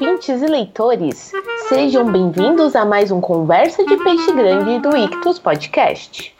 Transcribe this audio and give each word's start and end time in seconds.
ouvintes 0.00 0.40
e 0.40 0.46
leitores, 0.46 1.30
sejam 1.68 2.10
bem-vindos 2.10 2.74
a 2.74 2.86
mais 2.86 3.10
um 3.10 3.20
Conversa 3.20 3.84
de 3.84 3.98
Peixe 3.98 4.32
Grande 4.32 4.78
do 4.78 4.96
Ictus 4.96 5.38
Podcast. 5.38 6.34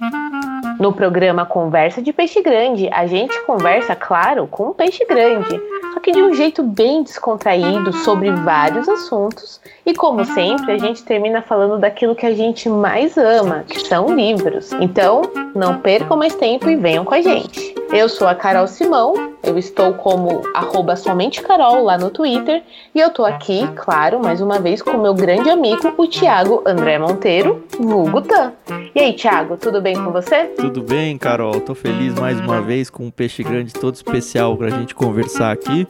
No 0.79 0.95
programa 0.95 1.45
Conversa 1.45 2.01
de 2.01 2.11
Peixe 2.11 2.41
Grande, 2.41 2.89
a 2.91 3.07
gente 3.07 3.39
conversa, 3.43 3.95
claro, 3.95 4.47
com 4.47 4.69
um 4.69 4.73
peixe 4.73 5.05
grande, 5.05 5.61
só 5.93 6.01
que 6.01 6.11
de 6.11 6.23
um 6.23 6.33
jeito 6.33 6.63
bem 6.63 7.03
descontraído 7.03 7.93
sobre 7.93 8.31
vários 8.31 8.89
assuntos. 8.89 9.61
E 9.85 9.93
como 9.93 10.25
sempre, 10.25 10.73
a 10.73 10.79
gente 10.79 11.05
termina 11.05 11.43
falando 11.43 11.79
daquilo 11.79 12.15
que 12.15 12.25
a 12.25 12.35
gente 12.35 12.67
mais 12.67 13.19
ama, 13.19 13.65
que 13.69 13.87
são 13.87 14.15
livros. 14.15 14.73
Então, 14.81 15.21
não 15.55 15.79
percam 15.81 16.17
mais 16.17 16.35
tempo 16.35 16.71
e 16.71 16.77
venham 16.77 17.05
com 17.05 17.13
a 17.13 17.21
gente. 17.21 17.75
Eu 17.93 18.09
sou 18.09 18.27
a 18.27 18.35
Carol 18.35 18.67
Simão, 18.67 19.30
eu 19.43 19.59
estou 19.59 19.95
como 19.95 20.43
arroba 20.55 20.97
somente 20.97 21.43
Carol 21.43 21.85
lá 21.85 21.97
no 21.97 22.11
Twitter 22.11 22.63
e 22.95 23.01
eu 23.01 23.11
tô 23.11 23.25
aqui, 23.25 23.67
claro, 23.75 24.21
mais 24.21 24.41
uma 24.41 24.59
vez 24.59 24.83
com 24.83 24.97
meu 24.99 25.15
grande 25.15 25.49
amigo, 25.49 25.95
o 25.97 26.07
Thiago 26.07 26.63
André 26.67 26.99
Monteiro, 26.99 27.65
vulgo 27.79 28.21
Tan. 28.21 28.53
E 28.95 29.01
aí, 29.01 29.13
Thiago, 29.13 29.57
tudo 29.57 29.81
bem 29.81 29.95
com 29.95 30.11
você? 30.11 30.47
Tudo 30.57 30.83
bem, 30.83 31.17
Carol. 31.17 31.61
Tô 31.61 31.75
feliz 31.75 32.15
mais 32.15 32.41
uma 32.41 32.61
vez 32.61 32.91
com 32.91 33.07
um 33.07 33.11
peixe 33.11 33.43
grande 33.43 33.73
todo 33.73 33.95
especial 33.95 34.57
pra 34.57 34.71
gente 34.71 34.95
conversar 34.95 35.53
aqui. 35.53 35.87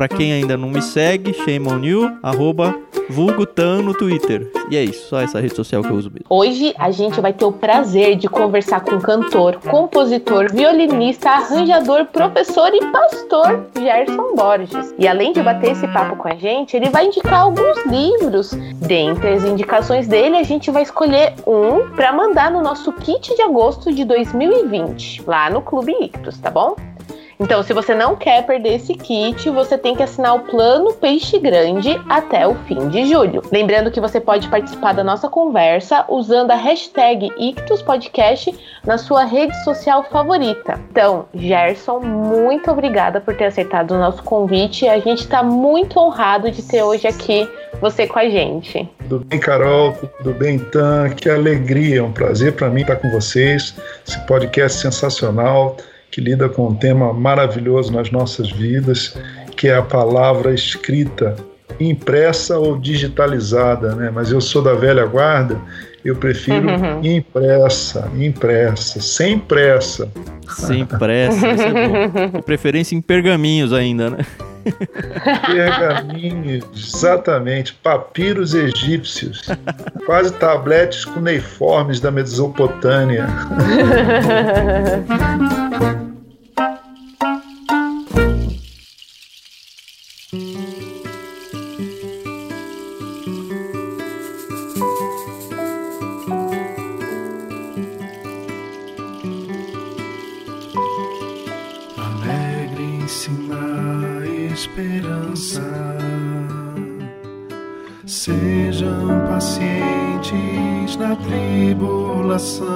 Pra 0.00 0.08
quem 0.08 0.32
ainda 0.32 0.56
não 0.56 0.70
me 0.70 0.80
segue, 0.80 1.34
shame 1.34 1.68
on 1.68 1.84
you, 1.84 2.10
arroba 2.22 2.74
vulgutan 3.10 3.82
no 3.82 3.92
Twitter. 3.92 4.50
E 4.70 4.76
é 4.78 4.82
isso, 4.82 5.08
só 5.10 5.20
essa 5.20 5.38
rede 5.38 5.54
social 5.54 5.82
que 5.82 5.90
eu 5.90 5.96
uso 5.96 6.10
mesmo. 6.10 6.24
Hoje 6.30 6.74
a 6.78 6.90
gente 6.90 7.20
vai 7.20 7.34
ter 7.34 7.44
o 7.44 7.52
prazer 7.52 8.16
de 8.16 8.26
conversar 8.26 8.80
com 8.80 8.94
o 8.94 9.02
cantor, 9.02 9.56
compositor, 9.56 10.50
violinista, 10.50 11.28
arranjador, 11.28 12.06
professor 12.06 12.70
e 12.72 12.80
pastor 12.86 13.66
Gerson 13.78 14.34
Borges. 14.34 14.94
E 14.98 15.06
além 15.06 15.34
de 15.34 15.42
bater 15.42 15.72
esse 15.72 15.86
papo 15.88 16.16
com 16.16 16.28
a 16.28 16.34
gente, 16.34 16.74
ele 16.74 16.88
vai 16.88 17.04
indicar 17.04 17.42
alguns 17.42 17.84
livros. 17.84 18.52
Dentre 18.76 19.34
as 19.34 19.44
indicações 19.44 20.08
dele, 20.08 20.36
a 20.36 20.42
gente 20.42 20.70
vai 20.70 20.82
escolher 20.82 21.34
um 21.46 21.90
para 21.94 22.10
mandar 22.10 22.50
no 22.50 22.62
nosso 22.62 22.90
kit 22.90 23.36
de 23.36 23.42
agosto 23.42 23.92
de 23.92 24.06
2020, 24.06 25.24
lá 25.26 25.50
no 25.50 25.60
Clube 25.60 25.92
Ictus, 26.00 26.38
tá 26.38 26.50
bom? 26.50 26.74
Então, 27.40 27.62
se 27.62 27.72
você 27.72 27.94
não 27.94 28.16
quer 28.16 28.44
perder 28.44 28.74
esse 28.74 28.92
kit, 28.92 29.48
você 29.48 29.78
tem 29.78 29.96
que 29.96 30.02
assinar 30.02 30.36
o 30.36 30.40
plano 30.40 30.92
Peixe 30.92 31.38
Grande 31.38 31.98
até 32.06 32.46
o 32.46 32.54
fim 32.66 32.90
de 32.90 33.06
julho. 33.06 33.42
Lembrando 33.50 33.90
que 33.90 33.98
você 33.98 34.20
pode 34.20 34.46
participar 34.48 34.92
da 34.92 35.02
nossa 35.02 35.26
conversa 35.26 36.04
usando 36.10 36.50
a 36.50 36.54
hashtag 36.54 37.32
IctusPodcast 37.38 38.54
na 38.84 38.98
sua 38.98 39.24
rede 39.24 39.56
social 39.64 40.04
favorita. 40.04 40.78
Então, 40.90 41.24
Gerson, 41.32 42.00
muito 42.00 42.70
obrigada 42.70 43.22
por 43.22 43.34
ter 43.34 43.46
aceitado 43.46 43.92
o 43.92 43.98
nosso 43.98 44.22
convite. 44.22 44.86
A 44.86 45.00
gente 45.00 45.20
está 45.20 45.42
muito 45.42 45.98
honrado 45.98 46.50
de 46.50 46.62
ter 46.62 46.82
hoje 46.82 47.08
aqui 47.08 47.48
você 47.80 48.06
com 48.06 48.18
a 48.18 48.28
gente. 48.28 48.86
Tudo 49.08 49.24
bem, 49.24 49.40
Carol? 49.40 49.94
Tudo 50.18 50.34
bem, 50.34 50.58
Tan? 50.58 51.08
Que 51.08 51.30
alegria, 51.30 52.00
é 52.00 52.02
um 52.02 52.12
prazer 52.12 52.52
para 52.52 52.68
mim 52.68 52.82
estar 52.82 52.96
com 52.96 53.10
vocês. 53.10 53.74
Esse 54.06 54.20
podcast 54.26 54.78
sensacional 54.78 55.78
que 56.10 56.20
lida 56.20 56.48
com 56.48 56.68
um 56.68 56.74
tema 56.74 57.12
maravilhoso 57.12 57.92
nas 57.92 58.10
nossas 58.10 58.50
vidas, 58.50 59.16
que 59.56 59.68
é 59.68 59.76
a 59.76 59.82
palavra 59.82 60.52
escrita, 60.52 61.36
impressa 61.78 62.58
ou 62.58 62.78
digitalizada, 62.78 63.94
né? 63.94 64.10
Mas 64.12 64.30
eu 64.32 64.40
sou 64.40 64.62
da 64.62 64.74
velha 64.74 65.06
guarda, 65.06 65.56
eu 66.04 66.16
prefiro 66.16 66.68
uhum. 66.68 67.04
impressa, 67.04 68.10
impressa, 68.18 69.00
sem 69.00 69.38
pressa. 69.38 70.10
Sem 70.48 70.84
pressa, 70.84 71.48
isso 71.48 71.62
é 71.62 71.88
bom. 71.88 72.30
De 72.38 72.42
preferência 72.42 72.96
em 72.96 73.00
pergaminhos 73.00 73.72
ainda, 73.72 74.10
né? 74.10 74.26
Pergaminhos, 75.46 76.64
exatamente, 76.74 77.74
papiros 77.74 78.54
egípcios, 78.54 79.48
quase 80.06 80.32
tabletes 80.34 81.04
cuneiformes 81.04 82.00
da 82.00 82.10
Mesopotâmia. 82.10 83.26
esperança. 104.60 105.64
Sejam 108.04 109.08
pacientes 109.28 110.96
na 110.98 111.16
tribulação 111.16 112.68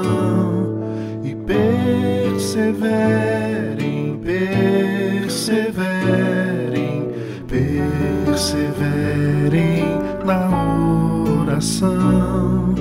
e 1.23 1.35
perseverem, 1.35 4.19
perseverem, 4.23 7.13
perseverem 8.27 9.85
na 10.25 10.49
oração. 11.43 12.75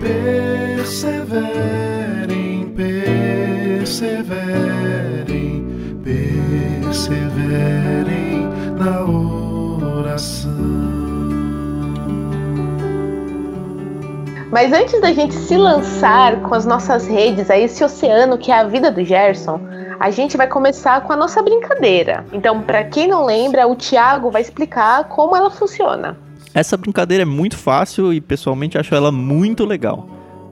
Perseverem, 0.00 2.72
perseverem 2.76 5.07
mas 14.50 14.72
antes 14.72 15.00
da 15.00 15.12
gente 15.12 15.34
se 15.34 15.56
lançar 15.56 16.40
com 16.40 16.54
as 16.54 16.66
nossas 16.66 17.06
redes 17.06 17.50
a 17.50 17.58
esse 17.58 17.84
oceano 17.84 18.36
que 18.36 18.50
é 18.50 18.58
a 18.58 18.64
vida 18.64 18.90
do 18.90 19.04
Gerson, 19.04 19.60
a 20.00 20.10
gente 20.10 20.36
vai 20.36 20.48
começar 20.48 21.02
com 21.02 21.12
a 21.12 21.16
nossa 21.16 21.42
brincadeira. 21.42 22.24
Então, 22.32 22.62
para 22.62 22.82
quem 22.84 23.06
não 23.06 23.24
lembra, 23.24 23.68
o 23.68 23.76
Thiago 23.76 24.30
vai 24.30 24.42
explicar 24.42 25.04
como 25.04 25.36
ela 25.36 25.50
funciona. 25.50 26.16
Essa 26.54 26.76
brincadeira 26.76 27.22
é 27.22 27.24
muito 27.24 27.56
fácil 27.56 28.12
e 28.12 28.20
pessoalmente 28.20 28.78
acho 28.78 28.94
ela 28.94 29.12
muito 29.12 29.64
legal. 29.64 30.08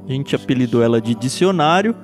A 0.06 0.12
gente 0.12 0.36
apelidou 0.36 0.82
ela 0.82 1.00
de 1.00 1.14
dicionário 1.14 1.96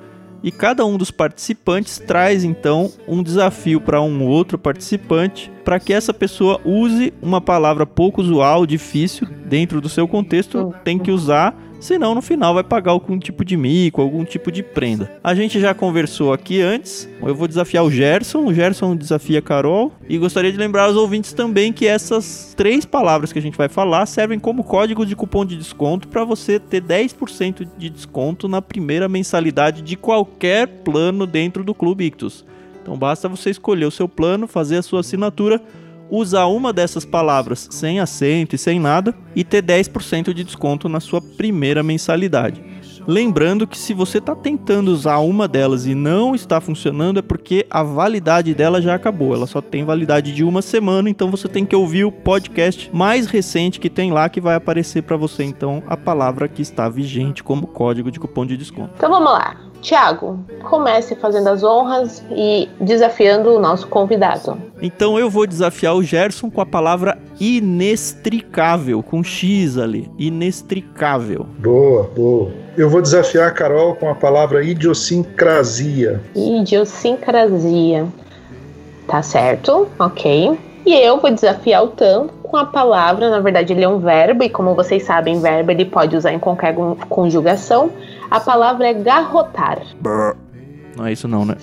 e 0.43 0.51
cada 0.51 0.85
um 0.85 0.97
dos 0.97 1.09
participantes 1.09 1.97
traz 1.97 2.43
então 2.43 2.91
um 3.07 3.23
desafio 3.23 3.79
para 3.79 4.01
um 4.01 4.27
outro 4.27 4.57
participante 4.57 5.51
para 5.63 5.79
que 5.79 5.93
essa 5.93 6.13
pessoa 6.13 6.59
use 6.65 7.13
uma 7.21 7.39
palavra 7.39 7.85
pouco 7.85 8.21
usual, 8.21 8.65
difícil 8.65 9.27
dentro 9.45 9.79
do 9.79 9.87
seu 9.87 10.07
contexto, 10.07 10.73
tem 10.83 10.99
que 10.99 11.11
usar 11.11 11.55
senão 11.83 12.15
no 12.15 12.21
final 12.21 12.53
vai 12.53 12.63
pagar 12.63 12.91
algum 12.91 13.19
tipo 13.19 13.43
de 13.43 13.57
mico, 13.57 14.01
algum 14.01 14.23
tipo 14.23 14.51
de 14.51 14.63
prenda. 14.63 15.11
A 15.23 15.35
gente 15.35 15.59
já 15.59 15.73
conversou 15.73 16.31
aqui 16.31 16.61
antes, 16.61 17.09
eu 17.21 17.35
vou 17.35 17.47
desafiar 17.47 17.83
o 17.83 17.91
Gerson, 17.91 18.45
o 18.45 18.53
Gerson 18.53 18.95
desafia 18.95 19.39
a 19.39 19.41
Carol, 19.41 19.91
e 20.07 20.17
gostaria 20.17 20.51
de 20.51 20.57
lembrar 20.57 20.83
aos 20.83 20.95
ouvintes 20.95 21.33
também 21.33 21.73
que 21.73 21.85
essas 21.85 22.53
três 22.55 22.85
palavras 22.85 23.33
que 23.33 23.39
a 23.39 23.41
gente 23.41 23.57
vai 23.57 23.67
falar 23.67 24.05
servem 24.05 24.39
como 24.39 24.63
código 24.63 25.05
de 25.05 25.15
cupom 25.15 25.45
de 25.45 25.57
desconto 25.57 26.07
para 26.07 26.23
você 26.23 26.57
ter 26.57 26.81
10% 26.81 27.67
de 27.77 27.89
desconto 27.89 28.47
na 28.47 28.61
primeira 28.61 29.09
mensalidade 29.09 29.81
de 29.81 29.97
qualquer 29.97 30.67
plano 30.67 31.27
dentro 31.27 31.65
do 31.65 31.73
Clube 31.73 32.05
Ictus. 32.05 32.45
Então 32.81 32.97
basta 32.97 33.27
você 33.27 33.49
escolher 33.49 33.85
o 33.85 33.91
seu 33.91 34.07
plano, 34.07 34.47
fazer 34.47 34.77
a 34.77 34.81
sua 34.81 35.01
assinatura 35.01 35.61
usar 36.09 36.45
uma 36.45 36.71
dessas 36.71 37.05
palavras 37.05 37.67
sem 37.71 37.99
acento 37.99 38.55
e 38.55 38.59
sem 38.59 38.79
nada 38.79 39.15
e 39.35 39.43
ter 39.43 39.63
10% 39.63 40.33
de 40.33 40.43
desconto 40.43 40.87
na 40.87 40.99
sua 40.99 41.21
primeira 41.21 41.81
mensalidade. 41.81 42.63
Lembrando 43.05 43.67
que 43.67 43.77
se 43.77 43.93
você 43.93 44.19
está 44.19 44.33
tentando 44.33 44.89
usar 44.89 45.17
uma 45.17 45.45
delas 45.45 45.85
e 45.85 45.93
não 45.93 46.33
está 46.33 46.61
funcionando, 46.61 47.19
é 47.19 47.21
porque 47.21 47.65
a 47.69 47.83
validade 47.83 48.53
dela 48.53 48.81
já 48.81 48.95
acabou. 48.95 49.33
Ela 49.33 49.45
só 49.45 49.61
tem 49.61 49.83
validade 49.83 50.33
de 50.33 50.43
uma 50.43 50.61
semana, 50.61 51.09
então 51.09 51.29
você 51.29 51.49
tem 51.49 51.65
que 51.65 51.75
ouvir 51.75 52.05
o 52.05 52.11
podcast 52.11 52.89
mais 52.93 53.25
recente 53.25 53.79
que 53.79 53.89
tem 53.89 54.11
lá, 54.11 54.29
que 54.29 54.39
vai 54.39 54.55
aparecer 54.55 55.03
para 55.03 55.17
você 55.17 55.43
então 55.43 55.83
a 55.87 55.97
palavra 55.97 56.47
que 56.47 56.61
está 56.61 56.87
vigente 56.87 57.43
como 57.43 57.67
código 57.67 58.09
de 58.09 58.19
cupom 58.19 58.45
de 58.45 58.55
desconto. 58.55 58.93
Então 58.95 59.09
vamos 59.09 59.31
lá. 59.31 59.72
Tiago, 59.83 60.39
comece 60.63 61.13
fazendo 61.13 61.49
as 61.49 61.61
honras 61.61 62.23
e 62.31 62.69
desafiando 62.79 63.49
o 63.49 63.59
nosso 63.59 63.85
convidado. 63.87 64.57
Então 64.81 65.19
eu 65.19 65.29
vou 65.29 65.45
desafiar 65.45 65.93
o 65.93 66.01
Gerson 66.01 66.49
com 66.49 66.61
a 66.61 66.65
palavra 66.65 67.17
inextricável, 67.39 69.03
com 69.03 69.21
X 69.21 69.77
ali. 69.77 70.09
Inextricável. 70.17 71.45
Boa, 71.59 72.03
boa. 72.15 72.51
Eu 72.77 72.89
vou 72.89 73.01
desafiar 73.01 73.49
a 73.49 73.51
Carol 73.51 73.95
com 73.95 74.09
a 74.09 74.15
palavra 74.15 74.63
idiosincrasia. 74.63 76.21
Idiosincrasia. 76.33 78.07
Tá 79.05 79.21
certo, 79.21 79.87
ok. 79.99 80.57
E 80.85 80.93
eu 80.93 81.19
vou 81.19 81.29
desafiar 81.29 81.83
o 81.83 81.89
Tam 81.89 82.29
com 82.53 82.57
a 82.57 82.65
palavra, 82.67 83.31
na 83.31 83.39
verdade 83.39 83.73
ele 83.73 83.83
é 83.83 83.89
um 83.89 83.97
verbo, 83.97 84.43
e 84.43 84.49
como 84.49 84.75
vocês 84.75 85.01
sabem, 85.01 85.41
verbo 85.41 85.71
ele 85.71 85.85
pode 85.85 86.15
usar 86.15 86.33
em 86.33 86.37
qualquer 86.37 86.75
conjugação. 87.09 87.91
A 88.29 88.39
palavra 88.39 88.89
é 88.89 88.93
garrotar. 88.93 89.79
Não 90.95 91.07
é 91.07 91.11
isso 91.11 91.27
não, 91.27 91.45
né? 91.45 91.55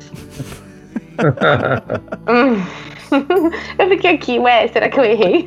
eu 3.79 3.89
fiquei 3.89 4.11
aqui, 4.11 4.41
ué, 4.41 4.67
será 4.67 4.89
que 4.89 4.99
eu 4.99 5.05
errei? 5.05 5.45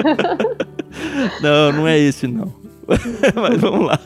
não, 1.44 1.74
não 1.74 1.86
é 1.86 2.00
esse 2.00 2.26
não. 2.26 2.63
Mas 3.36 3.62
vamos 3.62 3.88
lá. 3.88 4.00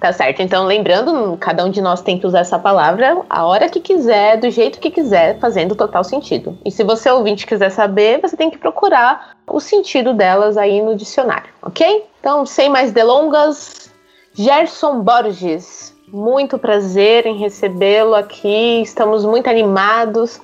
Tá 0.00 0.12
certo. 0.12 0.40
Então, 0.40 0.66
lembrando, 0.66 1.36
cada 1.38 1.64
um 1.64 1.70
de 1.70 1.80
nós 1.80 2.00
tem 2.00 2.18
que 2.18 2.26
usar 2.26 2.40
essa 2.40 2.58
palavra 2.58 3.22
a 3.28 3.44
hora 3.44 3.68
que 3.68 3.80
quiser, 3.80 4.38
do 4.38 4.50
jeito 4.50 4.80
que 4.80 4.90
quiser, 4.90 5.38
fazendo 5.38 5.74
total 5.74 6.02
sentido. 6.02 6.58
E 6.64 6.70
se 6.70 6.82
você 6.82 7.10
ouvinte 7.10 7.46
quiser 7.46 7.70
saber, 7.70 8.20
você 8.20 8.36
tem 8.36 8.50
que 8.50 8.58
procurar 8.58 9.36
o 9.46 9.60
sentido 9.60 10.14
delas 10.14 10.56
aí 10.56 10.80
no 10.80 10.96
dicionário, 10.96 11.50
ok? 11.62 12.04
Então, 12.18 12.46
sem 12.46 12.68
mais 12.68 12.92
delongas, 12.92 13.90
Gerson 14.32 15.00
Borges, 15.00 15.94
muito 16.08 16.58
prazer 16.58 17.26
em 17.26 17.36
recebê-lo 17.36 18.14
aqui. 18.14 18.80
Estamos 18.82 19.24
muito 19.24 19.48
animados 19.48 20.40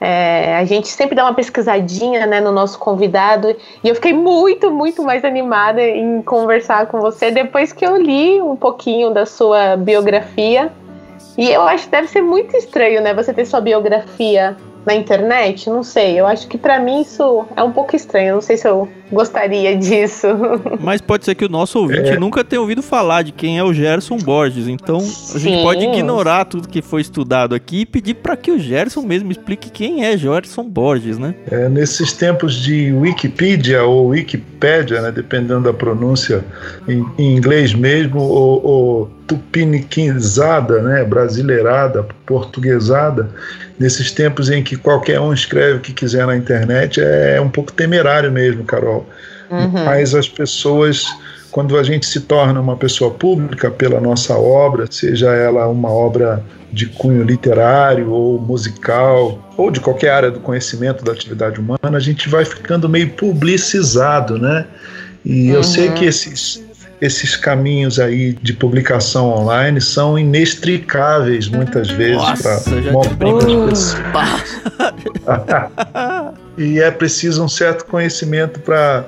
é, 0.00 0.56
a 0.56 0.64
gente 0.64 0.88
sempre 0.88 1.16
dá 1.16 1.24
uma 1.24 1.34
pesquisadinha 1.34 2.24
né, 2.26 2.40
no 2.40 2.52
nosso 2.52 2.78
convidado 2.78 3.54
e 3.82 3.88
eu 3.88 3.94
fiquei 3.94 4.12
muito, 4.12 4.70
muito 4.70 5.02
mais 5.02 5.24
animada 5.24 5.82
em 5.82 6.22
conversar 6.22 6.86
com 6.86 7.00
você 7.00 7.30
depois 7.30 7.72
que 7.72 7.84
eu 7.84 7.96
li 7.96 8.40
um 8.40 8.54
pouquinho 8.54 9.10
da 9.10 9.26
sua 9.26 9.76
biografia. 9.76 10.70
E 11.36 11.50
eu 11.50 11.62
acho 11.62 11.84
que 11.84 11.90
deve 11.90 12.08
ser 12.08 12.20
muito 12.20 12.56
estranho, 12.56 13.00
né? 13.00 13.14
Você 13.14 13.32
ter 13.32 13.44
sua 13.44 13.60
biografia 13.60 14.56
na 14.84 14.94
internet, 14.94 15.68
não 15.70 15.82
sei. 15.82 16.18
Eu 16.18 16.26
acho 16.26 16.48
que 16.48 16.58
para 16.58 16.78
mim 16.80 17.02
isso 17.02 17.44
é 17.54 17.62
um 17.62 17.72
pouco 17.72 17.94
estranho. 17.94 18.34
Não 18.34 18.40
sei 18.40 18.56
se 18.56 18.66
eu 18.66 18.88
gostaria 19.10 19.76
disso. 19.76 20.26
Mas 20.80 21.00
pode 21.00 21.24
ser 21.24 21.34
que 21.34 21.44
o 21.44 21.48
nosso 21.48 21.78
ouvinte 21.78 22.10
é. 22.10 22.18
nunca 22.18 22.44
tenha 22.44 22.60
ouvido 22.60 22.82
falar 22.82 23.22
de 23.22 23.32
quem 23.32 23.58
é 23.58 23.64
o 23.64 23.72
Gerson 23.72 24.16
Borges. 24.18 24.68
Então 24.68 24.98
a 24.98 25.38
gente 25.38 25.62
pode 25.62 25.84
ignorar 25.84 26.44
tudo 26.44 26.68
que 26.68 26.82
foi 26.82 27.00
estudado 27.00 27.54
aqui 27.54 27.80
e 27.80 27.86
pedir 27.86 28.14
para 28.14 28.36
que 28.36 28.50
o 28.50 28.58
Gerson 28.58 29.02
mesmo 29.02 29.30
explique 29.30 29.70
quem 29.70 30.04
é 30.04 30.16
Gerson 30.16 30.64
Borges, 30.64 31.18
né? 31.18 31.34
É, 31.50 31.68
nesses 31.68 32.12
tempos 32.12 32.54
de 32.54 32.92
Wikipedia 32.92 33.84
ou 33.84 34.08
Wikipédia, 34.08 35.00
né, 35.00 35.12
dependendo 35.12 35.62
da 35.62 35.72
pronúncia 35.72 36.44
em, 36.86 37.04
em 37.18 37.36
inglês 37.36 37.74
mesmo, 37.74 38.20
ou, 38.20 38.66
ou 38.66 39.10
tupiniquizada, 39.28 40.80
né, 40.80 41.04
brasileirada, 41.04 42.04
portuguesada, 42.24 43.28
nesses 43.78 44.10
tempos 44.10 44.50
em 44.50 44.62
que 44.62 44.74
qualquer 44.74 45.20
um 45.20 45.32
escreve 45.32 45.76
o 45.76 45.80
que 45.80 45.92
quiser 45.92 46.26
na 46.26 46.36
internet, 46.36 47.00
é 47.00 47.38
um 47.40 47.50
pouco 47.50 47.70
temerário 47.70 48.32
mesmo, 48.32 48.64
Carol. 48.64 48.97
Uhum. 49.50 49.84
Mas 49.84 50.14
as 50.14 50.28
pessoas, 50.28 51.06
quando 51.50 51.76
a 51.78 51.82
gente 51.82 52.06
se 52.06 52.20
torna 52.20 52.60
uma 52.60 52.76
pessoa 52.76 53.10
pública 53.10 53.70
pela 53.70 54.00
nossa 54.00 54.36
obra, 54.36 54.86
seja 54.90 55.30
ela 55.30 55.66
uma 55.68 55.90
obra 55.90 56.44
de 56.72 56.86
cunho 56.86 57.22
literário 57.22 58.10
ou 58.10 58.38
musical, 58.38 59.52
ou 59.56 59.70
de 59.70 59.80
qualquer 59.80 60.10
área 60.10 60.30
do 60.30 60.40
conhecimento 60.40 61.02
da 61.02 61.12
atividade 61.12 61.58
humana, 61.58 61.96
a 61.96 62.00
gente 62.00 62.28
vai 62.28 62.44
ficando 62.44 62.88
meio 62.88 63.10
publicizado, 63.10 64.38
né? 64.38 64.66
E 65.24 65.50
uhum. 65.50 65.56
eu 65.56 65.64
sei 65.64 65.90
que 65.90 66.04
esses 66.04 66.67
esses 67.00 67.36
caminhos 67.36 68.00
aí 68.00 68.32
de 68.32 68.52
publicação 68.52 69.28
online 69.30 69.80
são 69.80 70.18
inextricáveis 70.18 71.48
muitas 71.48 71.88
vezes 71.90 72.22
para 72.42 72.60
muitas 72.92 73.14
pessoas. 73.14 73.96
e 76.58 76.80
é 76.80 76.90
preciso 76.90 77.44
um 77.44 77.48
certo 77.48 77.84
conhecimento 77.86 78.58
para 78.60 79.04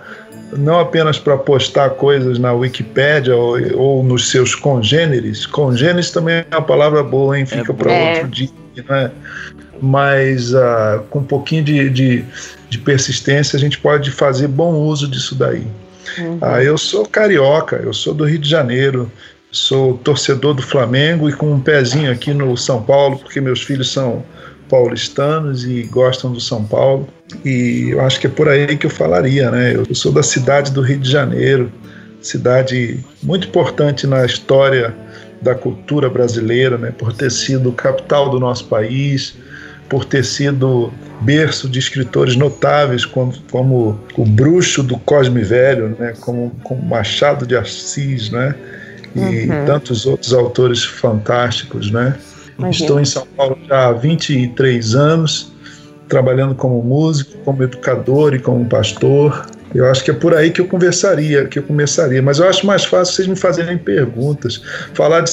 não 0.56 0.80
apenas 0.80 1.18
para 1.18 1.36
postar 1.36 1.90
coisas 1.90 2.38
na 2.38 2.52
Wikipédia 2.52 3.36
ou, 3.36 3.56
ou, 3.76 4.02
nos 4.02 4.30
seus 4.30 4.54
congêneres. 4.54 5.46
Congêneres 5.46 6.10
também 6.10 6.44
é 6.50 6.56
uma 6.56 6.62
palavra 6.62 7.02
boa, 7.04 7.38
hein? 7.38 7.46
Fica 7.46 7.72
é, 7.72 7.74
para 7.74 7.92
é. 7.92 8.14
outro 8.14 8.28
dia, 8.28 8.50
né? 8.88 9.10
Mas 9.80 10.52
uh, 10.52 11.02
com 11.08 11.20
um 11.20 11.24
pouquinho 11.24 11.64
de, 11.64 11.88
de, 11.88 12.24
de 12.68 12.78
persistência 12.78 13.56
a 13.56 13.60
gente 13.60 13.78
pode 13.78 14.10
fazer 14.10 14.48
bom 14.48 14.74
uso 14.74 15.08
disso 15.08 15.34
daí. 15.34 15.66
Uhum. 16.18 16.38
Ah, 16.40 16.62
eu 16.62 16.76
sou 16.78 17.06
carioca, 17.06 17.76
eu 17.76 17.92
sou 17.92 18.14
do 18.14 18.24
Rio 18.24 18.38
de 18.38 18.48
Janeiro, 18.48 19.10
sou 19.50 19.98
torcedor 19.98 20.54
do 20.54 20.62
Flamengo 20.62 21.28
e 21.28 21.32
com 21.32 21.52
um 21.52 21.60
pezinho 21.60 22.10
aqui 22.10 22.32
no 22.32 22.56
São 22.56 22.82
Paulo, 22.82 23.18
porque 23.18 23.40
meus 23.40 23.62
filhos 23.62 23.92
são 23.92 24.24
paulistanos 24.68 25.64
e 25.64 25.82
gostam 25.82 26.32
do 26.32 26.40
São 26.40 26.64
Paulo. 26.64 27.08
E 27.44 27.88
eu 27.90 28.00
acho 28.00 28.20
que 28.20 28.26
é 28.26 28.30
por 28.30 28.48
aí 28.48 28.76
que 28.76 28.86
eu 28.86 28.90
falaria, 28.90 29.50
né? 29.50 29.74
Eu 29.74 29.94
sou 29.94 30.12
da 30.12 30.22
cidade 30.22 30.70
do 30.70 30.80
Rio 30.80 30.98
de 30.98 31.10
Janeiro, 31.10 31.72
cidade 32.22 33.00
muito 33.22 33.48
importante 33.48 34.06
na 34.06 34.24
história 34.24 34.94
da 35.42 35.54
cultura 35.54 36.08
brasileira, 36.08 36.78
né? 36.78 36.92
Por 36.96 37.12
ter 37.12 37.30
sido 37.30 37.72
capital 37.72 38.30
do 38.30 38.38
nosso 38.38 38.66
país, 38.66 39.34
por 39.90 40.04
ter 40.04 40.24
sido 40.24 40.90
berço 41.20 41.68
de 41.68 41.78
escritores 41.78 42.36
notáveis 42.36 43.04
como, 43.04 43.34
como 43.50 44.00
o 44.16 44.24
Bruxo 44.24 44.82
do 44.82 44.96
Cosme 45.00 45.42
Velho, 45.42 45.96
né, 45.98 46.14
como, 46.20 46.52
como 46.62 46.80
Machado 46.82 47.44
de 47.44 47.56
Assis, 47.56 48.30
né, 48.30 48.54
e 49.14 49.50
uhum. 49.50 49.66
tantos 49.66 50.06
outros 50.06 50.32
autores 50.32 50.84
fantásticos, 50.84 51.90
né. 51.90 52.16
Imagina. 52.56 52.84
Estou 52.84 53.00
em 53.00 53.04
São 53.04 53.26
Paulo 53.36 53.58
já 53.68 53.88
há 53.88 53.92
23 53.92 54.94
anos, 54.94 55.52
trabalhando 56.08 56.54
como 56.54 56.82
músico, 56.82 57.36
como 57.44 57.62
educador 57.62 58.34
e 58.34 58.38
como 58.38 58.64
pastor. 58.66 59.46
Eu 59.74 59.88
acho 59.90 60.04
que 60.04 60.10
é 60.10 60.14
por 60.14 60.34
aí 60.34 60.50
que 60.50 60.60
eu 60.60 60.66
conversaria, 60.66 61.46
que 61.46 61.58
eu 61.58 61.62
começaria. 61.62 62.20
Mas 62.20 62.38
eu 62.38 62.48
acho 62.48 62.66
mais 62.66 62.84
fácil 62.84 63.14
vocês 63.14 63.28
me 63.28 63.36
fazerem 63.36 63.78
perguntas. 63.78 64.62
Falar 64.94 65.20
de 65.20 65.30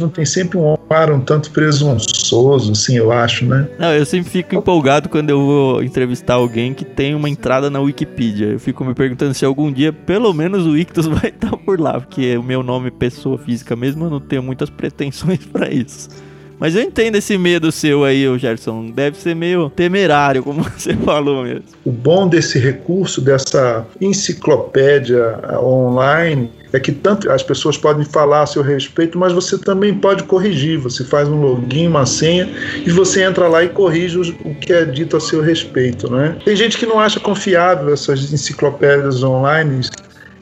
não 0.00 0.08
tem 0.08 0.24
sempre 0.24 0.58
um 0.58 0.76
ar 0.90 1.12
um 1.12 1.20
tanto 1.20 1.50
presunçoso, 1.50 2.72
assim, 2.72 2.96
eu 2.96 3.12
acho, 3.12 3.44
né? 3.44 3.68
Não, 3.78 3.92
eu 3.92 4.04
sempre 4.04 4.30
fico 4.30 4.56
empolgado 4.56 5.08
quando 5.08 5.30
eu 5.30 5.38
vou 5.38 5.82
entrevistar 5.82 6.34
alguém 6.34 6.74
que 6.74 6.84
tem 6.84 7.14
uma 7.14 7.28
entrada 7.28 7.70
na 7.70 7.80
Wikipedia. 7.80 8.48
Eu 8.48 8.58
fico 8.58 8.84
me 8.84 8.94
perguntando 8.94 9.32
se 9.32 9.44
algum 9.44 9.72
dia, 9.72 9.92
pelo 9.92 10.32
menos, 10.32 10.66
o 10.66 10.76
Ictus 10.76 11.06
vai 11.06 11.30
estar 11.30 11.56
por 11.56 11.80
lá, 11.80 12.00
porque 12.00 12.36
o 12.36 12.42
meu 12.42 12.62
nome, 12.62 12.90
pessoa 12.90 13.38
física 13.38 13.76
mesmo, 13.76 14.04
eu 14.04 14.10
não 14.10 14.20
tenho 14.20 14.42
muitas 14.42 14.70
pretensões 14.70 15.44
para 15.46 15.70
isso. 15.70 16.08
Mas 16.58 16.74
eu 16.74 16.82
entendo 16.82 17.16
esse 17.16 17.36
medo 17.36 17.70
seu 17.70 18.04
aí, 18.04 18.26
o 18.28 18.38
Gerson. 18.38 18.90
Deve 18.90 19.16
ser 19.16 19.34
meio 19.34 19.70
temerário, 19.70 20.42
como 20.42 20.62
você 20.76 20.94
falou 20.94 21.44
mesmo. 21.44 21.64
O 21.84 21.90
bom 21.90 22.26
desse 22.26 22.58
recurso, 22.58 23.20
dessa 23.20 23.86
enciclopédia 24.00 25.38
online, 25.60 26.50
é 26.72 26.80
que 26.80 26.92
tanto 26.92 27.30
as 27.30 27.42
pessoas 27.42 27.76
podem 27.76 28.04
falar 28.04 28.42
a 28.42 28.46
seu 28.46 28.62
respeito, 28.62 29.18
mas 29.18 29.32
você 29.32 29.58
também 29.58 29.94
pode 29.94 30.24
corrigir. 30.24 30.78
Você 30.78 31.04
faz 31.04 31.28
um 31.28 31.40
login, 31.40 31.88
uma 31.88 32.06
senha 32.06 32.48
e 32.84 32.90
você 32.90 33.22
entra 33.22 33.48
lá 33.48 33.62
e 33.62 33.68
corrige 33.68 34.18
o 34.18 34.54
que 34.54 34.72
é 34.72 34.84
dito 34.84 35.16
a 35.16 35.20
seu 35.20 35.40
respeito, 35.40 36.10
né? 36.10 36.36
Tem 36.44 36.56
gente 36.56 36.78
que 36.78 36.86
não 36.86 36.98
acha 36.98 37.20
confiável 37.20 37.92
essas 37.92 38.32
enciclopédias 38.32 39.22
online 39.22 39.80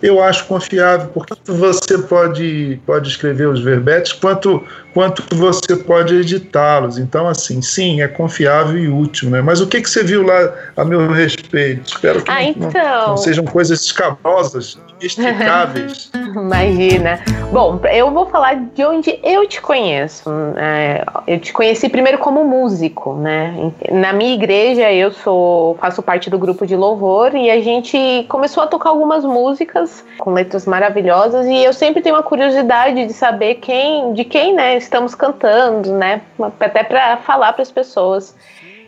eu 0.04 0.22
acho 0.22 0.44
confiável, 0.44 1.08
porque 1.14 1.34
você 1.46 1.96
pode, 1.96 2.78
pode 2.84 3.08
escrever 3.08 3.48
os 3.48 3.62
verbetes, 3.62 4.12
quanto, 4.12 4.62
quanto 4.92 5.24
você 5.34 5.74
pode 5.74 6.14
editá-los. 6.14 6.98
Então, 6.98 7.26
assim, 7.26 7.62
sim, 7.62 8.02
é 8.02 8.06
confiável 8.06 8.78
e 8.78 8.86
útil, 8.86 9.30
né? 9.30 9.40
Mas 9.40 9.62
o 9.62 9.66
que, 9.66 9.80
que 9.80 9.88
você 9.88 10.04
viu 10.04 10.22
lá 10.22 10.52
a 10.76 10.84
meu 10.84 11.10
respeito? 11.10 11.86
Espero 11.86 12.22
que 12.22 12.30
ah, 12.30 12.42
não, 12.42 12.68
então... 12.68 12.82
não, 12.82 13.08
não 13.08 13.16
sejam 13.16 13.46
coisas 13.46 13.80
escabrosas, 13.80 14.78
inextricáveis. 15.04 16.10
Imagina. 16.34 17.20
Bom, 17.52 17.80
eu 17.92 18.10
vou 18.10 18.26
falar 18.26 18.54
de 18.56 18.84
onde 18.84 19.18
eu 19.22 19.46
te 19.46 19.60
conheço. 19.60 20.28
É, 20.56 21.04
eu 21.26 21.38
te 21.38 21.52
conheci 21.52 21.88
primeiro 21.88 22.18
como 22.18 22.44
músico, 22.44 23.14
né? 23.14 23.72
Na 23.92 24.12
minha 24.12 24.34
igreja 24.34 24.92
eu 24.92 25.12
sou 25.12 25.76
faço 25.76 26.02
parte 26.02 26.28
do 26.28 26.38
grupo 26.38 26.66
de 26.66 26.74
louvor 26.74 27.34
e 27.34 27.50
a 27.50 27.60
gente 27.60 28.26
começou 28.28 28.62
a 28.62 28.66
tocar 28.66 28.90
algumas 28.90 29.24
músicas 29.24 30.04
com 30.18 30.32
letras 30.32 30.66
maravilhosas 30.66 31.46
e 31.46 31.62
eu 31.62 31.72
sempre 31.72 32.02
tenho 32.02 32.16
uma 32.16 32.22
curiosidade 32.22 33.06
de 33.06 33.12
saber 33.12 33.56
quem, 33.56 34.12
de 34.14 34.24
quem, 34.24 34.54
né, 34.54 34.76
estamos 34.76 35.14
cantando, 35.14 35.92
né? 35.92 36.22
Até 36.60 36.82
para 36.82 37.18
falar 37.18 37.52
para 37.52 37.62
as 37.62 37.70
pessoas. 37.70 38.34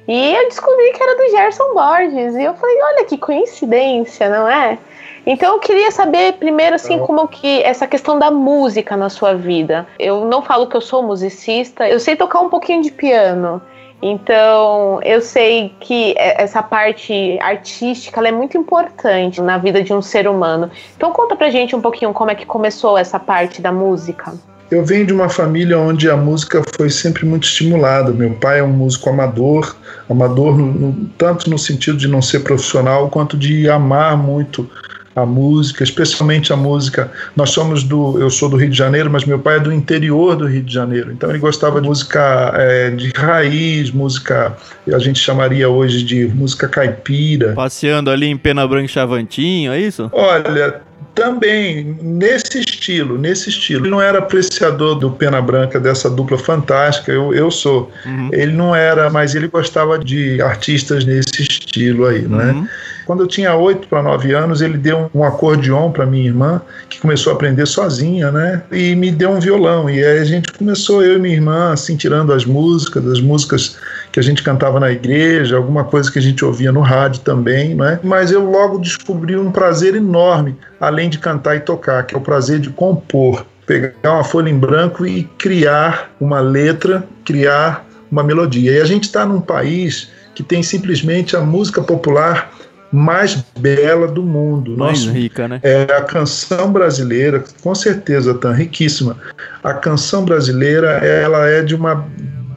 E 0.09 0.35
eu 0.35 0.49
descobri 0.49 0.93
que 0.93 1.03
era 1.03 1.17
do 1.17 1.31
Gerson 1.31 1.75
Borges 1.75 2.37
e 2.37 2.43
eu 2.45 2.55
falei, 2.55 2.79
olha 2.81 3.05
que 3.05 3.19
coincidência, 3.19 4.29
não 4.29 4.49
é? 4.49 4.79
Então 5.27 5.55
eu 5.55 5.59
queria 5.59 5.91
saber 5.91 6.35
primeiro 6.35 6.77
assim 6.77 7.01
como 7.01 7.27
que 7.27 7.61
essa 7.63 7.87
questão 7.87 8.17
da 8.17 8.31
música 8.31 8.97
na 8.97 9.11
sua 9.11 9.35
vida. 9.35 9.85
Eu 9.99 10.25
não 10.25 10.41
falo 10.41 10.69
que 10.69 10.77
eu 10.77 10.81
sou 10.81 11.03
musicista, 11.03 11.89
eu 11.89 11.99
sei 11.99 12.15
tocar 12.15 12.41
um 12.41 12.49
pouquinho 12.49 12.81
de 12.81 12.93
piano. 12.93 13.61
Então, 14.01 15.01
eu 15.03 15.23
sei 15.23 15.75
que 15.81 16.15
essa 16.19 16.63
parte 16.63 17.39
artística 17.41 18.21
é 18.21 18.31
muito 18.31 18.57
importante 18.57 19.41
na 19.41 19.57
vida 19.57 19.83
de 19.83 19.93
um 19.93 20.03
ser 20.03 20.29
humano. 20.29 20.71
Então, 20.97 21.11
conta 21.13 21.35
pra 21.35 21.49
gente 21.49 21.75
um 21.75 21.81
pouquinho 21.81 22.13
como 22.13 22.31
é 22.31 22.35
que 22.35 22.45
começou 22.45 22.99
essa 22.99 23.19
parte 23.19 23.63
da 23.63 23.73
música. 23.73 24.35
Eu 24.71 24.85
venho 24.85 25.07
de 25.07 25.13
uma 25.13 25.29
família 25.29 25.79
onde 25.79 26.11
a 26.11 26.17
música 26.17 26.63
foi 26.77 26.91
sempre 26.91 27.25
muito 27.25 27.45
estimulada. 27.45 28.13
Meu 28.13 28.35
pai 28.35 28.59
é 28.59 28.63
um 28.63 28.73
músico 28.73 29.09
amador, 29.09 29.77
amador 30.11 30.59
no, 30.59 30.67
no, 30.67 31.09
tanto 31.17 31.49
no 31.49 31.59
sentido 31.59 31.97
de 31.97 32.09
não 32.09 32.21
ser 32.21 32.41
profissional, 32.41 33.09
quanto 33.09 33.37
de 33.37 33.71
amar 33.71 34.17
muito 34.17 34.69
a 35.17 35.25
música, 35.25 35.83
especialmente 35.83 36.53
a 36.53 36.57
música. 36.57 37.11
Nós 37.35 37.51
somos 37.51 37.83
do, 37.83 38.21
eu 38.21 38.29
sou 38.29 38.51
do 38.51 38.57
Rio 38.57 38.69
de 38.69 38.77
Janeiro, 38.77 39.11
mas 39.11 39.25
meu 39.25 39.39
pai 39.39 39.57
é 39.57 39.61
do 39.61 39.73
interior 39.73 40.37
do 40.37 40.47
Rio 40.47 40.63
de 40.63 40.73
Janeiro. 40.73 41.11
Então 41.11 41.31
ele 41.31 41.39
gostava 41.39 41.81
de 41.81 41.89
música 41.89 42.53
é, 42.55 42.91
de 42.91 43.11
raiz, 43.17 43.91
música 43.91 44.55
a 44.93 44.99
gente 44.99 45.19
chamaria 45.19 45.69
hoje 45.69 46.05
de 46.05 46.27
música 46.29 46.69
caipira. 46.69 47.55
Passeando 47.55 48.11
ali 48.11 48.27
em 48.27 48.37
Pena 48.37 48.67
Branca 48.69 48.85
e 48.85 48.89
Chavantinho, 48.89 49.73
é 49.73 49.81
isso? 49.81 50.11
Olha, 50.13 50.83
também 51.17 51.97
nesse 52.03 52.61
estilo, 52.61 53.19
nesse 53.19 53.49
estilo. 53.49 53.85
Ele 53.85 53.91
não 53.91 54.01
era 54.01 54.19
apreciador 54.19 54.97
do 54.97 55.11
Pena 55.11 55.41
Branca, 55.41 55.81
dessa 55.81 56.09
dupla 56.11 56.39
fantástica, 56.39 57.11
eu, 57.11 57.35
eu 57.35 57.51
sou. 57.51 57.91
Uhum. 58.05 58.29
Ele 58.33 58.53
não 58.53 58.77
era, 58.77 59.09
mas 59.09 59.35
ele 59.35 59.49
gostava 59.49 59.99
de 59.99 60.41
artistas 60.43 61.05
nesse 61.05 61.43
estilo 61.43 62.05
aí, 62.07 62.23
não 62.23 62.41
é? 62.41 62.53
Uhum. 62.53 62.69
Quando 63.07 63.23
eu 63.23 63.27
tinha 63.29 63.55
8 63.55 63.87
para 63.87 64.03
9 64.03 64.33
anos, 64.35 64.61
ele 64.61 64.77
deu 64.77 65.09
um 65.15 65.23
acordeon 65.23 65.93
para 65.93 66.05
minha 66.05 66.27
irmã, 66.27 66.61
que 66.89 67.01
começou 67.01 67.33
a 67.33 67.37
aprender 67.37 67.65
sozinha, 67.65 68.33
né? 68.33 68.63
E 68.71 68.97
me 68.97 69.13
deu 69.13 69.31
um 69.31 69.39
violão. 69.39 69.89
E 69.89 70.05
aí 70.05 70.19
a 70.19 70.25
gente 70.25 70.53
começou, 70.53 71.05
eu 71.05 71.17
e 71.17 71.19
minha 71.21 71.35
irmã, 71.35 71.73
assim, 71.73 71.97
tirando 71.97 72.33
as 72.33 72.45
músicas, 72.45 73.07
as 73.07 73.21
músicas 73.21 73.79
que 74.17 74.21
a 74.21 74.23
gente 74.23 74.43
cantava 74.43 74.81
na 74.81 74.91
igreja, 74.91 75.59
alguma 75.59 75.85
coisa 75.85 76.11
que 76.11 76.19
a 76.19 76.23
gente 76.23 76.43
ouvia 76.43 76.73
no 76.73 76.81
rádio 76.81 77.21
também, 77.21 77.75
né? 77.75 78.01
Mas 78.03 78.31
eu 78.31 78.51
logo 78.51 78.79
descobri 78.79 79.37
um 79.37 79.53
prazer 79.53 79.95
enorme, 79.95 80.57
além 80.81 81.11
de 81.11 81.19
cantar 81.19 81.55
e 81.57 81.61
tocar, 81.61 82.03
que 82.07 82.15
é 82.15 82.19
o 82.19 82.21
prazer 82.23 82.59
de 82.59 82.71
compor. 82.71 83.45
Pegar 83.67 83.93
uma 84.15 84.25
folha 84.25 84.49
em 84.49 84.59
branco 84.59 85.07
e 85.07 85.25
criar 85.37 86.13
uma 86.19 86.41
letra, 86.41 87.07
criar 87.27 87.87
uma 88.11 88.25
melodia. 88.25 88.73
E 88.73 88.81
a 88.81 88.87
gente 88.87 89.05
está 89.05 89.27
num 89.27 89.39
país 89.39 90.11
que 90.35 90.43
tem 90.43 90.63
simplesmente 90.63 91.37
a 91.37 91.43
música 91.43 91.83
popular 91.83 92.51
mais 92.91 93.45
bela 93.59 94.07
do 94.07 94.23
mundo. 94.23 94.79
Mais 94.79 95.05
Nossa, 95.05 95.13
rica, 95.13 95.47
né? 95.47 95.61
É 95.63 95.83
a 95.83 96.01
canção 96.01 96.73
brasileira, 96.73 97.45
com 97.63 97.75
certeza, 97.75 98.33
tão 98.33 98.55
riquíssima. 98.55 99.19
A 99.63 99.75
canção 99.75 100.25
brasileira, 100.25 100.93
ela 101.05 101.47
é 101.47 101.63
de 101.63 101.75
uma 101.75 102.07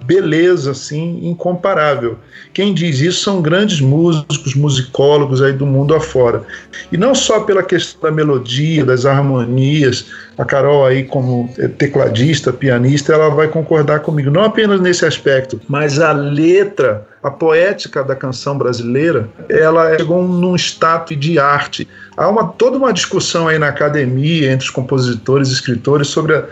beleza 0.10 0.72
assim 0.72 1.20
incomparável. 1.22 2.18
Quem 2.52 2.74
diz 2.74 3.00
isso 3.00 3.22
são 3.22 3.44
grandes 3.44 3.80
músicos, 3.80 4.56
musicólogos 4.56 5.40
aí 5.40 5.54
do 5.54 5.68
mundo 5.68 5.94
afora. 5.94 6.42
E 6.92 6.98
não 6.98 7.14
só 7.14 7.42
pela 7.42 7.62
questão 7.62 8.02
da 8.02 8.12
melodia, 8.12 8.84
das 8.84 9.06
harmonias, 9.06 10.08
a 10.36 10.44
Carol 10.44 10.84
aí 10.84 11.04
como 11.04 11.48
tecladista, 11.78 12.52
pianista, 12.52 13.14
ela 13.14 13.30
vai 13.30 13.48
concordar 13.50 14.00
comigo, 14.00 14.32
não 14.32 14.44
apenas 14.46 14.82
nesse 14.82 15.06
aspecto, 15.06 15.62
mas 15.68 16.00
a 16.00 16.12
letra, 16.12 17.06
a 17.22 17.30
poética 17.30 18.04
da 18.04 18.16
canção 18.16 18.58
brasileira, 18.58 19.30
ela 19.48 19.96
chegou 19.96 20.28
num 20.28 20.56
status 20.56 21.20
de 21.20 21.38
arte. 21.38 21.88
Há 22.18 22.28
uma, 22.28 22.48
toda 22.48 22.78
uma 22.78 22.92
discussão 22.92 23.48
aí 23.48 23.60
na 23.60 23.68
academia 23.68 24.52
entre 24.52 24.66
os 24.66 24.72
compositores 24.72 25.50
e 25.50 25.54
escritores 25.54 26.08
sobre 26.08 26.36
a, 26.36 26.46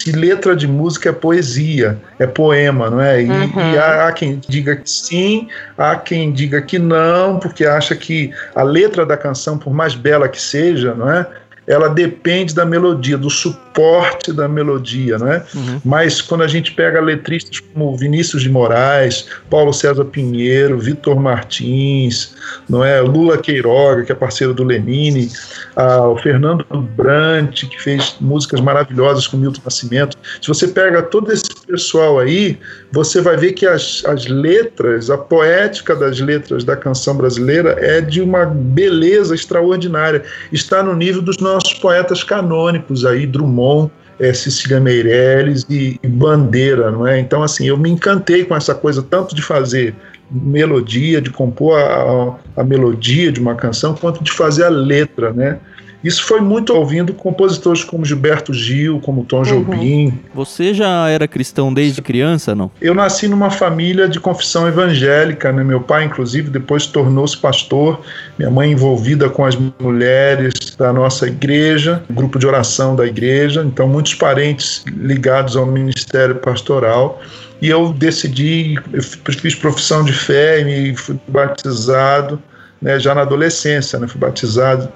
se 0.00 0.12
letra 0.12 0.56
de 0.56 0.66
música 0.66 1.10
é 1.10 1.12
poesia, 1.12 1.98
é 2.18 2.26
poema, 2.26 2.88
não 2.88 3.00
é? 3.00 3.22
E, 3.22 3.28
uhum. 3.28 3.74
e 3.74 3.78
há, 3.78 4.08
há, 4.08 4.12
quem 4.12 4.40
diga 4.48 4.74
que 4.76 4.90
sim, 4.90 5.48
há 5.76 5.94
quem 5.94 6.32
diga 6.32 6.62
que 6.62 6.78
não, 6.78 7.38
porque 7.38 7.66
acha 7.66 7.94
que 7.94 8.32
a 8.54 8.62
letra 8.62 9.04
da 9.04 9.16
canção, 9.16 9.58
por 9.58 9.74
mais 9.74 9.94
bela 9.94 10.26
que 10.26 10.40
seja, 10.40 10.94
não 10.94 11.10
é? 11.10 11.26
Ela 11.66 11.88
depende 11.88 12.54
da 12.54 12.64
melodia, 12.64 13.16
do 13.16 13.30
suporte 13.30 14.32
da 14.32 14.48
melodia, 14.48 15.18
né? 15.18 15.44
Uhum. 15.54 15.80
Mas 15.84 16.20
quando 16.20 16.42
a 16.42 16.48
gente 16.48 16.72
pega 16.72 17.00
letristas 17.00 17.60
como 17.60 17.96
Vinícius 17.96 18.42
de 18.42 18.50
Moraes, 18.50 19.26
Paulo 19.48 19.72
César 19.72 20.04
Pinheiro, 20.04 20.78
Vitor 20.78 21.18
Martins, 21.18 22.34
não 22.68 22.84
é? 22.84 23.00
Lula 23.00 23.38
Queiroga, 23.38 24.04
que 24.04 24.12
é 24.12 24.14
parceiro 24.14 24.54
do 24.54 24.64
Lenine, 24.64 25.30
ah, 25.76 26.08
o 26.08 26.16
Fernando 26.16 26.64
Brant, 26.96 27.64
que 27.68 27.80
fez 27.80 28.16
músicas 28.20 28.60
maravilhosas 28.60 29.26
com 29.26 29.36
Milton 29.36 29.60
Nascimento. 29.64 30.16
Se 30.40 30.48
você 30.48 30.68
pega 30.68 31.02
todo 31.02 31.32
esse 31.32 31.49
pessoal 31.70 32.18
aí, 32.18 32.58
você 32.90 33.20
vai 33.20 33.36
ver 33.36 33.52
que 33.52 33.66
as, 33.66 34.02
as 34.06 34.26
letras, 34.26 35.08
a 35.08 35.16
poética 35.16 35.94
das 35.94 36.18
letras 36.20 36.64
da 36.64 36.76
canção 36.76 37.16
brasileira 37.16 37.76
é 37.78 38.00
de 38.00 38.20
uma 38.20 38.44
beleza 38.44 39.34
extraordinária. 39.34 40.22
Está 40.52 40.82
no 40.82 40.94
nível 40.94 41.22
dos 41.22 41.38
nossos 41.38 41.74
poetas 41.74 42.24
canônicos 42.24 43.06
aí, 43.06 43.26
Drummond, 43.26 43.90
é, 44.18 44.34
Cecília 44.34 44.80
Meirelles 44.80 45.64
e, 45.70 45.98
e, 46.02 46.08
Bandeira, 46.08 46.90
não 46.90 47.06
é? 47.06 47.18
Então, 47.18 47.42
assim, 47.42 47.66
eu 47.68 47.76
me 47.76 47.88
encantei 47.88 48.44
com 48.44 48.54
essa 48.54 48.74
coisa 48.74 49.02
tanto 49.02 49.34
de 49.34 49.40
fazer 49.40 49.94
melodia, 50.30 51.20
de 51.20 51.30
compor 51.30 51.78
a, 51.78 52.36
a, 52.56 52.60
a 52.60 52.64
melodia 52.64 53.32
de 53.32 53.40
uma 53.40 53.54
canção, 53.54 53.94
quanto 53.94 54.22
de 54.22 54.30
fazer 54.30 54.64
a 54.64 54.68
letra, 54.68 55.32
né? 55.32 55.58
Isso 56.02 56.24
foi 56.24 56.40
muito 56.40 56.74
ouvindo 56.74 57.12
compositores 57.12 57.84
como 57.84 58.04
Gilberto 58.04 58.54
Gil, 58.54 59.00
como 59.00 59.24
Tom 59.24 59.38
uhum. 59.38 59.42
Jobim. 59.42 60.18
Você 60.34 60.72
já 60.72 61.08
era 61.08 61.28
cristão 61.28 61.72
desde 61.72 62.00
criança, 62.00 62.54
não? 62.54 62.70
Eu 62.80 62.94
nasci 62.94 63.28
numa 63.28 63.50
família 63.50 64.08
de 64.08 64.18
confissão 64.18 64.66
evangélica, 64.66 65.52
né? 65.52 65.62
Meu 65.62 65.80
pai, 65.80 66.04
inclusive, 66.04 66.48
depois 66.48 66.86
tornou-se 66.86 67.36
pastor. 67.36 68.00
Minha 68.38 68.50
mãe 68.50 68.72
envolvida 68.72 69.28
com 69.28 69.44
as 69.44 69.56
mulheres 69.78 70.54
da 70.78 70.92
nossa 70.92 71.26
igreja, 71.26 72.02
grupo 72.10 72.38
de 72.38 72.46
oração 72.46 72.96
da 72.96 73.06
igreja. 73.06 73.62
Então, 73.62 73.86
muitos 73.86 74.14
parentes 74.14 74.82
ligados 74.86 75.56
ao 75.56 75.66
ministério 75.66 76.36
pastoral 76.36 77.20
e 77.60 77.68
eu 77.68 77.92
decidi, 77.92 78.78
eu 78.92 79.02
fiz 79.02 79.54
profissão 79.54 80.02
de 80.02 80.12
fé 80.12 80.60
e 80.60 80.96
fui 80.96 81.20
batizado 81.28 82.42
né, 82.80 82.98
já 82.98 83.14
na 83.14 83.20
adolescência, 83.20 83.98
né, 83.98 84.08
fui 84.08 84.18
batizado 84.18 84.90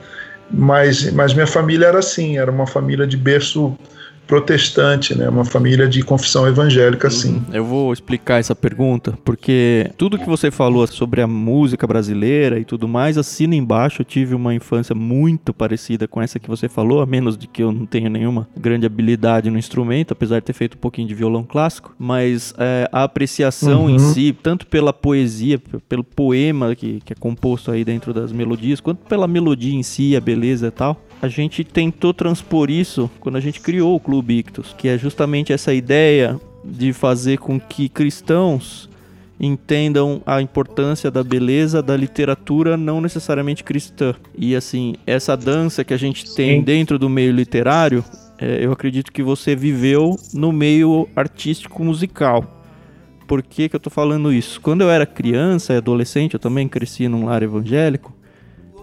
mas, 0.51 1.11
mas 1.13 1.35
minha 1.35 1.47
família 1.47 1.87
era 1.87 1.99
assim, 1.99 2.39
era 2.39 2.51
uma 2.51 2.67
família 2.67 3.07
de 3.07 3.17
berço 3.17 3.77
protestante, 4.27 5.17
né? 5.17 5.29
Uma 5.29 5.45
família 5.45 5.89
de 5.89 6.03
confissão 6.03 6.47
evangélica, 6.47 7.11
sim. 7.11 7.35
Uhum. 7.35 7.55
Eu 7.55 7.65
vou 7.65 7.93
explicar 7.93 8.39
essa 8.39 8.55
pergunta, 8.55 9.19
porque 9.25 9.91
tudo 9.97 10.19
que 10.19 10.27
você 10.27 10.51
falou 10.51 10.87
sobre 10.87 11.21
a 11.21 11.27
música 11.27 11.87
brasileira 11.87 12.59
e 12.59 12.65
tudo 12.65 12.89
mais, 12.89 13.19
assina 13.19 13.55
embaixo. 13.55 14.03
Eu 14.03 14.05
tive 14.05 14.35
uma 14.35 14.55
infância 14.55 14.95
muito 14.95 15.53
parecida 15.53 16.09
com 16.09 16.21
essa 16.21 16.39
que 16.39 16.49
você 16.49 16.69
falou, 16.69 17.01
a 17.01 17.07
menos 17.07 17.37
de 17.37 17.47
que 17.47 17.63
eu 17.63 17.73
não 17.73 17.87
tenha 17.87 18.09
nenhuma 18.09 18.49
grande 18.57 18.87
habilidade 18.87 19.51
no 19.51 19.59
instrumento, 19.59 20.13
apesar 20.13 20.41
de 20.41 20.47
ter 20.47 20.53
feito 20.53 20.77
um 20.77 20.81
pouquinho 20.81 21.09
de 21.09 21.15
violão 21.15 21.45
clássico. 21.45 21.95
Mas 21.99 22.55
é, 22.59 22.89
a 22.93 23.05
apreciação 23.05 23.85
uhum. 23.85 23.91
em 23.91 23.99
si, 23.99 24.37
tanto 24.43 24.67
pela 24.67 24.93
poesia, 24.93 25.61
pelo 25.89 26.05
poema 26.05 26.75
que, 26.75 27.01
que 27.05 27.13
é 27.13 27.17
composto 27.17 27.71
aí 27.71 27.85
dentro 27.85 28.13
das 28.13 28.33
melodias, 28.33 28.81
quanto 28.81 28.99
pela 29.07 29.29
melodia 29.29 29.75
em 29.75 29.83
si, 29.83 30.17
a 30.17 30.21
beleza 30.21 30.69
e 30.69 30.71
tal, 30.71 31.01
a 31.25 31.29
gente 31.29 31.65
tentou 31.65 32.13
transpor 32.13 32.71
isso 32.71 33.11
quando 33.19 33.37
a 33.37 33.41
gente 33.41 33.59
criou 33.59 33.97
o 33.97 34.01
Clube 34.01 34.39
Ictus, 34.39 34.75
que 34.77 34.89
é 34.89 34.99
justamente 34.99 35.55
essa 35.55 35.73
ideia 35.73 36.39
de 36.63 36.93
fazer 36.93 37.39
com 37.39 37.59
que 37.59 37.89
cristãos 37.89 38.91
entendam 39.41 40.21
a 40.27 40.43
importância 40.43 41.11
da 41.11 41.25
beleza 41.25 41.83
da 41.83 41.97
literatura 41.97 42.77
não 42.77 43.01
necessariamente 43.01 43.65
cristã. 43.65 44.15
E 44.37 44.55
assim, 44.55 44.97
essa 45.07 45.35
dança 45.35 45.83
que 45.83 45.95
a 45.95 45.97
gente 45.97 46.35
tem 46.35 46.59
Sim. 46.59 46.63
dentro 46.63 46.99
do 46.99 47.09
meio 47.09 47.33
literário, 47.33 48.05
é, 48.39 48.63
eu 48.63 48.71
acredito 48.71 49.11
que 49.11 49.23
você 49.23 49.57
viveu 49.57 50.17
no 50.35 50.53
meio 50.53 51.09
artístico 51.17 51.83
musical. 51.83 52.63
Por 53.27 53.43
que, 53.43 53.71
que 53.71 53.77
eu 53.77 53.81
tô 53.81 53.89
falando 53.89 54.31
isso? 54.31 54.61
Quando 54.61 54.83
eu 54.83 54.91
era 54.91 55.07
criança 55.07 55.73
e 55.73 55.79
adolescente, 55.79 56.35
eu 56.35 56.41
também 56.41 56.69
cresci 56.69 57.09
num 57.09 57.25
lar 57.25 57.43
evangélico, 57.43 58.13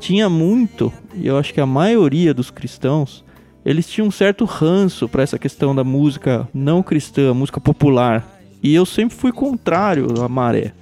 tinha 0.02 0.28
muito, 0.28 0.92
e 1.14 1.28
eu 1.28 1.38
acho 1.38 1.54
que 1.54 1.62
a 1.62 1.66
maioria 1.66 2.34
dos 2.34 2.50
cristãos, 2.50 3.24
eles 3.64 3.88
tinham 3.88 4.08
um 4.08 4.12
certo 4.12 4.44
ranço 4.46 5.08
para 5.08 5.22
essa 5.22 5.38
questão 5.38 5.76
da 5.76 5.84
música 5.84 6.50
não 6.52 6.82
cristã, 6.82 7.34
música 7.36 7.62
popular. 7.62 8.28
E 8.64 8.74
eu 8.74 8.86
sempre 8.86 9.16
fui 9.16 9.32
contrário 9.32 10.22
à 10.24 10.28
maré. 10.28 10.74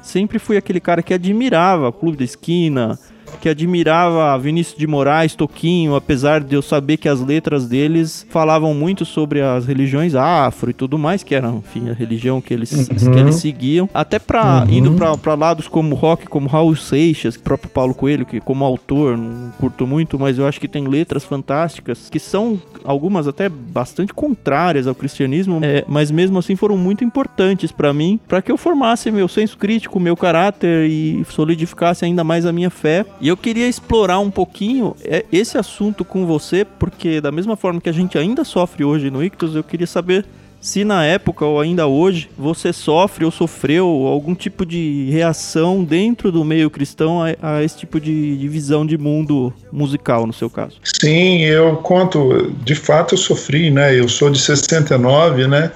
Sempre 0.00 0.38
fui 0.38 0.56
aquele 0.56 0.80
cara 0.80 1.02
que 1.02 1.12
admirava 1.12 1.92
Clube 1.92 2.16
da 2.16 2.24
Esquina, 2.24 2.98
que 3.40 3.48
admirava 3.48 4.38
Vinícius 4.38 4.78
de 4.78 4.86
Moraes, 4.86 5.34
Toquinho, 5.34 5.94
apesar 5.94 6.40
de 6.40 6.54
eu 6.54 6.62
saber 6.62 6.96
que 6.96 7.08
as 7.08 7.20
letras 7.20 7.66
deles 7.66 8.26
falavam 8.30 8.74
muito 8.74 9.04
sobre 9.04 9.40
as 9.40 9.66
religiões 9.66 10.14
afro 10.14 10.70
e 10.70 10.74
tudo 10.74 10.98
mais, 10.98 11.22
que 11.22 11.34
era, 11.34 11.48
enfim, 11.48 11.90
a 11.90 11.92
religião 11.92 12.40
que 12.40 12.54
eles, 12.54 12.72
uhum. 12.72 13.12
que 13.12 13.18
eles 13.18 13.36
seguiam. 13.36 13.88
Até 13.92 14.18
para 14.18 14.64
uhum. 14.64 14.72
indo 14.72 14.92
para 15.18 15.34
lados 15.34 15.68
como 15.68 15.94
rock, 15.94 16.26
como 16.26 16.48
Raul 16.48 16.76
Seixas, 16.76 17.36
próprio 17.36 17.70
Paulo 17.70 17.94
Coelho, 17.94 18.26
que 18.26 18.40
como 18.40 18.64
autor 18.64 19.16
não 19.16 19.50
curto 19.58 19.86
muito, 19.86 20.18
mas 20.18 20.38
eu 20.38 20.46
acho 20.46 20.60
que 20.60 20.68
tem 20.68 20.86
letras 20.86 21.24
fantásticas 21.24 22.08
que 22.10 22.18
são 22.18 22.60
algumas 22.84 23.26
até 23.28 23.48
bastante 23.48 24.12
contrárias 24.12 24.86
ao 24.86 24.94
cristianismo, 24.94 25.60
é, 25.62 25.84
mas 25.88 26.10
mesmo 26.10 26.38
assim 26.38 26.56
foram 26.56 26.76
muito 26.76 27.04
importantes 27.04 27.72
para 27.72 27.92
mim, 27.92 28.18
para 28.28 28.42
que 28.42 28.50
eu 28.50 28.56
formasse 28.56 29.10
meu 29.10 29.28
senso 29.28 29.56
crítico, 29.56 29.98
meu 30.00 30.16
caráter 30.16 30.88
e 30.88 31.24
solidificasse 31.28 32.04
ainda 32.04 32.24
mais 32.24 32.46
a 32.46 32.52
minha 32.52 32.70
fé 32.70 33.04
e 33.22 33.28
eu 33.28 33.36
queria 33.36 33.68
explorar 33.68 34.18
um 34.18 34.32
pouquinho 34.32 34.96
é, 35.04 35.24
esse 35.32 35.56
assunto 35.56 36.04
com 36.04 36.26
você, 36.26 36.64
porque 36.64 37.20
da 37.20 37.30
mesma 37.30 37.56
forma 37.56 37.80
que 37.80 37.88
a 37.88 37.92
gente 37.92 38.18
ainda 38.18 38.42
sofre 38.42 38.82
hoje 38.82 39.12
no 39.12 39.22
Ictus, 39.22 39.54
eu 39.54 39.62
queria 39.62 39.86
saber 39.86 40.26
se 40.60 40.84
na 40.84 41.04
época 41.04 41.44
ou 41.44 41.60
ainda 41.60 41.86
hoje 41.86 42.28
você 42.36 42.72
sofre 42.72 43.24
ou 43.24 43.30
sofreu 43.30 43.86
algum 43.86 44.34
tipo 44.34 44.66
de 44.66 45.08
reação 45.10 45.84
dentro 45.84 46.32
do 46.32 46.44
meio 46.44 46.68
cristão 46.68 47.20
a, 47.22 47.34
a 47.40 47.62
esse 47.62 47.78
tipo 47.78 48.00
de, 48.00 48.36
de, 48.36 48.48
visão 48.48 48.84
de 48.84 48.98
mundo 48.98 49.52
musical, 49.72 50.26
no 50.26 50.32
seu 50.32 50.50
caso. 50.50 50.78
Sim, 50.82 51.42
eu 51.42 51.76
conto, 51.76 52.52
de 52.64 52.74
fato 52.74 53.14
eu 53.14 53.18
sofri, 53.18 53.70
né? 53.70 53.98
Eu 53.98 54.08
sou 54.08 54.30
de 54.30 54.40
69, 54.40 55.46
né? 55.46 55.70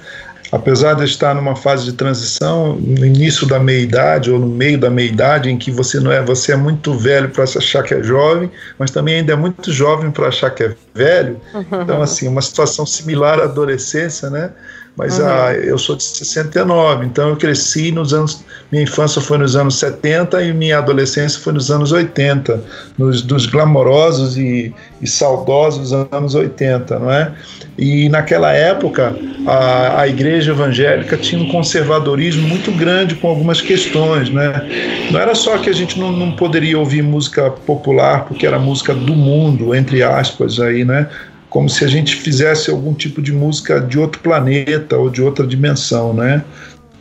Apesar 0.51 0.93
de 0.95 1.05
estar 1.05 1.35
numa 1.35 1.55
fase 1.55 1.85
de 1.85 1.93
transição, 1.93 2.75
no 2.75 3.05
início 3.05 3.47
da 3.47 3.59
meia-idade 3.59 4.31
ou 4.31 4.39
no 4.39 4.47
meio 4.47 4.79
da 4.79 4.89
meia-idade, 4.89 5.49
em 5.49 5.57
que 5.57 5.71
você 5.71 5.99
não 5.99 6.11
é, 6.11 6.21
você 6.21 6.53
é 6.53 6.55
muito 6.55 6.93
velho 6.93 7.29
para 7.29 7.43
achar 7.43 7.83
que 7.83 7.93
é 7.93 8.03
jovem, 8.03 8.51
mas 8.77 8.91
também 8.91 9.15
ainda 9.15 9.33
é 9.33 9.35
muito 9.35 9.71
jovem 9.71 10.11
para 10.11 10.27
achar 10.27 10.49
que 10.51 10.63
é 10.63 10.75
velho. 10.93 11.39
Então, 11.83 12.01
assim, 12.01 12.27
uma 12.27 12.41
situação 12.41 12.85
similar 12.85 13.39
à 13.39 13.43
adolescência, 13.43 14.29
né? 14.29 14.51
Mas 14.97 15.19
uhum. 15.19 15.27
ah, 15.27 15.53
eu 15.53 15.77
sou 15.77 15.95
de 15.95 16.03
69, 16.03 17.05
então 17.05 17.29
eu 17.29 17.35
cresci 17.35 17.91
nos 17.91 18.13
anos. 18.13 18.43
Minha 18.71 18.83
infância 18.83 19.21
foi 19.21 19.37
nos 19.37 19.55
anos 19.55 19.77
70 19.77 20.41
e 20.41 20.53
minha 20.53 20.79
adolescência 20.79 21.39
foi 21.39 21.53
nos 21.53 21.69
anos 21.69 21.91
80, 21.91 22.63
nos, 22.97 23.21
dos 23.21 23.45
glamorosos 23.45 24.37
e, 24.37 24.73
e 24.99 25.07
saudosos 25.07 25.93
anos 25.93 26.33
80, 26.33 26.97
não 26.99 27.11
é? 27.11 27.31
E 27.77 28.09
naquela 28.09 28.51
época 28.51 29.15
a, 29.45 30.01
a 30.01 30.07
igreja 30.07 30.51
evangélica 30.51 31.15
tinha 31.15 31.41
um 31.41 31.47
conservadorismo 31.49 32.47
muito 32.47 32.71
grande 32.71 33.13
com 33.15 33.27
algumas 33.27 33.61
questões, 33.61 34.31
né? 34.31 34.67
Não 35.11 35.19
era 35.19 35.35
só 35.35 35.59
que 35.59 35.69
a 35.69 35.73
gente 35.73 35.99
não, 35.99 36.11
não 36.11 36.31
poderia 36.31 36.77
ouvir 36.77 37.03
música 37.03 37.51
popular 37.51 38.25
porque 38.25 38.47
era 38.47 38.57
música 38.57 38.95
do 38.95 39.15
mundo, 39.15 39.75
entre 39.75 40.01
aspas, 40.01 40.59
aí, 40.59 40.83
né? 40.83 41.07
Como 41.49 41.69
se 41.69 41.85
a 41.85 41.87
gente 41.87 42.15
fizesse 42.15 42.69
algum 42.69 42.93
tipo 42.93 43.21
de 43.21 43.31
música 43.31 43.79
de 43.79 43.97
outro 43.97 44.21
planeta 44.21 44.97
ou 44.97 45.09
de 45.09 45.21
outra 45.21 45.45
dimensão, 45.45 46.13
né? 46.13 46.43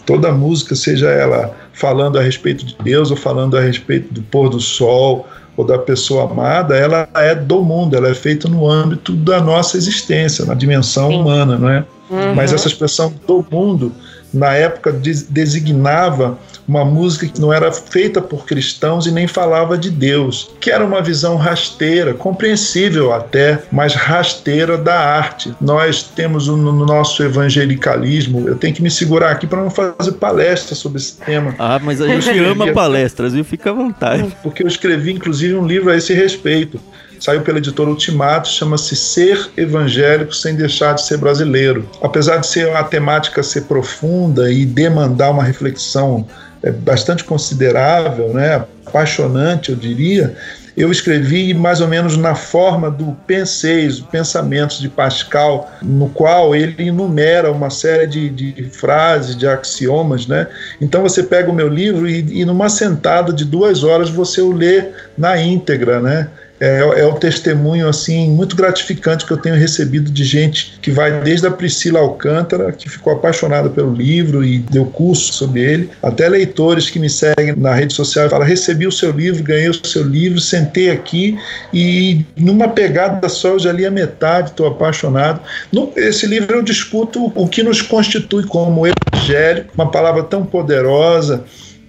Toda 0.04 0.30
música, 0.30 0.74
seja 0.74 1.10
ela 1.10 1.54
falando 1.72 2.18
a 2.18 2.22
respeito 2.22 2.64
de 2.64 2.76
Deus 2.82 3.10
ou 3.10 3.16
falando 3.16 3.56
a 3.56 3.60
respeito 3.60 4.12
do 4.14 4.22
pôr 4.22 4.48
do 4.48 4.60
sol 4.60 5.28
ou 5.56 5.64
da 5.64 5.78
pessoa 5.78 6.30
amada, 6.30 6.76
ela 6.76 7.08
é 7.14 7.34
do 7.34 7.62
mundo, 7.62 7.96
ela 7.96 8.08
é 8.08 8.14
feita 8.14 8.48
no 8.48 8.68
âmbito 8.68 9.12
da 9.12 9.40
nossa 9.40 9.76
existência, 9.76 10.44
na 10.44 10.54
dimensão 10.54 11.10
Sim. 11.10 11.20
humana, 11.20 11.58
não 11.58 11.68
é? 11.68 11.84
Uhum. 12.10 12.34
Mas 12.34 12.52
essa 12.52 12.68
expressão 12.68 13.12
do 13.26 13.44
mundo, 13.50 13.92
na 14.36 14.52
época, 14.54 14.92
designava 14.92 16.38
uma 16.66 16.84
música 16.84 17.26
que 17.26 17.40
não 17.40 17.52
era 17.52 17.72
feita 17.72 18.20
por 18.20 18.44
cristãos 18.44 19.06
e 19.06 19.12
nem 19.12 19.26
falava 19.26 19.78
de 19.78 19.90
Deus, 19.90 20.50
que 20.60 20.70
era 20.70 20.84
uma 20.84 21.00
visão 21.00 21.36
rasteira, 21.36 22.12
compreensível 22.12 23.12
até, 23.12 23.62
mas 23.70 23.94
rasteira 23.94 24.76
da 24.76 24.98
arte. 24.98 25.54
Nós 25.60 26.02
temos 26.02 26.48
no 26.48 26.84
nosso 26.84 27.22
evangelicalismo, 27.22 28.48
eu 28.48 28.56
tenho 28.56 28.74
que 28.74 28.82
me 28.82 28.90
segurar 28.90 29.30
aqui 29.30 29.46
para 29.46 29.62
não 29.62 29.70
fazer 29.70 30.12
palestra 30.12 30.74
sobre 30.74 30.98
esse 30.98 31.16
tema. 31.16 31.54
Ah, 31.58 31.80
mas 31.82 32.00
a 32.00 32.08
gente 32.08 32.38
ama 32.38 32.72
palestras, 32.72 33.34
e 33.34 33.46
Fica 33.46 33.70
à 33.70 33.72
vontade. 33.72 34.36
Porque 34.42 34.62
eu 34.62 34.66
escrevi, 34.66 35.12
inclusive, 35.12 35.54
um 35.54 35.66
livro 35.66 35.90
a 35.90 35.96
esse 35.96 36.12
respeito 36.12 36.80
saiu 37.20 37.42
pela 37.42 37.58
editora 37.58 37.90
Ultimato, 37.90 38.48
chama-se 38.48 38.94
Ser 38.96 39.50
Evangélico 39.56 40.34
Sem 40.34 40.54
Deixar 40.54 40.94
de 40.94 41.02
Ser 41.02 41.18
Brasileiro. 41.18 41.88
Apesar 42.02 42.38
de 42.38 42.46
ser 42.46 42.74
a 42.74 42.84
temática 42.84 43.42
ser 43.42 43.62
profunda 43.62 44.50
e 44.50 44.64
demandar 44.64 45.30
uma 45.30 45.42
reflexão 45.42 46.26
é, 46.62 46.70
bastante 46.70 47.24
considerável, 47.24 48.32
né, 48.32 48.64
apaixonante, 48.86 49.70
eu 49.70 49.76
diria, 49.76 50.34
eu 50.76 50.92
escrevi 50.92 51.54
mais 51.54 51.80
ou 51.80 51.88
menos 51.88 52.16
na 52.18 52.34
forma 52.34 52.90
do 52.90 53.16
Penseis, 53.26 53.98
Pensamentos 53.98 54.78
de 54.78 54.90
Pascal, 54.90 55.70
no 55.80 56.10
qual 56.10 56.54
ele 56.54 56.86
enumera 56.86 57.50
uma 57.50 57.70
série 57.70 58.06
de, 58.06 58.28
de 58.28 58.64
frases, 58.64 59.34
de 59.34 59.48
axiomas, 59.48 60.26
né? 60.26 60.46
Então 60.78 61.02
você 61.02 61.22
pega 61.22 61.50
o 61.50 61.54
meu 61.54 61.68
livro 61.68 62.06
e, 62.06 62.40
e 62.40 62.44
numa 62.44 62.68
sentada 62.68 63.32
de 63.32 63.44
duas 63.44 63.84
horas 63.84 64.10
você 64.10 64.42
o 64.42 64.52
lê 64.52 64.90
na 65.16 65.40
íntegra, 65.40 65.98
né? 65.98 66.28
É, 66.60 67.00
é 67.00 67.06
o 67.06 67.14
testemunho 67.14 67.88
assim 67.88 68.30
muito 68.30 68.56
gratificante 68.56 69.26
que 69.26 69.32
eu 69.32 69.36
tenho 69.36 69.54
recebido 69.54 70.10
de 70.10 70.24
gente 70.24 70.78
que 70.80 70.90
vai 70.90 71.20
desde 71.20 71.46
a 71.46 71.50
Priscila 71.50 72.00
Alcântara, 72.00 72.72
que 72.72 72.88
ficou 72.88 73.12
apaixonada 73.12 73.68
pelo 73.68 73.92
livro 73.92 74.44
e 74.44 74.58
deu 74.58 74.86
curso 74.86 75.32
sobre 75.32 75.60
ele, 75.60 75.90
até 76.02 76.28
leitores 76.28 76.90
que 76.90 76.98
me 76.98 77.10
seguem 77.10 77.54
na 77.56 77.74
rede 77.74 77.92
social 77.92 78.26
e 78.26 78.30
falam: 78.30 78.46
recebi 78.46 78.86
o 78.86 78.92
seu 78.92 79.10
livro, 79.10 79.42
ganhei 79.42 79.68
o 79.68 79.86
seu 79.86 80.02
livro, 80.02 80.40
sentei 80.40 80.90
aqui 80.90 81.38
e 81.72 82.24
numa 82.36 82.68
pegada 82.68 83.28
só 83.28 83.48
eu 83.48 83.58
já 83.58 83.72
li 83.72 83.84
a 83.84 83.90
metade, 83.90 84.50
estou 84.50 84.66
apaixonado. 84.66 85.40
No, 85.72 85.92
esse 85.96 86.26
livro 86.26 86.56
eu 86.56 86.62
discuto 86.62 87.32
o 87.34 87.48
que 87.48 87.62
nos 87.62 87.82
constitui 87.82 88.44
como 88.44 88.86
evangelho, 88.86 89.66
uma 89.74 89.90
palavra 89.90 90.22
tão 90.22 90.44
poderosa 90.44 91.44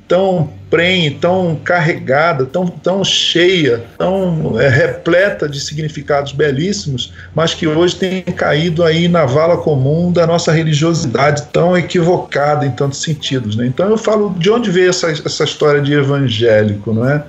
tão 0.07 0.49
prenhe, 0.69 1.11
tão 1.11 1.55
carregada, 1.63 2.45
tão, 2.45 2.67
tão 2.67 3.03
cheia, 3.03 3.83
tão 3.97 4.59
é, 4.59 4.67
repleta 4.67 5.47
de 5.47 5.59
significados 5.59 6.33
belíssimos, 6.33 7.13
mas 7.33 7.53
que 7.53 7.67
hoje 7.67 7.95
tem 7.95 8.21
caído 8.21 8.83
aí 8.83 9.07
na 9.07 9.25
vala 9.25 9.57
comum 9.57 10.11
da 10.11 10.27
nossa 10.27 10.51
religiosidade 10.51 11.43
tão 11.53 11.77
equivocada 11.77 12.65
em 12.65 12.71
tantos 12.71 13.01
sentidos. 13.01 13.55
Né? 13.55 13.65
Então 13.67 13.89
eu 13.89 13.97
falo 13.97 14.35
de 14.37 14.49
onde 14.49 14.69
veio 14.69 14.89
essa, 14.89 15.09
essa 15.09 15.43
história 15.43 15.81
de 15.81 15.93
evangélico, 15.93 16.93
não 16.93 17.07
é? 17.07 17.23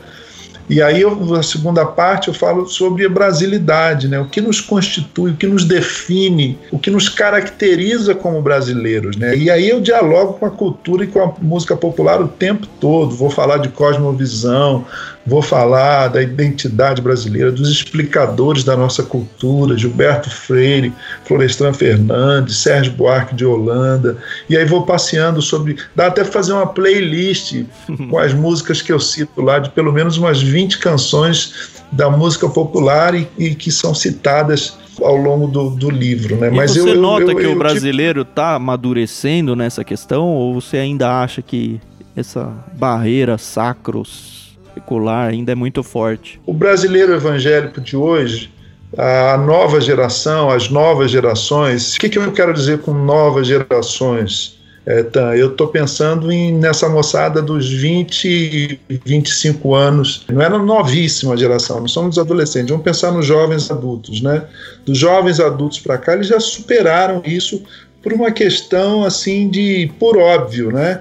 E 0.68 0.82
aí, 0.82 1.00
eu, 1.00 1.34
a 1.34 1.42
segunda 1.42 1.84
parte, 1.84 2.28
eu 2.28 2.34
falo 2.34 2.66
sobre 2.66 3.06
a 3.06 3.08
brasilidade, 3.08 4.06
né? 4.06 4.18
o 4.18 4.26
que 4.26 4.40
nos 4.40 4.60
constitui, 4.60 5.32
o 5.32 5.36
que 5.36 5.46
nos 5.46 5.64
define, 5.64 6.58
o 6.70 6.78
que 6.78 6.90
nos 6.90 7.08
caracteriza 7.08 8.14
como 8.14 8.42
brasileiros. 8.42 9.16
Né? 9.16 9.36
E 9.36 9.50
aí 9.50 9.68
eu 9.68 9.80
dialogo 9.80 10.34
com 10.34 10.46
a 10.46 10.50
cultura 10.50 11.04
e 11.04 11.06
com 11.06 11.22
a 11.22 11.32
música 11.40 11.76
popular 11.76 12.20
o 12.20 12.28
tempo 12.28 12.66
todo. 12.80 13.14
Vou 13.14 13.30
falar 13.30 13.58
de 13.58 13.68
cosmovisão, 13.68 14.84
Vou 15.28 15.42
falar 15.42 16.08
da 16.08 16.22
identidade 16.22 17.02
brasileira, 17.02 17.52
dos 17.52 17.68
explicadores 17.68 18.64
da 18.64 18.74
nossa 18.74 19.02
cultura, 19.02 19.76
Gilberto 19.76 20.30
Freire, 20.30 20.92
Florestan 21.24 21.74
Fernandes, 21.74 22.56
Sérgio 22.56 22.92
Buarque 22.92 23.34
de 23.34 23.44
Holanda. 23.44 24.16
E 24.48 24.56
aí 24.56 24.64
vou 24.64 24.86
passeando 24.86 25.42
sobre. 25.42 25.76
Dá 25.94 26.06
até 26.06 26.24
fazer 26.24 26.54
uma 26.54 26.66
playlist 26.66 27.62
com 28.10 28.18
as 28.18 28.32
músicas 28.32 28.80
que 28.80 28.90
eu 28.90 28.98
cito 28.98 29.42
lá, 29.42 29.58
de 29.58 29.68
pelo 29.70 29.92
menos 29.92 30.16
umas 30.16 30.40
20 30.40 30.78
canções 30.78 31.76
da 31.92 32.08
música 32.08 32.48
popular 32.48 33.14
e, 33.14 33.28
e 33.38 33.54
que 33.54 33.70
são 33.70 33.94
citadas 33.94 34.78
ao 35.02 35.16
longo 35.16 35.46
do, 35.46 35.70
do 35.70 35.90
livro, 35.90 36.36
né? 36.36 36.48
E 36.48 36.56
Mas 36.56 36.72
você 36.72 36.90
eu, 36.90 36.96
nota 36.96 37.24
eu, 37.24 37.30
eu, 37.30 37.36
que 37.36 37.46
o 37.46 37.58
brasileiro 37.58 38.22
está 38.22 38.54
amadurecendo 38.54 39.54
nessa 39.54 39.84
questão 39.84 40.26
ou 40.26 40.60
você 40.60 40.78
ainda 40.78 41.22
acha 41.22 41.42
que 41.42 41.80
essa 42.16 42.52
barreira 42.76 43.36
sacros 43.38 44.37
secular 44.78 45.28
ainda 45.28 45.52
é 45.52 45.54
muito 45.54 45.82
forte. 45.82 46.40
O 46.46 46.54
brasileiro 46.54 47.12
evangélico 47.12 47.80
de 47.80 47.96
hoje, 47.96 48.50
a 48.96 49.36
nova 49.36 49.80
geração, 49.80 50.50
as 50.50 50.70
novas 50.70 51.10
gerações, 51.10 51.96
o 51.96 52.00
que, 52.00 52.08
que 52.08 52.18
eu 52.18 52.32
quero 52.32 52.54
dizer 52.54 52.78
com 52.78 52.94
novas 52.94 53.46
gerações? 53.46 54.56
É, 54.86 55.04
eu 55.36 55.48
estou 55.48 55.68
pensando 55.68 56.32
em, 56.32 56.54
nessa 56.54 56.88
moçada 56.88 57.42
dos 57.42 57.70
20, 57.70 58.80
25 59.04 59.74
anos. 59.74 60.24
Não 60.30 60.40
era 60.40 60.56
novíssima 60.56 61.34
a 61.34 61.36
geração, 61.36 61.80
não 61.80 61.88
somos 61.88 62.18
adolescentes. 62.18 62.70
Vamos 62.70 62.84
pensar 62.84 63.12
nos 63.12 63.26
jovens 63.26 63.70
adultos, 63.70 64.22
né? 64.22 64.44
Dos 64.86 64.96
jovens 64.96 65.40
adultos 65.40 65.78
para 65.80 65.98
cá, 65.98 66.14
eles 66.14 66.28
já 66.28 66.40
superaram 66.40 67.20
isso 67.26 67.62
por 68.02 68.14
uma 68.14 68.30
questão 68.30 69.04
assim 69.04 69.50
de 69.50 69.92
por 69.98 70.16
óbvio, 70.16 70.72
né? 70.72 71.00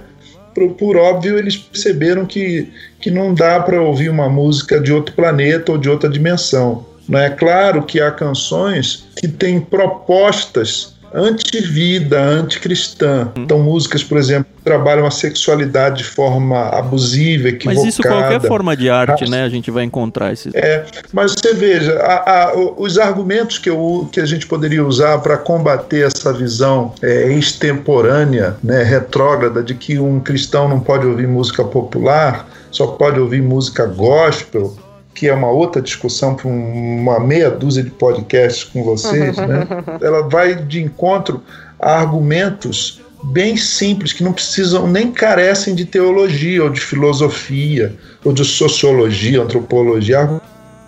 Por, 0.58 0.74
por 0.74 0.98
óbvio, 0.98 1.38
eles 1.38 1.56
perceberam 1.56 2.26
que, 2.26 2.68
que 3.00 3.12
não 3.12 3.32
dá 3.32 3.60
para 3.60 3.80
ouvir 3.80 4.10
uma 4.10 4.28
música 4.28 4.80
de 4.80 4.92
outro 4.92 5.14
planeta 5.14 5.72
ou 5.72 5.78
de 5.78 5.88
outra 5.88 6.10
dimensão. 6.10 6.84
Não 7.08 7.20
é 7.20 7.30
claro 7.30 7.84
que 7.84 8.02
há 8.02 8.12
canções 8.12 9.08
que 9.16 9.28
têm 9.28 9.62
propostas 9.62 10.96
anti-vida, 11.18 12.22
anticristã. 12.22 13.32
Hum. 13.36 13.44
Então, 13.44 13.60
músicas, 13.60 14.04
por 14.04 14.18
exemplo, 14.18 14.52
trabalham 14.64 15.06
a 15.06 15.12
sexualidade 15.12 16.00
de 16.00 16.04
forma 16.04 16.70
abusiva, 16.70 17.50
equivocada. 17.50 17.86
Mas 17.86 17.94
isso 17.94 18.02
qualquer 18.04 18.42
forma 18.42 18.78
de 18.78 18.90
arte, 18.90 19.30
né? 19.30 19.44
A 19.44 19.50
gente 19.50 19.72
vai 19.72 19.84
encontrar 19.84 20.32
esses. 20.32 20.54
É, 20.54 20.86
mas 21.12 21.32
você 21.32 21.54
veja, 21.54 21.98
a, 22.00 22.50
a, 22.50 22.54
os 22.56 22.98
argumentos 23.00 23.58
que, 23.58 23.70
eu, 23.70 24.08
que 24.12 24.20
a 24.20 24.26
gente 24.26 24.46
poderia 24.46 24.86
usar 24.86 25.18
para 25.20 25.38
combater 25.38 26.06
essa 26.06 26.32
visão 26.32 26.94
é, 27.02 27.32
extemporânea, 27.34 28.56
né, 28.64 28.84
retrógrada, 28.84 29.64
de 29.64 29.74
que 29.74 29.98
um 29.98 30.20
cristão 30.20 30.68
não 30.68 30.80
pode 30.80 31.08
ouvir 31.08 31.28
música 31.28 31.64
popular, 31.64 32.48
só 32.70 32.88
pode 32.88 33.20
ouvir 33.20 33.42
música 33.42 33.86
gospel, 33.86 34.76
que 35.18 35.28
é 35.28 35.34
uma 35.34 35.50
outra 35.50 35.82
discussão 35.82 36.36
para 36.36 36.48
uma 36.48 37.20
meia 37.20 37.50
dúzia 37.50 37.82
de 37.82 37.90
podcasts 37.90 38.64
com 38.64 38.84
vocês, 38.84 39.36
né? 39.36 39.68
ela 40.00 40.30
vai 40.30 40.54
de 40.54 40.80
encontro 40.80 41.42
a 41.80 42.00
argumentos 42.00 43.02
bem 43.24 43.58
simples, 43.58 44.14
que 44.14 44.24
não 44.24 44.32
precisam 44.32 44.88
nem 44.88 45.12
carecem 45.12 45.74
de 45.74 45.86
teologia 45.86 46.64
ou 46.64 46.70
de 46.70 46.80
filosofia 46.80 47.96
ou 48.24 48.32
de 48.32 48.46
sociologia, 48.46 49.42
antropologia, 49.42 50.40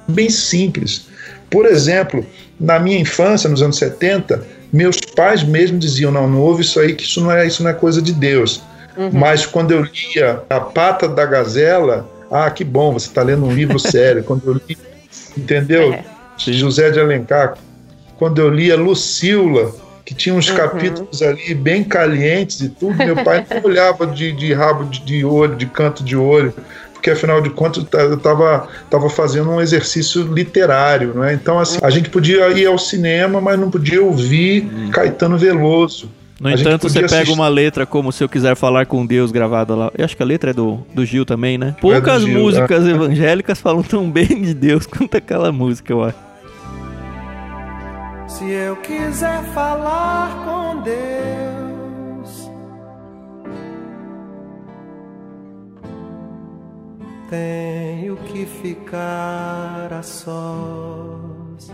bem 0.07 0.29
simples. 0.29 1.07
Por 1.49 1.65
exemplo, 1.65 2.23
na 2.59 2.77
minha 2.79 2.99
infância, 2.99 3.49
nos 3.49 3.63
anos 3.63 3.77
70, 3.77 4.45
meus 4.71 4.97
pais 5.15 5.41
mesmo 5.41 5.79
diziam: 5.79 6.11
não, 6.11 6.29
não 6.29 6.39
ouve 6.39 6.61
isso 6.61 6.79
aí, 6.79 6.93
que 6.93 7.03
isso 7.03 7.19
não 7.19 7.31
é, 7.31 7.47
isso 7.47 7.63
não 7.63 7.71
é 7.71 7.73
coisa 7.73 7.99
de 7.99 8.13
Deus. 8.13 8.61
Uhum. 8.95 9.09
Mas 9.11 9.47
quando 9.47 9.71
eu 9.71 9.81
lia 9.81 10.43
A 10.47 10.59
Pata 10.59 11.07
da 11.07 11.25
Gazela, 11.25 12.07
ah, 12.31 12.49
que 12.49 12.63
bom, 12.63 12.93
você 12.93 13.07
está 13.07 13.21
lendo 13.21 13.45
um 13.45 13.53
livro 13.53 13.77
sério. 13.79 14.23
Quando 14.23 14.45
eu 14.45 14.53
li, 14.53 14.77
entendeu? 15.37 15.93
É. 15.93 16.03
José 16.37 16.89
de 16.89 16.99
Alencar. 16.99 17.57
Quando 18.17 18.39
eu 18.39 18.49
lia 18.49 18.75
Lucila, 18.75 19.73
que 20.05 20.13
tinha 20.13 20.33
uns 20.33 20.49
uhum. 20.49 20.55
capítulos 20.55 21.21
ali 21.21 21.53
bem 21.53 21.83
calientes 21.83 22.61
e 22.61 22.69
tudo, 22.69 22.95
meu 22.97 23.15
pai 23.23 23.45
não 23.49 23.63
olhava 23.63 24.07
de, 24.07 24.31
de 24.31 24.53
rabo 24.53 24.85
de, 24.85 24.99
de 25.01 25.25
olho, 25.25 25.55
de 25.55 25.65
canto 25.65 26.03
de 26.03 26.15
olho 26.15 26.53
porque 26.99 27.11
afinal 27.11 27.41
de 27.41 27.49
contas 27.49 27.85
eu 27.93 28.15
estava 28.15 28.67
tava 28.89 29.09
fazendo 29.09 29.49
um 29.49 29.61
exercício 29.61 30.21
literário, 30.33 31.13
né? 31.13 31.33
Então 31.33 31.57
assim, 31.57 31.79
a 31.81 31.89
gente 31.89 32.09
podia 32.09 32.49
ir 32.49 32.65
ao 32.65 32.77
cinema, 32.77 33.39
mas 33.39 33.57
não 33.57 33.71
podia 33.71 34.03
ouvir 34.03 34.65
hum. 34.65 34.91
Caetano 34.91 35.37
Veloso. 35.37 36.11
No 36.39 36.49
entanto, 36.49 36.87
você 36.87 37.01
pega 37.01 37.15
assistir... 37.15 37.33
uma 37.33 37.49
letra 37.49 37.85
como 37.85 38.11
Se 38.11 38.23
Eu 38.23 38.29
Quiser 38.29 38.55
Falar 38.55 38.85
com 38.85 39.05
Deus 39.05 39.31
gravada 39.31 39.75
lá. 39.75 39.91
Eu 39.97 40.05
acho 40.05 40.15
que 40.15 40.23
a 40.23 40.25
letra 40.25 40.51
é 40.51 40.53
do, 40.53 40.85
do 40.93 41.05
Gil 41.05 41.25
também, 41.25 41.57
né? 41.57 41.75
É 41.77 41.81
Poucas 41.81 42.23
é 42.23 42.25
Gil, 42.25 42.39
músicas 42.39 42.87
é. 42.87 42.91
evangélicas 42.91 43.59
falam 43.59 43.83
tão 43.83 44.09
bem 44.09 44.41
de 44.41 44.53
Deus 44.53 44.85
quanto 44.85 45.17
aquela 45.17 45.51
música, 45.51 45.91
eu 45.91 46.03
acho. 46.03 46.29
Se 48.27 48.45
eu 48.49 48.75
quiser 48.77 49.43
falar 49.53 50.45
com 50.45 50.81
Deus, 50.81 52.49
tenho 57.29 58.15
que 58.17 58.45
ficar 58.45 59.91
a 59.91 60.01
sós. 60.01 61.69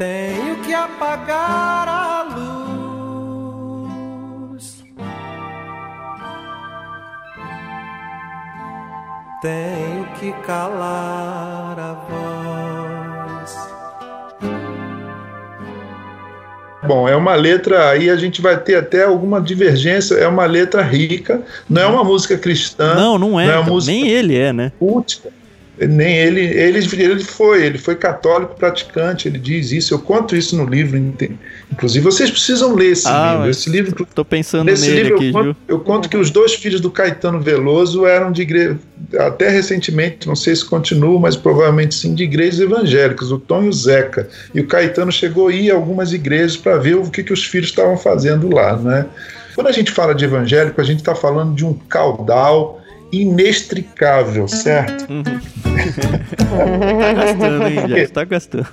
Tenho 0.00 0.56
que 0.64 0.72
apagar 0.72 1.86
a 1.86 2.22
luz. 4.56 4.82
Tenho 9.42 10.06
que 10.18 10.32
calar 10.46 11.78
a 11.78 11.92
voz. 12.08 13.58
Bom, 16.88 17.06
é 17.06 17.14
uma 17.14 17.34
letra 17.34 17.90
aí 17.90 18.08
a 18.08 18.16
gente 18.16 18.40
vai 18.40 18.58
ter 18.58 18.76
até 18.76 19.04
alguma 19.04 19.38
divergência. 19.38 20.14
É 20.14 20.26
uma 20.26 20.46
letra 20.46 20.80
rica, 20.80 21.42
não 21.68 21.82
é 21.82 21.86
uma 21.86 22.04
música 22.04 22.38
cristã. 22.38 22.94
Não, 22.94 23.18
não 23.18 23.38
é. 23.38 23.48
Não 23.48 23.52
é 23.52 23.58
uma 23.58 23.68
música 23.68 23.92
nem 23.92 24.08
ele 24.08 24.34
é, 24.38 24.50
né? 24.50 24.72
Última 24.80 25.39
nem 25.88 26.16
ele, 26.16 26.40
ele, 26.40 26.78
ele 27.02 27.24
foi, 27.24 27.64
ele 27.64 27.78
foi 27.78 27.94
católico 27.94 28.54
praticante, 28.54 29.26
ele 29.26 29.38
diz 29.38 29.72
isso, 29.72 29.94
eu 29.94 29.98
conto 29.98 30.36
isso 30.36 30.54
no 30.56 30.66
livro, 30.66 30.98
inclusive 31.72 32.04
vocês 32.04 32.30
precisam 32.30 32.74
ler 32.74 32.92
esse 32.92 33.08
ah, 33.08 33.32
livro, 33.32 33.50
esse 33.50 33.70
livro, 33.70 34.06
tô 34.14 34.24
pensando 34.24 34.64
nesse 34.64 34.90
livro 34.90 35.16
aqui, 35.16 35.28
eu, 35.28 35.32
conto, 35.32 35.56
eu 35.68 35.80
conto 35.80 36.08
que 36.08 36.16
os 36.16 36.30
dois 36.30 36.54
filhos 36.54 36.80
do 36.80 36.90
Caetano 36.90 37.40
Veloso 37.40 38.04
eram 38.04 38.30
de 38.30 38.42
igreja, 38.42 38.78
até 39.18 39.48
recentemente, 39.48 40.28
não 40.28 40.36
sei 40.36 40.54
se 40.54 40.64
continua, 40.64 41.18
mas 41.18 41.34
provavelmente 41.34 41.94
sim, 41.94 42.14
de 42.14 42.24
igrejas 42.24 42.60
evangélicas, 42.60 43.30
o 43.30 43.38
Tom 43.38 43.64
e 43.64 43.68
o 43.68 43.72
Zeca, 43.72 44.28
e 44.54 44.60
o 44.60 44.66
Caetano 44.66 45.10
chegou 45.10 45.48
a 45.48 45.52
ir 45.52 45.70
a 45.70 45.74
algumas 45.74 46.12
igrejas 46.12 46.56
para 46.56 46.76
ver 46.76 46.96
o 46.96 47.10
que, 47.10 47.22
que 47.22 47.32
os 47.32 47.44
filhos 47.46 47.68
estavam 47.70 47.96
fazendo 47.96 48.54
lá, 48.54 48.76
né? 48.76 49.06
Quando 49.54 49.68
a 49.68 49.72
gente 49.72 49.90
fala 49.90 50.14
de 50.14 50.24
evangélico, 50.24 50.80
a 50.80 50.84
gente 50.84 50.98
está 50.98 51.14
falando 51.14 51.54
de 51.54 51.64
um 51.64 51.74
caudal 51.74 52.79
inextricável, 53.12 54.46
certo? 54.48 55.10
Uhum. 55.10 55.22
tá 56.94 57.12
gastando, 57.12 57.66
hein, 57.66 57.88
já 57.88 57.98
está 57.98 58.24
gastando. 58.24 58.68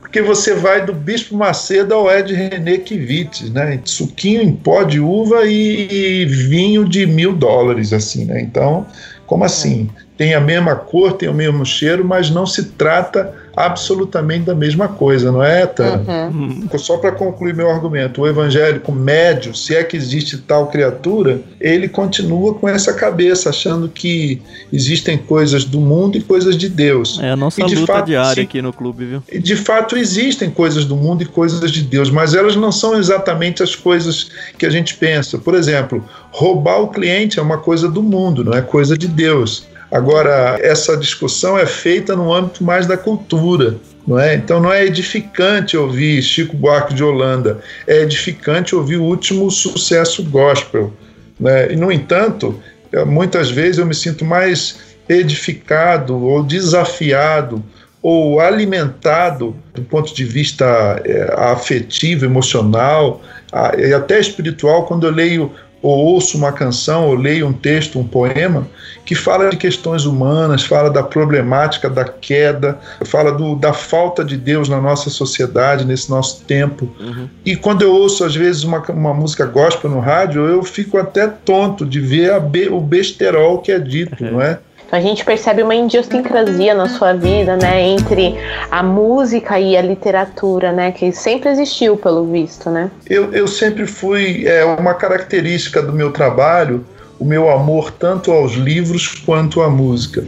Porque 0.00 0.22
você 0.22 0.54
vai 0.54 0.84
do 0.86 0.92
Bispo 0.92 1.36
Macedo 1.36 1.92
ao 1.92 2.10
Ed 2.10 2.32
René 2.32 2.78
Kivitz, 2.78 3.50
né? 3.50 3.80
Suquinho 3.84 4.40
em 4.40 4.52
pó 4.52 4.82
de 4.82 5.00
uva 5.00 5.44
e, 5.44 6.22
e 6.22 6.24
vinho 6.24 6.84
de 6.88 7.04
mil 7.06 7.34
dólares, 7.34 7.92
assim, 7.92 8.24
né? 8.24 8.40
Então, 8.40 8.86
como 9.26 9.44
assim? 9.44 9.90
Tem 10.16 10.32
a 10.34 10.40
mesma 10.40 10.76
cor, 10.76 11.12
tem 11.14 11.28
o 11.28 11.34
mesmo 11.34 11.66
cheiro, 11.66 12.04
mas 12.04 12.30
não 12.30 12.46
se 12.46 12.66
trata 12.70 13.34
absolutamente 13.56 14.44
da 14.44 14.54
mesma 14.54 14.86
coisa, 14.86 15.32
não 15.32 15.42
é, 15.42 15.66
Tana? 15.66 16.28
Uhum. 16.28 16.68
Só 16.76 16.98
para 16.98 17.10
concluir 17.10 17.54
meu 17.54 17.70
argumento, 17.70 18.20
o 18.20 18.26
evangélico 18.26 18.92
médio, 18.92 19.54
se 19.54 19.74
é 19.74 19.82
que 19.82 19.96
existe 19.96 20.36
tal 20.36 20.66
criatura, 20.66 21.40
ele 21.58 21.88
continua 21.88 22.52
com 22.52 22.68
essa 22.68 22.92
cabeça, 22.92 23.48
achando 23.48 23.88
que 23.88 24.42
existem 24.70 25.16
coisas 25.16 25.64
do 25.64 25.80
mundo 25.80 26.18
e 26.18 26.20
coisas 26.20 26.56
de 26.56 26.68
Deus. 26.68 27.18
É 27.22 27.30
a 27.30 27.36
nossa 27.36 27.64
de 27.64 27.74
luta 27.74 27.94
fato, 27.94 28.06
diária 28.06 28.34
sim, 28.34 28.42
aqui 28.42 28.60
no 28.60 28.74
clube, 28.74 29.06
viu? 29.06 29.22
De 29.40 29.56
fato, 29.56 29.96
existem 29.96 30.50
coisas 30.50 30.84
do 30.84 30.94
mundo 30.94 31.22
e 31.22 31.26
coisas 31.26 31.70
de 31.70 31.82
Deus, 31.82 32.10
mas 32.10 32.34
elas 32.34 32.56
não 32.56 32.70
são 32.70 32.98
exatamente 32.98 33.62
as 33.62 33.74
coisas 33.74 34.30
que 34.58 34.66
a 34.66 34.70
gente 34.70 34.94
pensa. 34.96 35.38
Por 35.38 35.54
exemplo, 35.54 36.04
roubar 36.30 36.82
o 36.82 36.88
cliente 36.88 37.38
é 37.38 37.42
uma 37.42 37.56
coisa 37.56 37.88
do 37.88 38.02
mundo, 38.02 38.44
não 38.44 38.52
é 38.52 38.60
coisa 38.60 38.98
de 38.98 39.08
Deus. 39.08 39.66
Agora, 39.90 40.58
essa 40.60 40.96
discussão 40.96 41.58
é 41.58 41.66
feita 41.66 42.16
no 42.16 42.32
âmbito 42.32 42.64
mais 42.64 42.86
da 42.86 42.96
cultura. 42.96 43.76
Não 44.06 44.18
é? 44.18 44.34
Então 44.34 44.60
não 44.60 44.72
é 44.72 44.84
edificante 44.84 45.76
ouvir 45.76 46.22
Chico 46.22 46.56
Buarque 46.56 46.94
de 46.94 47.02
Holanda, 47.02 47.58
é 47.88 48.02
edificante 48.02 48.74
ouvir 48.74 48.98
o 48.98 49.02
último 49.02 49.50
sucesso 49.50 50.22
gospel. 50.22 50.92
Né? 51.40 51.72
E, 51.72 51.76
no 51.76 51.90
entanto, 51.90 52.60
eh, 52.92 53.04
muitas 53.04 53.50
vezes 53.50 53.78
eu 53.78 53.86
me 53.86 53.94
sinto 53.94 54.24
mais 54.24 54.78
edificado 55.08 56.16
ou 56.22 56.42
desafiado 56.42 57.62
ou 58.02 58.40
alimentado 58.40 59.56
do 59.74 59.82
ponto 59.82 60.14
de 60.14 60.24
vista 60.24 60.64
é, 61.04 61.34
afetivo, 61.36 62.24
emocional 62.24 63.20
a, 63.52 63.74
e 63.76 63.92
até 63.92 64.20
espiritual 64.20 64.86
quando 64.86 65.08
eu 65.08 65.12
leio 65.12 65.50
ou 65.86 65.98
ouço 65.98 66.36
uma 66.36 66.50
canção, 66.50 67.06
ou 67.06 67.14
leio 67.14 67.46
um 67.46 67.52
texto, 67.52 67.98
um 67.98 68.06
poema, 68.06 68.66
que 69.04 69.14
fala 69.14 69.48
de 69.48 69.56
questões 69.56 70.04
humanas, 70.04 70.64
fala 70.64 70.90
da 70.90 71.00
problemática 71.00 71.88
da 71.88 72.04
queda, 72.04 72.76
fala 73.04 73.30
do, 73.30 73.54
da 73.54 73.72
falta 73.72 74.24
de 74.24 74.36
Deus 74.36 74.68
na 74.68 74.80
nossa 74.80 75.08
sociedade, 75.10 75.84
nesse 75.84 76.10
nosso 76.10 76.42
tempo. 76.44 76.88
Uhum. 76.98 77.28
E 77.44 77.54
quando 77.54 77.82
eu 77.82 77.92
ouço, 77.94 78.24
às 78.24 78.34
vezes, 78.34 78.64
uma, 78.64 78.80
uma 78.90 79.14
música 79.14 79.46
gospel 79.46 79.88
no 79.88 80.00
rádio, 80.00 80.44
eu 80.44 80.64
fico 80.64 80.98
até 80.98 81.28
tonto 81.28 81.86
de 81.86 82.00
ver 82.00 82.40
be, 82.40 82.68
o 82.68 82.80
besterol 82.80 83.58
que 83.58 83.70
é 83.70 83.78
dito, 83.78 84.24
uhum. 84.24 84.32
não 84.32 84.42
é? 84.42 84.58
Então 84.86 84.98
a 84.98 85.02
gente 85.02 85.24
percebe 85.24 85.62
uma 85.62 85.74
idiosincrasia 85.74 86.74
na 86.74 86.88
sua 86.88 87.12
vida, 87.12 87.56
né, 87.56 87.82
entre 87.82 88.36
a 88.70 88.82
música 88.82 89.58
e 89.58 89.76
a 89.76 89.82
literatura, 89.82 90.72
né, 90.72 90.92
que 90.92 91.10
sempre 91.12 91.50
existiu 91.50 91.96
pelo 91.96 92.24
visto, 92.30 92.70
né? 92.70 92.90
Eu, 93.08 93.32
eu 93.32 93.48
sempre 93.48 93.86
fui 93.86 94.46
é 94.46 94.64
uma 94.64 94.94
característica 94.94 95.82
do 95.82 95.92
meu 95.92 96.12
trabalho, 96.12 96.84
o 97.18 97.24
meu 97.24 97.50
amor 97.50 97.90
tanto 97.90 98.30
aos 98.30 98.52
livros 98.52 99.08
quanto 99.08 99.60
à 99.60 99.68
música. 99.68 100.24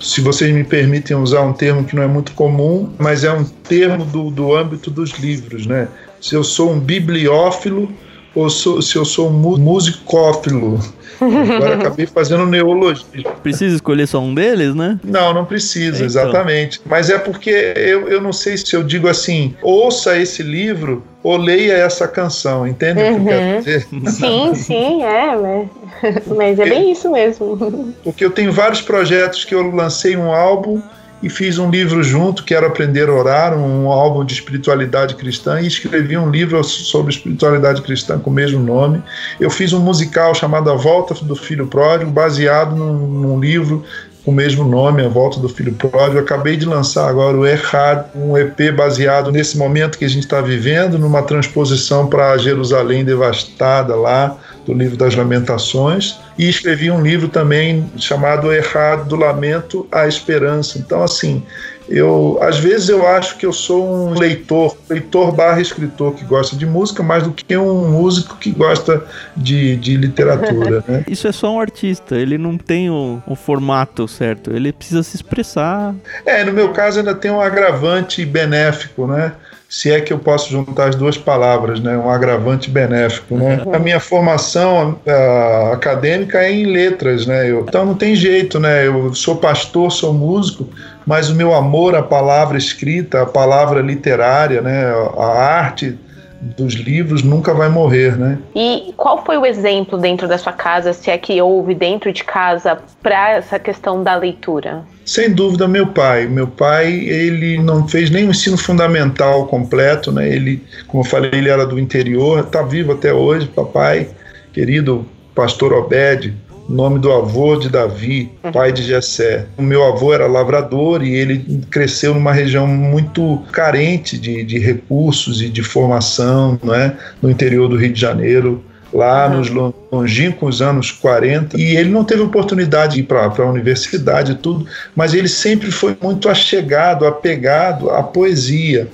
Se 0.00 0.20
vocês 0.20 0.52
me 0.52 0.64
permitem 0.64 1.16
usar 1.16 1.42
um 1.42 1.52
termo 1.52 1.84
que 1.84 1.94
não 1.94 2.02
é 2.02 2.08
muito 2.08 2.32
comum, 2.32 2.92
mas 2.98 3.22
é 3.22 3.32
um 3.32 3.44
termo 3.44 4.04
do, 4.04 4.30
do 4.30 4.56
âmbito 4.56 4.90
dos 4.90 5.12
livros, 5.12 5.64
né? 5.64 5.86
Se 6.20 6.34
eu 6.34 6.42
sou 6.42 6.72
um 6.72 6.80
bibliófilo 6.80 7.92
ou 8.34 8.48
sou, 8.48 8.80
se 8.80 8.96
eu 8.96 9.04
sou 9.04 9.28
um 9.28 9.58
musicófilo. 9.58 10.80
Agora 11.20 11.74
acabei 11.76 12.06
fazendo 12.06 12.46
neologia. 12.46 13.24
Precisa 13.42 13.76
escolher 13.76 14.06
só 14.06 14.20
um 14.20 14.34
deles, 14.34 14.74
né? 14.74 14.98
Não, 15.04 15.32
não 15.32 15.44
precisa, 15.44 15.96
então. 15.96 16.06
exatamente. 16.06 16.80
Mas 16.84 17.10
é 17.10 17.18
porque 17.18 17.50
eu, 17.76 18.08
eu 18.08 18.20
não 18.20 18.32
sei 18.32 18.56
se 18.56 18.74
eu 18.74 18.82
digo 18.82 19.08
assim, 19.08 19.54
ouça 19.62 20.18
esse 20.18 20.42
livro 20.42 21.04
ou 21.22 21.36
leia 21.36 21.74
essa 21.74 22.08
canção, 22.08 22.66
entende 22.66 23.00
uhum. 23.00 23.10
o 23.10 23.14
que 23.14 23.20
eu 23.20 23.26
quero 23.26 23.46
uhum. 23.46 23.58
dizer? 23.58 23.86
Sim, 24.10 24.54
sim, 24.54 25.02
é, 25.04 25.36
mas, 25.36 26.26
mas 26.36 26.58
é 26.58 26.64
bem 26.64 26.90
isso 26.90 27.10
mesmo. 27.10 27.94
Porque 28.02 28.24
eu 28.24 28.30
tenho 28.30 28.52
vários 28.52 28.80
projetos 28.80 29.44
que 29.44 29.54
eu 29.54 29.70
lancei 29.70 30.16
um 30.16 30.32
álbum 30.32 30.82
e 31.22 31.30
fiz 31.30 31.58
um 31.58 31.70
livro 31.70 32.02
junto, 32.02 32.42
Quero 32.44 32.66
Aprender 32.66 33.08
a 33.08 33.12
Orar, 33.12 33.56
um 33.56 33.90
álbum 33.90 34.24
de 34.24 34.34
espiritualidade 34.34 35.14
cristã, 35.14 35.60
e 35.60 35.66
escrevi 35.66 36.16
um 36.16 36.30
livro 36.30 36.62
sobre 36.64 37.12
espiritualidade 37.12 37.80
cristã 37.80 38.18
com 38.18 38.30
o 38.30 38.32
mesmo 38.32 38.58
nome. 38.60 39.02
Eu 39.38 39.48
fiz 39.48 39.72
um 39.72 39.80
musical 39.80 40.34
chamado 40.34 40.70
A 40.70 40.74
Volta 40.74 41.14
do 41.14 41.36
Filho 41.36 41.66
Pródigo, 41.66 42.10
baseado 42.10 42.74
num, 42.74 43.06
num 43.06 43.40
livro 43.40 43.84
com 44.24 44.30
o 44.30 44.34
mesmo 44.34 44.64
nome, 44.64 45.04
A 45.04 45.08
Volta 45.08 45.38
do 45.38 45.48
Filho 45.48 45.72
Pródigo. 45.74 46.18
Acabei 46.18 46.56
de 46.56 46.64
lançar 46.64 47.08
agora 47.08 47.36
o 47.36 47.46
Errad, 47.46 48.06
um 48.14 48.36
EP 48.36 48.74
baseado 48.76 49.30
nesse 49.30 49.56
momento 49.56 49.98
que 49.98 50.04
a 50.04 50.08
gente 50.08 50.24
está 50.24 50.40
vivendo, 50.40 50.98
numa 50.98 51.22
transposição 51.22 52.08
para 52.08 52.36
Jerusalém 52.36 53.04
devastada 53.04 53.94
lá, 53.94 54.36
do 54.64 54.72
livro 54.72 54.96
das 54.96 55.14
Lamentações, 55.14 56.18
e 56.38 56.48
escrevi 56.48 56.90
um 56.90 57.02
livro 57.02 57.28
também 57.28 57.90
chamado 57.96 58.52
Errado 58.52 59.08
do 59.08 59.16
Lamento 59.16 59.86
à 59.90 60.06
Esperança. 60.06 60.78
Então, 60.78 61.02
assim, 61.02 61.42
eu 61.88 62.38
às 62.40 62.58
vezes 62.58 62.88
eu 62.88 63.06
acho 63.06 63.36
que 63.36 63.44
eu 63.44 63.52
sou 63.52 63.86
um 63.86 64.14
leitor, 64.14 64.76
leitor 64.88 65.32
barra 65.32 65.60
escritor 65.60 66.14
que 66.14 66.24
gosta 66.24 66.56
de 66.56 66.64
música 66.64 67.02
mais 67.02 67.24
do 67.24 67.32
que 67.32 67.56
um 67.56 67.90
músico 67.90 68.36
que 68.36 68.50
gosta 68.50 69.04
de, 69.36 69.76
de 69.76 69.96
literatura, 69.96 70.82
né? 70.86 71.04
Isso 71.08 71.26
é 71.26 71.32
só 71.32 71.54
um 71.54 71.60
artista, 71.60 72.16
ele 72.16 72.38
não 72.38 72.56
tem 72.56 72.88
o, 72.88 73.22
o, 73.26 73.34
formato 73.34 74.06
certo, 74.06 74.52
ele 74.52 74.72
precisa 74.72 75.02
se 75.02 75.16
expressar. 75.16 75.94
É, 76.24 76.44
no 76.44 76.52
meu 76.52 76.70
caso 76.70 77.00
ainda 77.00 77.14
tem 77.14 77.30
um 77.30 77.40
agravante 77.40 78.24
benéfico, 78.24 79.06
né? 79.06 79.32
Se 79.72 79.90
é 79.90 80.02
que 80.02 80.12
eu 80.12 80.18
posso 80.18 80.50
juntar 80.50 80.90
as 80.90 80.94
duas 80.94 81.16
palavras, 81.16 81.80
né, 81.80 81.96
um 81.96 82.10
agravante 82.10 82.68
benéfico, 82.70 83.38
né? 83.38 83.62
A 83.72 83.78
minha 83.78 83.98
formação 83.98 85.00
a, 85.06 85.72
acadêmica 85.72 86.42
é 86.42 86.52
em 86.52 86.66
letras, 86.66 87.24
né? 87.24 87.50
Eu, 87.50 87.64
então 87.66 87.86
não 87.86 87.94
tem 87.94 88.14
jeito, 88.14 88.60
né? 88.60 88.86
Eu 88.86 89.14
sou 89.14 89.36
pastor, 89.36 89.90
sou 89.90 90.12
músico, 90.12 90.68
mas 91.06 91.30
o 91.30 91.34
meu 91.34 91.54
amor 91.54 91.94
à 91.94 92.02
palavra 92.02 92.58
escrita, 92.58 93.22
à 93.22 93.26
palavra 93.26 93.80
literária, 93.80 94.60
né, 94.60 94.92
a 95.16 95.24
arte 95.24 95.98
dos 96.42 96.74
livros 96.74 97.22
nunca 97.22 97.54
vai 97.54 97.68
morrer, 97.68 98.18
né? 98.18 98.36
E 98.54 98.92
qual 98.96 99.24
foi 99.24 99.38
o 99.38 99.46
exemplo 99.46 99.96
dentro 99.96 100.26
da 100.26 100.36
sua 100.36 100.52
casa, 100.52 100.92
se 100.92 101.10
é 101.10 101.16
que 101.16 101.40
houve 101.40 101.74
dentro 101.74 102.12
de 102.12 102.24
casa, 102.24 102.78
para 103.00 103.30
essa 103.30 103.58
questão 103.58 104.02
da 104.02 104.16
leitura? 104.16 104.82
Sem 105.04 105.32
dúvida, 105.32 105.68
meu 105.68 105.86
pai. 105.86 106.26
Meu 106.26 106.48
pai, 106.48 106.92
ele 106.92 107.58
não 107.58 107.86
fez 107.86 108.10
nem 108.10 108.26
o 108.26 108.30
ensino 108.30 108.58
fundamental 108.58 109.46
completo, 109.46 110.10
né? 110.10 110.28
Ele, 110.28 110.62
como 110.88 111.04
eu 111.04 111.08
falei, 111.08 111.30
ele 111.32 111.48
era 111.48 111.64
do 111.64 111.78
interior, 111.78 112.40
está 112.40 112.62
vivo 112.62 112.92
até 112.92 113.12
hoje, 113.12 113.46
papai, 113.46 114.08
querido 114.52 115.06
pastor 115.34 115.72
Obed, 115.72 116.34
nome 116.68 116.98
do 116.98 117.12
avô 117.12 117.56
de 117.56 117.68
Davi, 117.68 118.30
pai 118.52 118.72
de 118.72 118.82
Jessé. 118.82 119.46
O 119.56 119.62
meu 119.62 119.84
avô 119.84 120.12
era 120.14 120.26
lavrador 120.26 121.02
e 121.02 121.14
ele 121.14 121.64
cresceu 121.70 122.14
numa 122.14 122.32
região 122.32 122.66
muito 122.66 123.42
carente 123.52 124.18
de, 124.18 124.42
de 124.42 124.58
recursos 124.58 125.42
e 125.42 125.48
de 125.48 125.62
formação, 125.62 126.58
não 126.62 126.74
é? 126.74 126.96
no 127.20 127.30
interior 127.30 127.68
do 127.68 127.76
Rio 127.76 127.92
de 127.92 128.00
Janeiro 128.00 128.64
lá 128.92 129.26
uhum. 129.26 129.38
nos 129.38 129.50
longínquos 129.90 130.60
anos 130.60 130.90
40, 130.90 131.58
e 131.58 131.76
ele 131.76 131.88
não 131.88 132.04
teve 132.04 132.20
oportunidade 132.20 132.94
de 132.94 133.00
ir 133.00 133.04
para 133.04 133.24
a 133.24 133.50
universidade 133.50 134.32
e 134.32 134.34
tudo, 134.34 134.66
mas 134.94 135.14
ele 135.14 135.28
sempre 135.28 135.70
foi 135.70 135.96
muito 136.00 136.28
achegado, 136.28 137.06
apegado 137.06 137.88
à 137.90 138.02
poesia, 138.02 138.86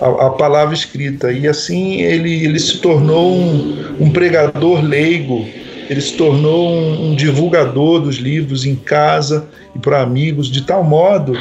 à, 0.00 0.26
à 0.26 0.30
palavra 0.30 0.74
escrita, 0.74 1.30
e 1.30 1.46
assim 1.46 2.00
ele, 2.00 2.44
ele 2.44 2.58
se 2.58 2.78
tornou 2.78 3.34
um, 3.36 3.96
um 4.00 4.10
pregador 4.10 4.82
leigo 4.82 5.46
ele 5.88 6.00
se 6.00 6.14
tornou 6.14 6.70
um, 6.70 7.10
um 7.10 7.14
divulgador 7.14 8.00
dos 8.00 8.16
livros 8.16 8.64
em 8.64 8.74
casa 8.74 9.46
e 9.74 9.78
para 9.78 10.00
amigos, 10.00 10.48
de 10.50 10.62
tal 10.62 10.82
modo 10.82 11.36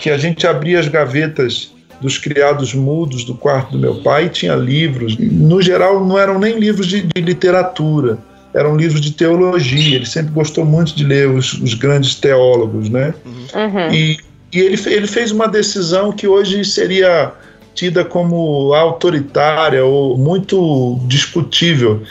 que 0.00 0.10
a 0.10 0.18
gente 0.18 0.46
abria 0.46 0.80
as 0.80 0.88
gavetas 0.88 1.72
dos 2.00 2.18
criados 2.18 2.74
mudos 2.74 3.24
do 3.24 3.34
quarto 3.34 3.72
do 3.72 3.78
meu 3.78 3.94
pai 4.02 4.26
e 4.26 4.28
tinha 4.28 4.54
livros. 4.54 5.16
No 5.16 5.62
geral, 5.62 6.04
não 6.04 6.18
eram 6.18 6.38
nem 6.38 6.58
livros 6.58 6.88
de, 6.88 7.02
de 7.02 7.20
literatura, 7.20 8.18
eram 8.52 8.76
livros 8.76 9.00
de 9.00 9.12
teologia. 9.12 9.96
Ele 9.96 10.06
sempre 10.06 10.32
gostou 10.32 10.64
muito 10.64 10.94
de 10.96 11.04
ler 11.04 11.28
os, 11.30 11.52
os 11.54 11.74
grandes 11.74 12.16
teólogos, 12.16 12.88
né? 12.88 13.14
Uhum. 13.54 13.92
E, 13.92 14.18
e 14.52 14.60
ele, 14.60 14.76
ele 14.86 15.06
fez 15.06 15.30
uma 15.30 15.46
decisão 15.46 16.10
que 16.10 16.26
hoje 16.26 16.64
seria 16.64 17.32
tida 17.74 18.04
como 18.04 18.74
autoritária 18.74 19.84
ou 19.84 20.18
muito 20.18 20.98
discutível. 21.06 22.02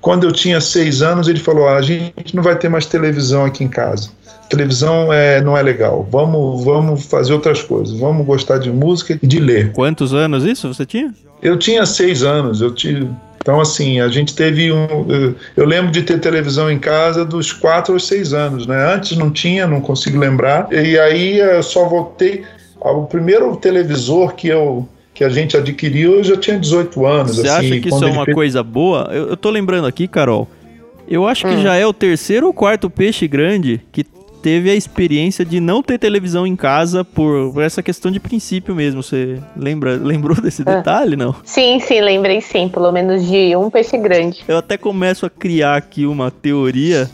Quando 0.00 0.24
eu 0.24 0.32
tinha 0.32 0.60
seis 0.60 1.02
anos, 1.02 1.28
ele 1.28 1.40
falou: 1.40 1.68
ah, 1.68 1.76
a 1.76 1.82
gente 1.82 2.34
não 2.34 2.42
vai 2.42 2.56
ter 2.56 2.68
mais 2.68 2.86
televisão 2.86 3.44
aqui 3.44 3.64
em 3.64 3.68
casa. 3.68 4.10
Televisão 4.48 5.12
é, 5.12 5.40
não 5.42 5.56
é 5.56 5.62
legal. 5.62 6.08
Vamos, 6.10 6.64
vamos 6.64 7.04
fazer 7.04 7.32
outras 7.32 7.62
coisas. 7.62 7.98
Vamos 7.98 8.24
gostar 8.24 8.58
de 8.58 8.70
música 8.70 9.18
e 9.22 9.26
de 9.26 9.38
ler. 9.40 9.72
Quantos 9.72 10.14
anos 10.14 10.44
isso 10.44 10.72
você 10.72 10.86
tinha? 10.86 11.12
Eu 11.42 11.58
tinha 11.58 11.84
seis 11.84 12.22
anos. 12.22 12.60
Eu 12.62 12.74
tive, 12.74 13.08
então, 13.48 13.60
assim, 13.60 13.98
a 14.00 14.08
gente 14.08 14.34
teve 14.34 14.70
um. 14.70 14.86
Eu 15.56 15.64
lembro 15.64 15.90
de 15.90 16.02
ter 16.02 16.20
televisão 16.20 16.70
em 16.70 16.78
casa 16.78 17.24
dos 17.24 17.52
quatro 17.52 17.94
aos 17.94 18.06
seis 18.06 18.34
anos, 18.34 18.66
né? 18.66 18.94
Antes 18.94 19.16
não 19.16 19.30
tinha, 19.30 19.66
não 19.66 19.80
consigo 19.80 20.18
lembrar. 20.18 20.68
E 20.70 20.98
aí 20.98 21.38
eu 21.38 21.62
só 21.62 21.88
voltei. 21.88 22.44
O 22.78 23.04
primeiro 23.04 23.56
televisor 23.56 24.34
que 24.34 24.48
eu 24.48 24.86
que 25.18 25.24
a 25.24 25.28
gente 25.28 25.56
adquiriu, 25.56 26.18
eu 26.18 26.22
já 26.22 26.36
tinha 26.36 26.56
18 26.56 27.04
anos. 27.04 27.36
Você 27.36 27.48
assim, 27.48 27.66
acha 27.66 27.80
que 27.80 27.88
isso 27.88 28.04
é 28.04 28.08
uma 28.08 28.24
fez... 28.24 28.36
coisa 28.36 28.62
boa? 28.62 29.10
Eu, 29.12 29.30
eu 29.30 29.36
tô 29.36 29.50
lembrando 29.50 29.84
aqui, 29.84 30.06
Carol. 30.06 30.46
Eu 31.08 31.26
acho 31.26 31.44
que 31.44 31.54
hum. 31.54 31.60
já 31.60 31.74
é 31.74 31.84
o 31.84 31.92
terceiro 31.92 32.46
ou 32.46 32.54
quarto 32.54 32.88
peixe 32.88 33.26
grande 33.26 33.80
que 33.90 34.04
teve 34.40 34.70
a 34.70 34.76
experiência 34.76 35.44
de 35.44 35.58
não 35.58 35.82
ter 35.82 35.98
televisão 35.98 36.46
em 36.46 36.54
casa 36.54 37.04
por, 37.04 37.52
por 37.52 37.64
essa 37.64 37.82
questão 37.82 38.12
de 38.12 38.20
princípio 38.20 38.76
mesmo. 38.76 39.02
Você 39.02 39.40
lembra, 39.56 39.96
lembrou 40.00 40.40
desse 40.40 40.62
ah. 40.64 40.76
detalhe, 40.76 41.16
não? 41.16 41.34
Sim, 41.42 41.80
sim, 41.80 42.00
lembrei 42.00 42.40
sim. 42.40 42.68
Pelo 42.68 42.92
menos 42.92 43.26
de 43.26 43.56
um 43.56 43.68
peixe 43.70 43.98
grande. 43.98 44.44
Eu 44.46 44.58
até 44.58 44.76
começo 44.76 45.26
a 45.26 45.30
criar 45.30 45.78
aqui 45.78 46.06
uma 46.06 46.30
teoria 46.30 47.10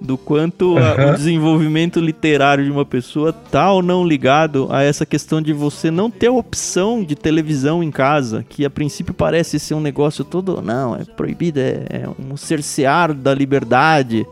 do 0.00 0.16
quanto 0.16 0.76
a, 0.78 1.12
o 1.12 1.16
desenvolvimento 1.16 2.00
literário 2.00 2.64
de 2.64 2.70
uma 2.70 2.84
pessoa 2.84 3.32
tá 3.32 3.70
ou 3.70 3.82
não 3.82 4.06
ligado 4.06 4.66
a 4.70 4.82
essa 4.82 5.04
questão 5.04 5.42
de 5.42 5.52
você 5.52 5.90
não 5.90 6.10
ter 6.10 6.28
a 6.28 6.32
opção 6.32 7.04
de 7.04 7.14
televisão 7.14 7.82
em 7.82 7.90
casa, 7.90 8.44
que 8.48 8.64
a 8.64 8.70
princípio 8.70 9.12
parece 9.12 9.58
ser 9.58 9.74
um 9.74 9.80
negócio 9.80 10.24
todo, 10.24 10.62
não, 10.62 10.96
é 10.96 11.04
proibido, 11.04 11.60
é, 11.60 11.84
é 11.90 12.08
um 12.18 12.36
cercear 12.36 13.12
da 13.12 13.34
liberdade, 13.34 14.26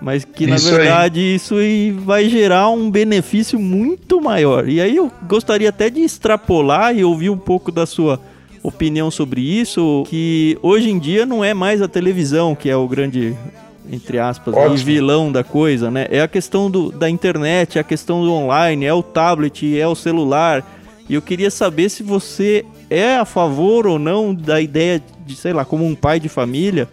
mas 0.00 0.24
que 0.24 0.46
na 0.46 0.56
isso 0.56 0.70
verdade 0.70 1.20
aí. 1.20 1.34
isso 1.36 1.54
vai 2.04 2.28
gerar 2.28 2.68
um 2.68 2.90
benefício 2.90 3.58
muito 3.58 4.20
maior. 4.20 4.68
E 4.68 4.80
aí 4.80 4.96
eu 4.96 5.10
gostaria 5.26 5.68
até 5.68 5.88
de 5.88 6.00
extrapolar 6.00 6.96
e 6.96 7.04
ouvir 7.04 7.30
um 7.30 7.38
pouco 7.38 7.70
da 7.70 7.86
sua 7.86 8.20
opinião 8.62 9.10
sobre 9.10 9.40
isso, 9.40 10.02
que 10.08 10.58
hoje 10.60 10.90
em 10.90 10.98
dia 10.98 11.24
não 11.24 11.44
é 11.44 11.54
mais 11.54 11.80
a 11.80 11.86
televisão 11.86 12.54
que 12.54 12.68
é 12.68 12.76
o 12.76 12.88
grande 12.88 13.36
entre 13.90 14.18
aspas, 14.18 14.54
e 14.54 14.84
vilão 14.84 15.30
da 15.30 15.44
coisa, 15.44 15.90
né? 15.90 16.06
É 16.10 16.20
a 16.20 16.28
questão 16.28 16.70
do, 16.70 16.90
da 16.90 17.08
internet, 17.08 17.78
é 17.78 17.80
a 17.80 17.84
questão 17.84 18.22
do 18.22 18.32
online, 18.32 18.84
é 18.84 18.92
o 18.92 19.02
tablet, 19.02 19.78
é 19.78 19.86
o 19.86 19.94
celular. 19.94 20.64
E 21.08 21.14
eu 21.14 21.22
queria 21.22 21.50
saber 21.50 21.88
se 21.88 22.02
você 22.02 22.64
é 22.90 23.16
a 23.16 23.24
favor 23.24 23.86
ou 23.86 23.98
não 23.98 24.34
da 24.34 24.60
ideia 24.60 25.02
de, 25.24 25.36
sei 25.36 25.52
lá, 25.52 25.64
como 25.64 25.84
um 25.84 25.94
pai 25.94 26.18
de 26.18 26.28
família, 26.28 26.88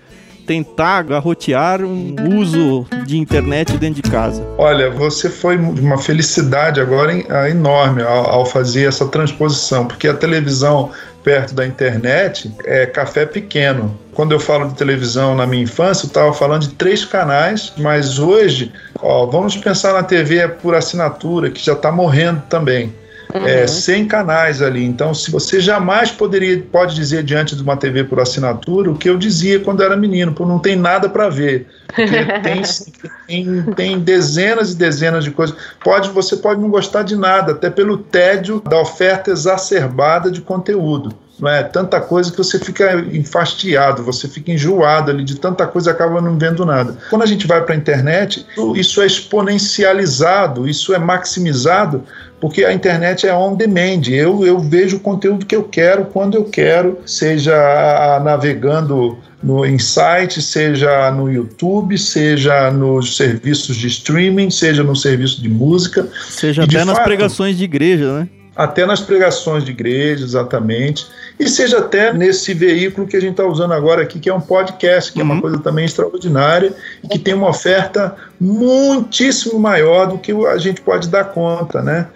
tentar 0.46 1.04
garrotear 1.04 1.82
um 1.82 2.38
uso 2.38 2.86
de 3.06 3.18
internet 3.18 3.78
dentro 3.78 4.02
de 4.02 4.10
casa? 4.10 4.46
Olha, 4.58 4.90
você 4.90 5.30
foi 5.30 5.58
uma 5.58 5.98
felicidade 5.98 6.80
agora 6.80 7.14
enorme 7.50 8.02
ao, 8.04 8.30
ao 8.30 8.46
fazer 8.46 8.88
essa 8.88 9.08
transposição, 9.08 9.86
porque 9.86 10.08
a 10.08 10.14
televisão 10.14 10.92
perto 11.24 11.56
da 11.56 11.66
internet 11.66 12.54
é 12.66 12.86
café 12.86 13.26
pequeno. 13.26 13.98
Quando 14.14 14.34
eu 14.34 14.40
falo 14.40 14.68
de 14.68 14.76
televisão 14.76 15.34
na 15.36 15.48
minha 15.48 15.64
infância, 15.64 16.06
eu 16.06 16.10
estava 16.10 16.34
falando 16.34 16.64
de 16.64 16.70
três 16.76 17.06
canais, 17.06 17.74
mas 17.78 18.20
hoje, 18.20 18.72
ó, 19.00 19.26
vamos 19.26 19.56
pensar 19.56 19.94
na 19.94 20.04
TV 20.04 20.48
por 20.48 20.76
assinatura, 20.76 21.50
que 21.50 21.64
já 21.64 21.74
está 21.74 21.92
morrendo 21.92 22.44
também. 22.50 22.94
Uhum. 23.34 23.48
É, 23.48 23.66
100 23.66 24.08
canais 24.08 24.62
ali. 24.62 24.84
Então, 24.86 25.14
se 25.14 25.32
você 25.32 25.60
jamais 25.60 26.12
poderia, 26.12 26.64
pode 26.72 26.94
dizer 26.96 27.24
diante 27.24 27.56
de 27.56 27.64
uma 27.64 27.76
TV 27.76 28.04
por 28.04 28.20
assinatura 28.20 28.92
o 28.92 28.96
que 28.96 29.10
eu 29.10 29.18
dizia 29.18 29.60
quando 29.60 29.82
era 29.82 29.98
menino, 29.98 30.34
porque 30.34 30.52
não 30.52 30.60
tem 30.60 30.76
nada 30.76 31.10
para 31.10 31.30
ver. 31.30 31.68
Tem, 32.44 32.64
tem, 33.28 33.64
tem, 33.76 34.00
dezenas 34.00 34.72
e 34.72 34.76
dezenas 34.76 35.24
de 35.24 35.30
coisas. 35.30 35.56
Pode, 35.84 36.10
você 36.10 36.36
pode 36.36 36.60
não 36.60 36.70
gostar 36.70 37.04
de 37.04 37.16
nada, 37.16 37.52
até 37.52 37.70
pelo 37.70 38.00
tédio 38.00 38.60
da 38.68 38.80
oferta 38.80 39.30
exacerbada 39.30 40.32
de 40.32 40.42
conteúdo. 40.42 41.14
Não 41.40 41.50
é 41.50 41.64
tanta 41.64 42.00
coisa 42.00 42.32
que 42.32 42.38
você 42.38 42.58
fica 42.58 43.00
enfastiado, 43.12 44.04
você 44.04 44.28
fica 44.28 44.52
enjoado 44.52 45.12
ali 45.12 45.24
de 45.24 45.36
tanta 45.36 45.68
coisa 45.68 45.92
acaba 45.92 46.22
não 46.22 46.38
vendo 46.38 46.66
nada. 46.66 46.98
Quando 47.10 47.24
a 47.24 47.26
gente 47.26 47.46
vai 47.46 47.62
para 47.62 47.74
a 47.74 47.78
internet, 47.78 48.46
isso 48.76 49.02
é 49.02 49.06
exponencializado, 49.06 50.68
isso 50.68 50.94
é 50.94 51.00
maximizado 51.00 52.04
porque 52.44 52.66
a 52.66 52.74
internet 52.74 53.26
é 53.26 53.34
on 53.34 53.56
demand. 53.56 54.02
Eu, 54.10 54.46
eu 54.46 54.60
vejo 54.60 54.98
o 54.98 55.00
conteúdo 55.00 55.46
que 55.46 55.56
eu 55.56 55.64
quero, 55.64 56.04
quando 56.04 56.36
eu 56.36 56.44
quero, 56.44 57.00
seja 57.06 57.56
navegando 58.22 59.18
no 59.42 59.66
insight, 59.66 60.42
seja 60.42 61.10
no 61.12 61.32
YouTube, 61.32 61.98
seja 61.98 62.70
nos 62.70 63.16
serviços 63.16 63.78
de 63.78 63.88
streaming, 63.88 64.50
seja 64.52 64.84
no 64.84 64.94
serviço 64.94 65.42
de 65.42 65.48
música. 65.48 66.06
Seja 66.28 66.66
até 66.66 66.84
nas 66.84 66.98
fato, 66.98 67.06
pregações 67.06 67.58
de 67.58 67.64
igreja, 67.64 68.12
né? 68.20 68.28
Até 68.56 68.86
nas 68.86 69.02
pregações 69.02 69.64
de 69.64 69.72
igreja, 69.72 70.24
exatamente. 70.24 71.08
E 71.40 71.50
seja 71.50 71.80
até 71.80 72.14
nesse 72.14 72.54
veículo 72.54 73.08
que 73.08 73.18
a 73.18 73.20
gente 73.20 73.32
está 73.32 73.46
usando 73.46 73.74
agora 73.74 74.04
aqui, 74.04 74.20
que 74.20 74.30
é 74.30 74.34
um 74.34 74.42
podcast, 74.42 75.12
que 75.12 75.20
uhum. 75.20 75.24
é 75.24 75.26
uma 75.26 75.36
uhum. 75.36 75.42
coisa 75.42 75.60
também 75.60 75.86
extraordinária 75.86 76.74
e 77.04 77.08
que 77.08 77.18
tem 77.18 77.34
uma 77.34 77.50
oferta 77.50 78.16
muitíssimo 78.40 79.60
maior 79.60 80.08
do 80.08 80.18
que 80.20 80.32
a 80.32 80.58
gente 80.58 80.82
pode 80.82 81.08
dar 81.08 81.26
conta, 81.26 81.82
né? 81.82 82.08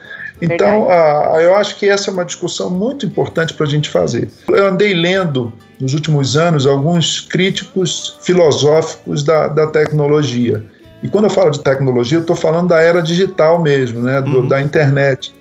Então, 0.41 0.89
a, 0.89 1.41
eu 1.41 1.55
acho 1.55 1.77
que 1.77 1.89
essa 1.89 2.11
é 2.11 2.13
uma 2.13 2.23
discussão 2.23 2.69
muito 2.69 3.05
importante 3.05 3.53
para 3.53 3.65
a 3.65 3.69
gente 3.69 3.89
fazer. 3.89 4.29
Eu 4.47 4.67
andei 4.67 4.93
lendo 4.93 5.51
nos 5.79 5.93
últimos 5.93 6.37
anos 6.37 6.65
alguns 6.65 7.21
críticos 7.21 8.17
filosóficos 8.21 9.23
da, 9.23 9.47
da 9.47 9.67
tecnologia. 9.67 10.63
E 11.01 11.09
quando 11.09 11.25
eu 11.25 11.29
falo 11.29 11.51
de 11.51 11.59
tecnologia, 11.59 12.17
eu 12.17 12.21
estou 12.21 12.35
falando 12.35 12.69
da 12.69 12.79
era 12.79 13.01
digital 13.01 13.61
mesmo, 13.61 14.01
né, 14.01 14.21
do, 14.21 14.41
uhum. 14.41 14.47
da 14.47 14.61
internet. 14.61 15.33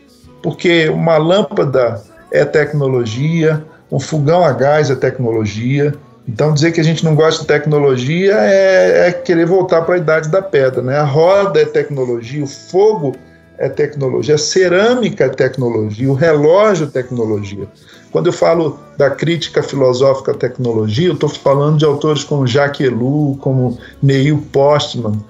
Porque 0.47 0.89
uma 0.89 1.17
lâmpada 1.17 2.01
é 2.31 2.45
tecnologia, 2.45 3.65
um 3.91 3.99
fogão 3.99 4.45
a 4.45 4.53
gás 4.53 4.89
é 4.89 4.95
tecnologia. 4.95 5.93
Então, 6.29 6.55
dizer 6.55 6.71
que 6.71 6.81
a 6.81 6.85
gente 6.85 7.05
não 7.05 7.17
gosta 7.17 7.41
de 7.41 7.49
tecnologia 7.49 8.33
é, 8.33 9.09
é 9.09 9.13
querer 9.13 9.45
voltar 9.45 9.83
para 9.83 9.97
a 9.97 9.99
idade 9.99 10.29
da 10.29 10.41
pedra. 10.41 10.83
Né? 10.83 10.97
A 10.97 11.03
roda 11.03 11.61
é 11.61 11.65
tecnologia, 11.65 12.45
o 12.45 12.47
fogo 12.47 13.17
é 13.59 13.69
tecnologia, 13.69 14.37
a 14.37 14.39
cerâmica 14.39 15.25
é 15.25 15.29
tecnologia, 15.29 16.09
o 16.09 16.15
relógio 16.15 16.87
é 16.87 16.91
tecnologia. 16.91 17.67
Quando 18.13 18.27
eu 18.27 18.33
falo 18.33 18.79
da 18.97 19.11
crítica 19.11 19.65
filosófica 19.65 20.31
à 20.31 20.35
tecnologia, 20.35 21.09
eu 21.09 21.15
estou 21.15 21.29
falando 21.29 21.79
de 21.79 21.85
autores 21.85 22.23
como 22.23 22.47
Jacques 22.47 22.87
Ellul, 22.87 23.37
como 23.39 23.77
Neil 24.01 24.41
Postman, 24.53 25.21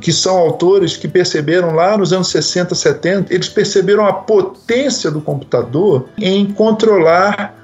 que 0.00 0.12
são 0.12 0.36
autores 0.36 0.96
que 0.96 1.06
perceberam 1.06 1.74
lá 1.74 1.96
nos 1.96 2.12
anos 2.12 2.28
60, 2.28 2.74
70, 2.74 3.32
eles 3.32 3.48
perceberam 3.48 4.06
a 4.06 4.12
potência 4.12 5.10
do 5.10 5.20
computador 5.20 6.08
em 6.18 6.46
controlar 6.46 7.61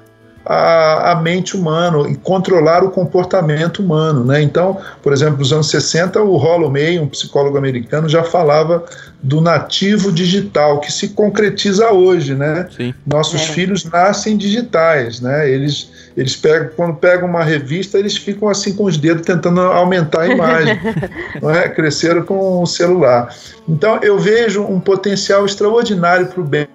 a, 0.51 1.11
a, 1.11 1.21
mente 1.21 1.55
humana 1.55 2.09
e 2.09 2.15
controlar 2.15 2.83
o 2.83 2.89
comportamento 2.89 3.83
humano. 3.83 4.25
Né? 4.25 4.41
Então, 4.41 4.79
por 5.03 5.13
exemplo, 5.13 5.37
nos 5.37 5.53
anos 5.53 5.69
60, 5.69 6.19
o 6.23 6.37
Rollo 6.37 6.71
May, 6.71 6.97
um 6.97 7.07
psicólogo 7.07 7.55
americano, 7.55 8.09
já 8.09 8.23
falava 8.23 8.83
do 9.21 9.39
nativo 9.39 10.11
digital, 10.11 10.79
que 10.79 10.91
se 10.91 11.09
concretiza 11.09 11.91
hoje. 11.91 12.33
Né? 12.33 12.67
Nossos 13.05 13.41
é. 13.41 13.45
filhos 13.45 13.85
nascem 13.85 14.35
digitais. 14.35 15.21
Né? 15.21 15.51
Eles, 15.51 15.91
eles 16.17 16.35
pegam, 16.35 16.71
quando 16.75 16.95
pegam 16.95 17.29
uma 17.29 17.43
revista, 17.43 17.99
eles 17.99 18.17
ficam 18.17 18.49
assim 18.49 18.73
com 18.73 18.85
os 18.85 18.97
dedos 18.97 19.23
tentando 19.27 19.61
aumentar 19.61 20.21
a 20.21 20.27
imagem. 20.29 20.79
não 21.39 21.51
é? 21.51 21.69
Cresceram 21.69 22.23
com 22.23 22.63
o 22.63 22.65
celular. 22.65 23.31
Então, 23.67 23.99
eu 24.01 24.17
vejo 24.17 24.63
um 24.63 24.79
potencial 24.79 25.45
extraordinário 25.45 26.25
para 26.25 26.41
o 26.41 26.43
bem 26.43 26.67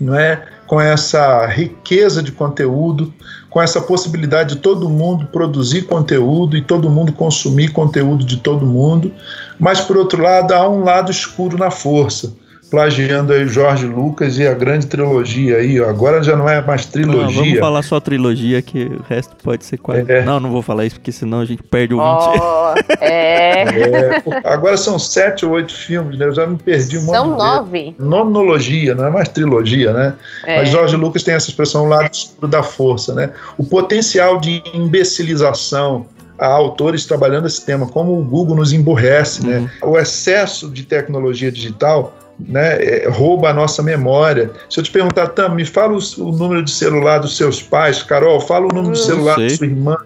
não 0.00 0.18
é? 0.18 0.42
Com 0.72 0.80
essa 0.80 1.44
riqueza 1.48 2.22
de 2.22 2.32
conteúdo, 2.32 3.12
com 3.50 3.60
essa 3.60 3.78
possibilidade 3.78 4.54
de 4.54 4.60
todo 4.62 4.88
mundo 4.88 5.26
produzir 5.26 5.82
conteúdo 5.82 6.56
e 6.56 6.62
todo 6.62 6.88
mundo 6.88 7.12
consumir 7.12 7.74
conteúdo 7.74 8.24
de 8.24 8.38
todo 8.38 8.64
mundo, 8.64 9.12
mas 9.60 9.82
por 9.82 9.98
outro 9.98 10.22
lado 10.22 10.50
há 10.54 10.66
um 10.66 10.82
lado 10.82 11.10
escuro 11.10 11.58
na 11.58 11.70
força 11.70 12.32
plagiando 12.72 13.34
aí 13.34 13.46
Jorge 13.46 13.84
Lucas 13.84 14.38
e 14.38 14.46
a 14.46 14.54
grande 14.54 14.86
trilogia 14.86 15.58
aí, 15.58 15.78
ó. 15.78 15.90
agora 15.90 16.22
já 16.22 16.34
não 16.34 16.48
é 16.48 16.58
mais 16.62 16.86
trilogia. 16.86 17.26
Não, 17.26 17.30
vamos 17.30 17.58
falar 17.58 17.82
só 17.82 18.00
trilogia, 18.00 18.62
que 18.62 18.84
o 18.84 19.02
resto 19.06 19.36
pode 19.44 19.66
ser 19.66 19.76
quase. 19.76 20.10
É. 20.10 20.24
Não, 20.24 20.40
não 20.40 20.50
vou 20.50 20.62
falar 20.62 20.86
isso, 20.86 20.96
porque 20.96 21.12
senão 21.12 21.40
a 21.40 21.44
gente 21.44 21.62
perde 21.62 21.92
o 21.92 21.98
oh, 21.98 22.74
é. 22.98 23.64
é. 23.64 24.22
Agora 24.44 24.78
são 24.78 24.98
sete 24.98 25.44
ou 25.44 25.52
oito 25.52 25.70
filmes, 25.70 26.18
né? 26.18 26.24
Eu 26.24 26.34
já 26.34 26.46
me 26.46 26.56
perdi 26.56 26.96
um 26.96 27.02
São 27.02 27.36
nove. 27.36 27.94
Nonologia, 27.98 28.94
não 28.94 29.04
é 29.06 29.10
mais 29.10 29.28
trilogia, 29.28 29.92
né? 29.92 30.14
É. 30.46 30.56
Mas 30.56 30.70
Jorge 30.70 30.96
Lucas 30.96 31.22
tem 31.22 31.34
essa 31.34 31.50
expressão 31.50 31.86
lado 31.86 32.08
escuro 32.10 32.48
da 32.48 32.62
força, 32.62 33.14
né? 33.14 33.32
O 33.58 33.64
potencial 33.64 34.40
de 34.40 34.62
imbecilização, 34.72 36.06
há 36.38 36.46
autores 36.46 37.04
trabalhando 37.04 37.46
esse 37.46 37.66
tema, 37.66 37.86
como 37.86 38.18
o 38.18 38.24
Google 38.24 38.56
nos 38.56 38.72
emburrece, 38.72 39.46
né? 39.46 39.58
uhum. 39.58 39.62
né? 39.64 39.70
O 39.82 39.98
excesso 39.98 40.70
de 40.70 40.84
tecnologia 40.84 41.52
digital 41.52 42.14
né, 42.46 42.82
é, 42.82 43.08
rouba 43.08 43.50
a 43.50 43.52
nossa 43.52 43.82
memória. 43.82 44.50
Se 44.68 44.80
eu 44.80 44.84
te 44.84 44.90
perguntar, 44.90 45.28
Tam, 45.28 45.54
me 45.54 45.64
fala 45.64 45.94
o, 45.94 46.22
o, 46.22 46.32
número 46.32 46.62
de 46.62 46.70
celular 46.70 47.18
dos 47.18 47.36
seus 47.36 47.62
pais, 47.62 48.02
Carol, 48.02 48.40
fala 48.40 48.66
o 48.66 48.74
número 48.74 48.92
de 48.92 49.04
celular 49.04 49.38
da 49.38 49.48
sua 49.50 49.66
irmã. 49.66 49.96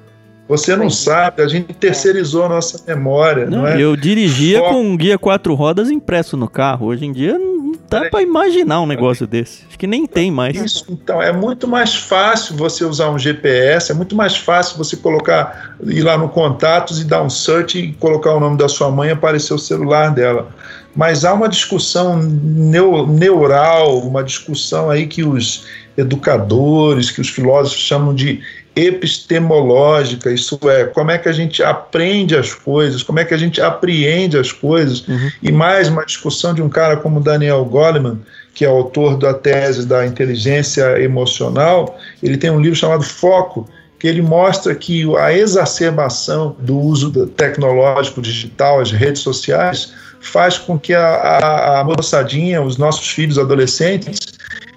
Você 0.48 0.76
não 0.76 0.88
sabe, 0.88 1.42
a 1.42 1.48
gente 1.48 1.74
terceirizou 1.74 2.44
a 2.44 2.48
nossa 2.48 2.80
memória. 2.86 3.46
Não, 3.46 3.58
não 3.58 3.66
é? 3.66 3.80
Eu 3.80 3.96
dirigia 3.96 4.60
com 4.60 4.80
um 4.80 4.96
guia 4.96 5.18
quatro 5.18 5.54
rodas 5.54 5.90
impresso 5.90 6.36
no 6.36 6.48
carro. 6.48 6.86
Hoje 6.86 7.04
em 7.04 7.12
dia 7.12 7.36
não 7.36 7.72
dá 7.90 8.04
é. 8.04 8.08
para 8.08 8.22
imaginar 8.22 8.80
um 8.80 8.86
negócio 8.86 9.26
desse. 9.26 9.64
Acho 9.68 9.76
que 9.76 9.88
nem 9.88 10.06
tem 10.06 10.30
mais. 10.30 10.56
Isso, 10.56 10.84
então, 10.88 11.20
é 11.20 11.32
muito 11.32 11.66
mais 11.66 11.96
fácil 11.96 12.56
você 12.56 12.84
usar 12.84 13.10
um 13.10 13.18
GPS, 13.18 13.90
é 13.90 13.94
muito 13.94 14.14
mais 14.14 14.36
fácil 14.36 14.78
você 14.78 14.96
colocar, 14.96 15.76
ir 15.84 16.02
lá 16.02 16.16
no 16.16 16.28
contatos 16.28 17.00
e 17.00 17.04
dar 17.04 17.22
um 17.22 17.30
search 17.30 17.78
e 17.78 17.92
colocar 17.94 18.34
o 18.34 18.40
nome 18.40 18.56
da 18.56 18.68
sua 18.68 18.90
mãe 18.90 19.08
e 19.08 19.12
aparecer 19.12 19.52
o 19.52 19.58
celular 19.58 20.10
dela 20.10 20.48
mas 20.96 21.24
há 21.24 21.34
uma 21.34 21.48
discussão 21.48 22.18
neural, 22.18 23.98
uma 23.98 24.24
discussão 24.24 24.88
aí 24.88 25.06
que 25.06 25.22
os 25.22 25.66
educadores, 25.96 27.10
que 27.10 27.20
os 27.20 27.28
filósofos 27.28 27.80
chamam 27.80 28.14
de 28.14 28.40
epistemológica, 28.74 30.30
isso 30.30 30.58
é, 30.64 30.84
como 30.84 31.10
é 31.10 31.18
que 31.18 31.28
a 31.28 31.32
gente 31.32 31.62
aprende 31.62 32.36
as 32.36 32.52
coisas, 32.52 33.02
como 33.02 33.18
é 33.18 33.24
que 33.24 33.32
a 33.32 33.38
gente 33.38 33.60
apreende 33.60 34.38
as 34.38 34.52
coisas, 34.52 35.06
uhum. 35.08 35.30
e 35.42 35.50
mais 35.50 35.88
uma 35.88 36.04
discussão 36.04 36.52
de 36.52 36.60
um 36.60 36.68
cara 36.68 36.96
como 36.98 37.20
Daniel 37.20 37.64
Goleman, 37.64 38.20
que 38.54 38.64
é 38.64 38.68
autor 38.68 39.16
da 39.18 39.32
tese 39.32 39.86
da 39.86 40.06
inteligência 40.06 41.00
emocional, 41.00 41.98
ele 42.22 42.36
tem 42.36 42.50
um 42.50 42.60
livro 42.60 42.76
chamado 42.76 43.02
Foco, 43.02 43.68
que 43.98 44.06
ele 44.06 44.20
mostra 44.20 44.74
que 44.74 45.04
a 45.16 45.32
exacerbação 45.32 46.54
do 46.58 46.78
uso 46.78 47.26
tecnológico 47.28 48.20
digital, 48.20 48.80
as 48.80 48.90
redes 48.90 49.22
sociais, 49.22 49.94
faz 50.26 50.58
com 50.58 50.78
que 50.78 50.92
a, 50.94 51.06
a, 51.06 51.80
a 51.80 51.84
moçadinha, 51.84 52.62
os 52.62 52.76
nossos 52.76 53.08
filhos 53.08 53.38
adolescentes, 53.38 54.18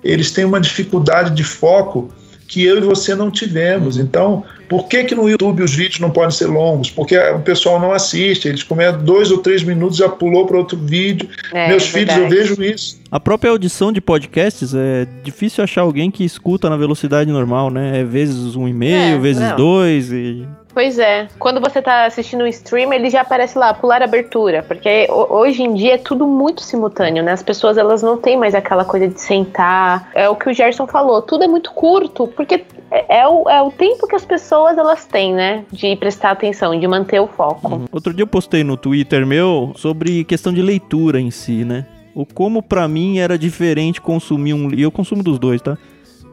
eles 0.04 0.32
tenham 0.32 0.50
uma 0.50 0.62
dificuldade 0.62 1.32
de 1.32 1.44
foco 1.44 2.10
que 2.50 2.64
eu 2.64 2.80
e 2.80 2.82
você 2.82 3.14
não 3.14 3.30
tivemos. 3.30 3.98
Então, 3.98 4.44
por 4.68 4.88
que, 4.88 5.04
que 5.04 5.14
no 5.14 5.30
YouTube 5.30 5.62
os 5.62 5.74
vídeos 5.74 6.00
não 6.00 6.10
podem 6.10 6.32
ser 6.32 6.48
longos? 6.48 6.90
Porque 6.90 7.18
o 7.18 7.40
pessoal 7.40 7.80
não 7.80 7.92
assiste, 7.92 8.48
eles 8.48 8.64
começam 8.64 9.04
dois 9.04 9.30
ou 9.30 9.38
três 9.38 9.64
minutos 9.64 9.98
já 9.98 10.10
pulou 10.10 10.48
para 10.48 10.58
outro 10.58 10.78
vídeo. 10.78 11.30
É, 11.54 11.68
Meus 11.68 11.84
é 11.84 11.88
filhos, 11.88 12.18
eu 12.18 12.28
vejo 12.28 12.62
isso. 12.62 13.00
A 13.12 13.20
própria 13.20 13.52
audição 13.52 13.92
de 13.92 14.02
podcasts 14.02 14.74
é 14.74 15.08
difícil 15.24 15.64
achar 15.64 15.82
alguém 15.82 16.10
que 16.10 16.24
escuta 16.24 16.70
na 16.70 16.76
velocidade 16.76 17.32
normal, 17.32 17.70
né? 17.70 18.00
É 18.00 18.04
vezes 18.04 18.56
um 18.56 18.68
e 18.68 18.74
meio, 18.74 19.16
é, 19.16 19.20
vezes 19.20 19.44
não. 19.44 19.56
dois 19.56 20.12
e 20.12 20.48
Pois 20.80 20.98
é. 20.98 21.28
Quando 21.38 21.60
você 21.60 21.82
tá 21.82 22.06
assistindo 22.06 22.46
um 22.46 22.48
stream, 22.48 22.94
ele 22.94 23.10
já 23.10 23.20
aparece 23.20 23.58
lá, 23.58 23.74
pular 23.74 24.02
abertura. 24.02 24.63
Porque 24.63 25.10
hoje 25.12 25.62
em 25.62 25.74
dia 25.74 25.96
é 25.96 25.98
tudo 25.98 26.26
muito 26.26 26.62
simultâneo, 26.62 27.22
né? 27.22 27.34
As 27.34 27.44
pessoas 27.44 27.78
elas 27.78 28.02
não 28.02 28.15
têm 28.15 28.38
mais 28.38 28.56
aquela 28.56 28.86
coisa 28.86 29.06
de 29.06 29.20
sentar. 29.20 30.10
É 30.15 30.30
o 30.30 30.38
que 30.38 30.50
o 30.50 30.54
Gerson 30.54 30.88
falou, 30.88 31.22
tudo 31.22 31.44
é 31.44 31.50
muito 31.50 31.74
curto, 31.74 32.28
porque 32.28 32.63
é, 32.89 33.20
é 33.20 33.28
o, 33.28 33.50
é 33.50 33.62
o 33.62 33.70
tempo 33.72 34.08
que 34.08 34.15
as 34.15 34.24
pessoas 34.24 34.78
elas 34.78 35.04
têm, 35.04 35.34
né? 35.34 35.65
De 35.70 35.98
prestar 35.98 36.32
atenção, 36.32 36.80
de 36.80 36.88
manter 36.88 37.20
o 37.20 37.28
foco. 37.28 37.76
Uhum. 37.76 37.86
Outro 37.92 38.13
dia 38.13 38.24
eu 38.24 38.28
postei 38.28 38.63
no 38.63 38.78
Twitter 38.78 39.28
meu 39.28 39.74
sobre 39.76 40.24
questão 40.24 40.54
de 40.54 40.62
leitura 40.62 41.20
em 41.20 41.30
si, 41.30 41.65
né? 41.65 41.86
O 42.15 42.26
como 42.26 42.63
para 42.63 42.88
mim 42.88 43.20
era 43.20 43.38
diferente 43.38 44.00
consumir 44.00 44.54
um. 44.54 44.74
E 44.74 44.82
eu 44.82 44.92
consumo 44.92 45.22
dos 45.22 45.39
dois, 45.39 45.62
tá? 45.62 45.78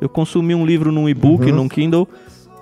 Eu 0.01 0.09
consumi 0.09 0.55
um 0.55 0.65
livro 0.65 0.93
num 0.93 1.09
e-book, 1.09 1.51
uhum. 1.51 1.57
num 1.57 1.69
Kindle 1.69 2.07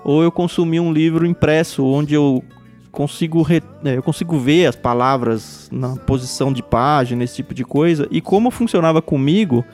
ou 0.05 0.21
eu 0.21 0.31
consumi 0.31 0.79
um 0.79 0.93
livro 0.93 1.25
impresso 1.25 1.83
onde 1.83 2.13
eu 2.13 2.43
consigo 2.91 3.41
re... 3.41 3.61
É, 3.83 3.97
eu 3.97 4.03
consigo 4.03 4.37
ver 4.37 4.67
as 4.67 4.75
palavras 4.75 5.67
na 5.71 5.97
posição 5.97 6.53
de 6.53 6.61
página, 6.61 7.23
esse 7.23 7.37
tipo 7.37 7.53
de 7.53 7.65
coisa, 7.65 8.07
e 8.11 8.21
como 8.21 8.51
funcionava 8.51 9.01
comigo 9.01 9.65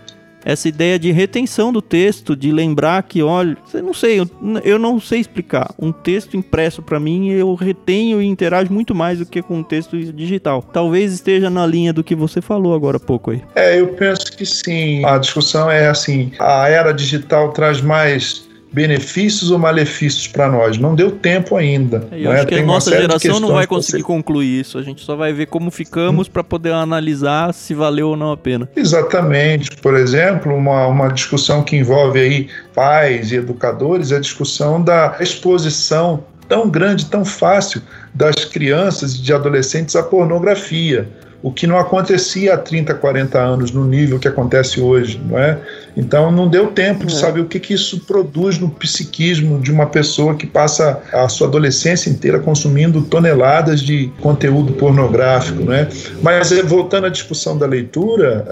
essa 0.43 0.67
ideia 0.67 0.97
de 0.97 1.11
retenção 1.11 1.71
do 1.71 1.83
texto, 1.83 2.35
de 2.35 2.51
lembrar 2.51 3.03
que, 3.03 3.21
olha, 3.21 3.55
eu 3.71 3.83
não 3.83 3.93
sei, 3.93 4.19
eu, 4.19 4.27
eu 4.63 4.79
não 4.79 4.99
sei 4.99 5.19
explicar. 5.19 5.71
Um 5.77 5.91
texto 5.91 6.35
impresso 6.35 6.81
para 6.81 6.99
mim 6.99 7.29
eu 7.29 7.53
retenho 7.53 8.19
e 8.19 8.25
interajo 8.25 8.73
muito 8.73 8.95
mais 8.95 9.19
do 9.19 9.25
que 9.25 9.43
com 9.43 9.59
um 9.59 9.63
texto 9.63 9.95
digital. 10.11 10.63
Talvez 10.63 11.13
esteja 11.13 11.47
na 11.47 11.67
linha 11.67 11.93
do 11.93 12.03
que 12.03 12.15
você 12.15 12.41
falou 12.41 12.73
agora 12.73 12.97
há 12.97 12.99
pouco 12.99 13.29
aí. 13.29 13.43
É, 13.53 13.79
eu 13.79 13.89
penso 13.89 14.35
que 14.35 14.45
sim. 14.45 15.05
A 15.05 15.19
discussão 15.19 15.69
é 15.69 15.87
assim: 15.87 16.31
a 16.39 16.67
era 16.67 16.91
digital 16.91 17.51
traz 17.51 17.81
mais 17.81 18.49
benefícios 18.71 19.51
ou 19.51 19.59
malefícios 19.59 20.27
para 20.27 20.49
nós. 20.49 20.77
Não 20.77 20.95
deu 20.95 21.11
tempo 21.11 21.57
ainda. 21.57 22.07
É, 22.11 22.19
eu 22.19 22.29
né? 22.29 22.35
acho 22.35 22.47
que 22.47 22.55
Tem 22.55 22.63
a 22.63 22.65
nossa 22.65 22.91
geração 22.91 23.39
não 23.39 23.53
vai 23.53 23.67
conseguir 23.67 24.03
concluir 24.03 24.61
isso. 24.61 24.77
A 24.77 24.81
gente 24.81 25.03
só 25.03 25.15
vai 25.15 25.33
ver 25.33 25.47
como 25.47 25.69
ficamos 25.69 26.27
para 26.27 26.43
poder 26.43 26.71
analisar 26.71 27.53
se 27.53 27.73
valeu 27.73 28.09
ou 28.09 28.17
não 28.17 28.31
a 28.31 28.37
pena. 28.37 28.69
Exatamente. 28.75 29.69
Por 29.77 29.95
exemplo, 29.95 30.55
uma, 30.55 30.87
uma 30.87 31.09
discussão 31.09 31.63
que 31.63 31.75
envolve 31.75 32.19
aí 32.19 32.47
pais 32.73 33.31
e 33.31 33.35
educadores 33.35 34.11
é 34.11 34.17
a 34.17 34.19
discussão 34.19 34.81
da 34.81 35.17
exposição 35.19 36.23
tão 36.47 36.69
grande, 36.69 37.05
tão 37.05 37.23
fácil 37.23 37.81
das 38.13 38.45
crianças 38.45 39.15
e 39.15 39.21
de 39.21 39.33
adolescentes 39.33 39.95
à 39.95 40.03
pornografia 40.03 41.09
o 41.43 41.51
que 41.51 41.65
não 41.65 41.77
acontecia 41.77 42.53
há 42.53 42.57
30, 42.57 42.93
40 42.93 43.39
anos 43.39 43.71
no 43.71 43.83
nível 43.83 44.19
que 44.19 44.27
acontece 44.27 44.79
hoje, 44.79 45.19
não 45.27 45.37
é? 45.37 45.57
Então 45.97 46.31
não 46.31 46.47
deu 46.47 46.67
tempo 46.67 47.05
de 47.05 47.13
é. 47.13 47.17
saber 47.17 47.41
o 47.41 47.45
que, 47.45 47.59
que 47.59 47.73
isso 47.73 48.01
produz 48.01 48.59
no 48.59 48.69
psiquismo 48.69 49.59
de 49.59 49.71
uma 49.71 49.87
pessoa 49.87 50.35
que 50.35 50.45
passa 50.45 51.01
a 51.11 51.27
sua 51.27 51.47
adolescência 51.47 52.09
inteira 52.09 52.39
consumindo 52.39 53.01
toneladas 53.01 53.81
de 53.81 54.11
conteúdo 54.21 54.73
pornográfico, 54.73 55.63
né? 55.63 55.87
Mas 56.21 56.51
eh, 56.51 56.61
voltando 56.61 57.07
à 57.07 57.09
discussão 57.09 57.57
da 57.57 57.65
leitura, 57.65 58.45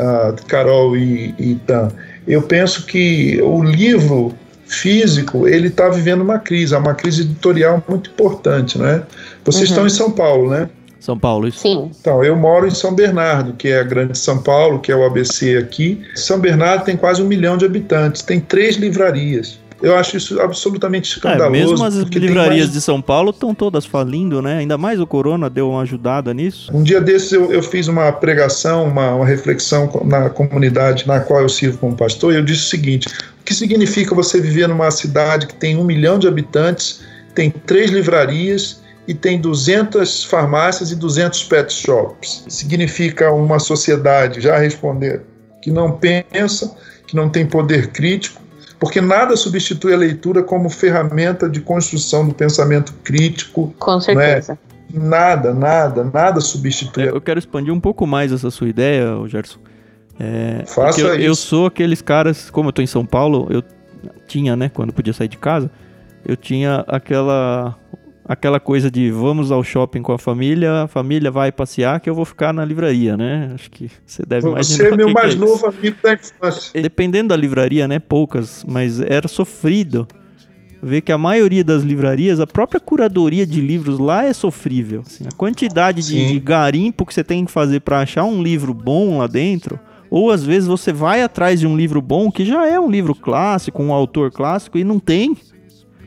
Carol 0.47 0.97
e, 0.97 1.33
e 1.37 1.55
Tan, 1.67 1.89
eu 2.27 2.41
penso 2.41 2.85
que 2.85 3.39
o 3.41 3.63
livro 3.63 4.33
físico 4.65 5.47
ele 5.47 5.67
está 5.67 5.89
vivendo 5.89 6.21
uma 6.21 6.37
crise, 6.37 6.75
uma 6.75 6.93
crise 6.93 7.23
editorial 7.23 7.83
muito 7.87 8.09
importante, 8.09 8.77
né? 8.77 9.03
Vocês 9.43 9.63
uhum. 9.63 9.69
estão 9.69 9.87
em 9.87 9.89
São 9.89 10.11
Paulo, 10.11 10.49
né? 10.49 10.69
São 10.99 11.17
Paulo, 11.17 11.47
isso? 11.47 11.59
Sim. 11.59 11.89
Então, 11.99 12.23
eu 12.23 12.35
moro 12.35 12.67
em 12.67 12.71
São 12.71 12.93
Bernardo, 12.93 13.53
que 13.53 13.69
é 13.69 13.79
a 13.79 13.83
grande 13.83 14.17
São 14.17 14.37
Paulo, 14.41 14.79
que 14.79 14.91
é 14.91 14.95
o 14.95 15.03
ABC 15.05 15.57
aqui. 15.57 16.01
São 16.15 16.39
Bernardo 16.39 16.83
tem 16.85 16.97
quase 16.97 17.21
um 17.21 17.25
milhão 17.27 17.57
de 17.57 17.65
habitantes, 17.65 18.21
tem 18.21 18.39
três 18.39 18.75
livrarias. 18.75 19.57
Eu 19.81 19.95
acho 19.95 20.17
isso 20.17 20.41
absolutamente 20.41 21.09
É, 21.09 21.15
escandaloso. 21.15 21.51
mesmo 21.51 21.85
as 21.85 21.95
livrarias 21.95 22.63
mais- 22.65 22.73
de 22.73 22.81
São 22.81 23.01
Paulo 23.01 23.29
estão 23.29 23.55
todas 23.55 23.85
falindo, 23.85 24.41
né? 24.41 24.57
Ainda 24.57 24.77
mais 24.77 24.99
o 24.99 25.07
Corona 25.07 25.49
deu 25.49 25.69
uma 25.69 25.83
ajudada 25.83 26.33
nisso. 26.33 26.69
Um 26.73 26.83
dia 26.83 26.99
desses 26.99 27.31
eu, 27.31 27.49
eu 27.53 27.63
fiz 27.63 27.87
uma 27.87 28.11
pregação, 28.11 28.83
uma, 28.85 29.15
uma 29.15 29.25
reflexão 29.25 29.89
na 30.03 30.29
comunidade 30.29 31.07
na 31.07 31.21
qual 31.21 31.43
eu 31.43 31.47
sirvo 31.47 31.77
como 31.77 31.95
pastor, 31.95 32.33
e 32.33 32.35
eu 32.35 32.43
disse 32.43 32.63
o 32.65 32.67
seguinte: 32.69 33.07
o 33.07 33.45
que 33.45 33.53
significa 33.53 34.13
você 34.13 34.41
viver 34.41 34.67
numa 34.67 34.91
cidade 34.91 35.47
que 35.47 35.55
tem 35.55 35.77
um 35.77 35.85
milhão 35.85 36.19
de 36.19 36.27
habitantes, 36.27 36.99
tem 37.33 37.49
três 37.49 37.89
livrarias 37.89 38.78
e 39.09 39.13
tem 39.15 39.41
200 39.41 40.23
farmácias 40.25 40.91
e 40.91 40.95
200 40.95 41.45
pet 41.45 41.73
shops? 41.73 42.45
Significa 42.47 43.31
uma 43.31 43.57
sociedade, 43.57 44.39
já 44.39 44.55
responder, 44.59 45.23
que 45.63 45.71
não 45.71 45.93
pensa, 45.93 46.77
que 47.07 47.15
não 47.15 47.27
tem 47.27 47.43
poder 47.43 47.87
crítico, 47.87 48.39
porque 48.79 49.01
nada 49.01 49.35
substitui 49.35 49.95
a 49.95 49.97
leitura 49.97 50.43
como 50.43 50.69
ferramenta 50.69 51.49
de 51.49 51.59
construção 51.59 52.27
do 52.27 52.35
pensamento 52.35 52.93
crítico, 53.03 53.73
Com 53.79 53.99
certeza. 53.99 54.59
Nada, 54.93 55.55
nada, 55.55 56.03
nada 56.03 56.39
substitui. 56.39 57.05
É, 57.05 57.09
Eu 57.09 57.19
quero 57.19 57.39
expandir 57.39 57.73
um 57.73 57.79
pouco 57.79 58.05
mais 58.05 58.31
essa 58.31 58.51
sua 58.51 58.69
ideia, 58.69 59.07
Gerson. 59.25 59.57
É, 60.19 60.63
Faça 60.67 60.83
porque 60.89 61.01
eu, 61.01 61.15
eu 61.15 61.31
isso. 61.31 61.47
sou 61.47 61.65
aqueles 61.65 61.99
caras, 61.99 62.51
como 62.51 62.69
eu 62.69 62.73
tô 62.73 62.83
em 62.83 62.87
São 62.87 63.03
Paulo, 63.03 63.47
eu 63.49 63.63
tinha, 64.27 64.55
né, 64.55 64.69
quando 64.71 64.93
podia 64.93 65.13
sair 65.13 65.27
de 65.27 65.37
casa, 65.37 65.71
eu 66.23 66.37
tinha 66.37 66.85
aquela 66.87 67.75
aquela 68.29 68.59
coisa 68.59 68.91
de 68.91 69.09
vamos 69.09 69.51
ao 69.51 69.63
shopping 69.63 70.03
com 70.03 70.13
a 70.13 70.19
família, 70.19 70.83
a 70.83 70.87
família 70.87 71.31
vai 71.31 71.51
passear 71.51 71.99
que 71.99 72.07
eu 72.07 72.13
vou 72.13 72.23
ficar 72.23 72.53
na 72.53 72.63
livraria, 72.63 73.17
né? 73.17 73.49
Acho 73.55 73.71
que 73.71 73.89
você 74.05 74.23
deve 74.23 74.47
imaginar. 74.47 74.77
Você 74.77 74.93
é 74.93 74.95
meu 74.95 75.09
mais 75.09 75.33
é 75.33 75.37
novo 75.37 75.65
amigo 75.65 75.97
da 76.03 76.13
infância. 76.13 76.79
Dependendo 76.79 77.29
da 77.29 77.35
livraria, 77.35 77.87
né, 77.87 77.97
poucas, 77.97 78.63
mas 78.67 79.01
era 79.01 79.27
sofrido 79.27 80.07
ver 80.81 81.01
que 81.01 81.11
a 81.11 81.17
maioria 81.17 81.63
das 81.63 81.81
livrarias, 81.81 82.39
a 82.39 82.45
própria 82.45 82.79
curadoria 82.79 83.47
de 83.47 83.59
livros 83.59 83.97
lá 83.97 84.23
é 84.23 84.31
sofrível. 84.31 85.01
assim. 85.05 85.25
a 85.27 85.35
quantidade 85.35 86.07
de, 86.07 86.27
de 86.27 86.39
garimpo 86.39 87.07
que 87.07 87.13
você 87.13 87.23
tem 87.23 87.43
que 87.43 87.51
fazer 87.51 87.81
para 87.81 87.99
achar 87.99 88.25
um 88.25 88.43
livro 88.43 88.75
bom 88.75 89.17
lá 89.17 89.27
dentro, 89.27 89.79
ou 90.07 90.29
às 90.29 90.43
vezes 90.43 90.67
você 90.67 90.93
vai 90.93 91.23
atrás 91.23 91.59
de 91.59 91.65
um 91.65 91.75
livro 91.75 91.99
bom 91.99 92.31
que 92.31 92.45
já 92.45 92.67
é 92.67 92.79
um 92.79 92.89
livro 92.89 93.15
clássico, 93.15 93.81
um 93.81 93.91
autor 93.91 94.31
clássico 94.31 94.77
e 94.77 94.83
não 94.83 94.99
tem. 94.99 95.35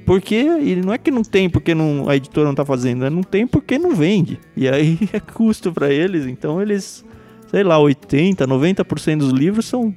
Porque 0.04 0.36
e 0.36 0.76
não 0.76 0.92
é 0.92 0.98
que 0.98 1.10
não 1.10 1.22
tem 1.22 1.48
porque 1.48 1.74
não, 1.74 2.08
a 2.08 2.16
editora 2.16 2.46
não 2.46 2.54
tá 2.54 2.64
fazendo, 2.64 3.04
é 3.04 3.10
não 3.10 3.22
tem 3.22 3.46
porque 3.46 3.78
não 3.78 3.94
vende. 3.94 4.38
E 4.56 4.68
aí 4.68 4.98
é 5.12 5.20
custo 5.20 5.72
para 5.72 5.92
eles, 5.92 6.26
então 6.26 6.60
eles, 6.60 7.04
sei 7.50 7.62
lá, 7.62 7.78
80, 7.78 8.46
90% 8.46 9.18
dos 9.18 9.30
livros 9.30 9.66
são 9.66 9.94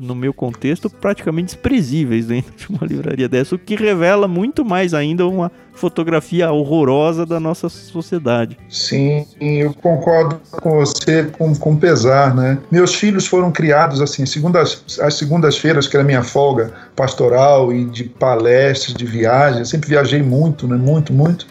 no 0.00 0.14
meu 0.14 0.32
contexto, 0.32 0.88
praticamente 0.88 1.54
desprezíveis 1.54 2.26
dentro 2.26 2.52
de 2.56 2.68
uma 2.68 2.86
livraria 2.86 3.28
dessa, 3.28 3.54
o 3.54 3.58
que 3.58 3.74
revela 3.74 4.28
muito 4.28 4.64
mais 4.64 4.94
ainda 4.94 5.26
uma 5.26 5.50
fotografia 5.72 6.50
horrorosa 6.50 7.24
da 7.24 7.38
nossa 7.38 7.68
sociedade. 7.68 8.58
Sim, 8.68 9.26
eu 9.40 9.72
concordo 9.74 10.40
com 10.50 10.70
você 10.80 11.24
com, 11.24 11.54
com 11.54 11.76
pesar, 11.76 12.34
né? 12.34 12.58
Meus 12.70 12.94
filhos 12.94 13.26
foram 13.26 13.52
criados 13.52 14.00
assim, 14.00 14.26
segundas, 14.26 14.82
as 15.00 15.14
segundas-feiras, 15.14 15.86
que 15.86 15.96
era 15.96 16.04
minha 16.04 16.22
folga 16.22 16.72
pastoral 16.96 17.72
e 17.72 17.84
de 17.84 18.04
palestras, 18.04 18.94
de 18.94 19.06
viagem, 19.06 19.60
eu 19.60 19.66
sempre 19.66 19.88
viajei 19.88 20.22
muito, 20.22 20.66
né? 20.66 20.76
Muito, 20.76 21.12
muito. 21.12 21.46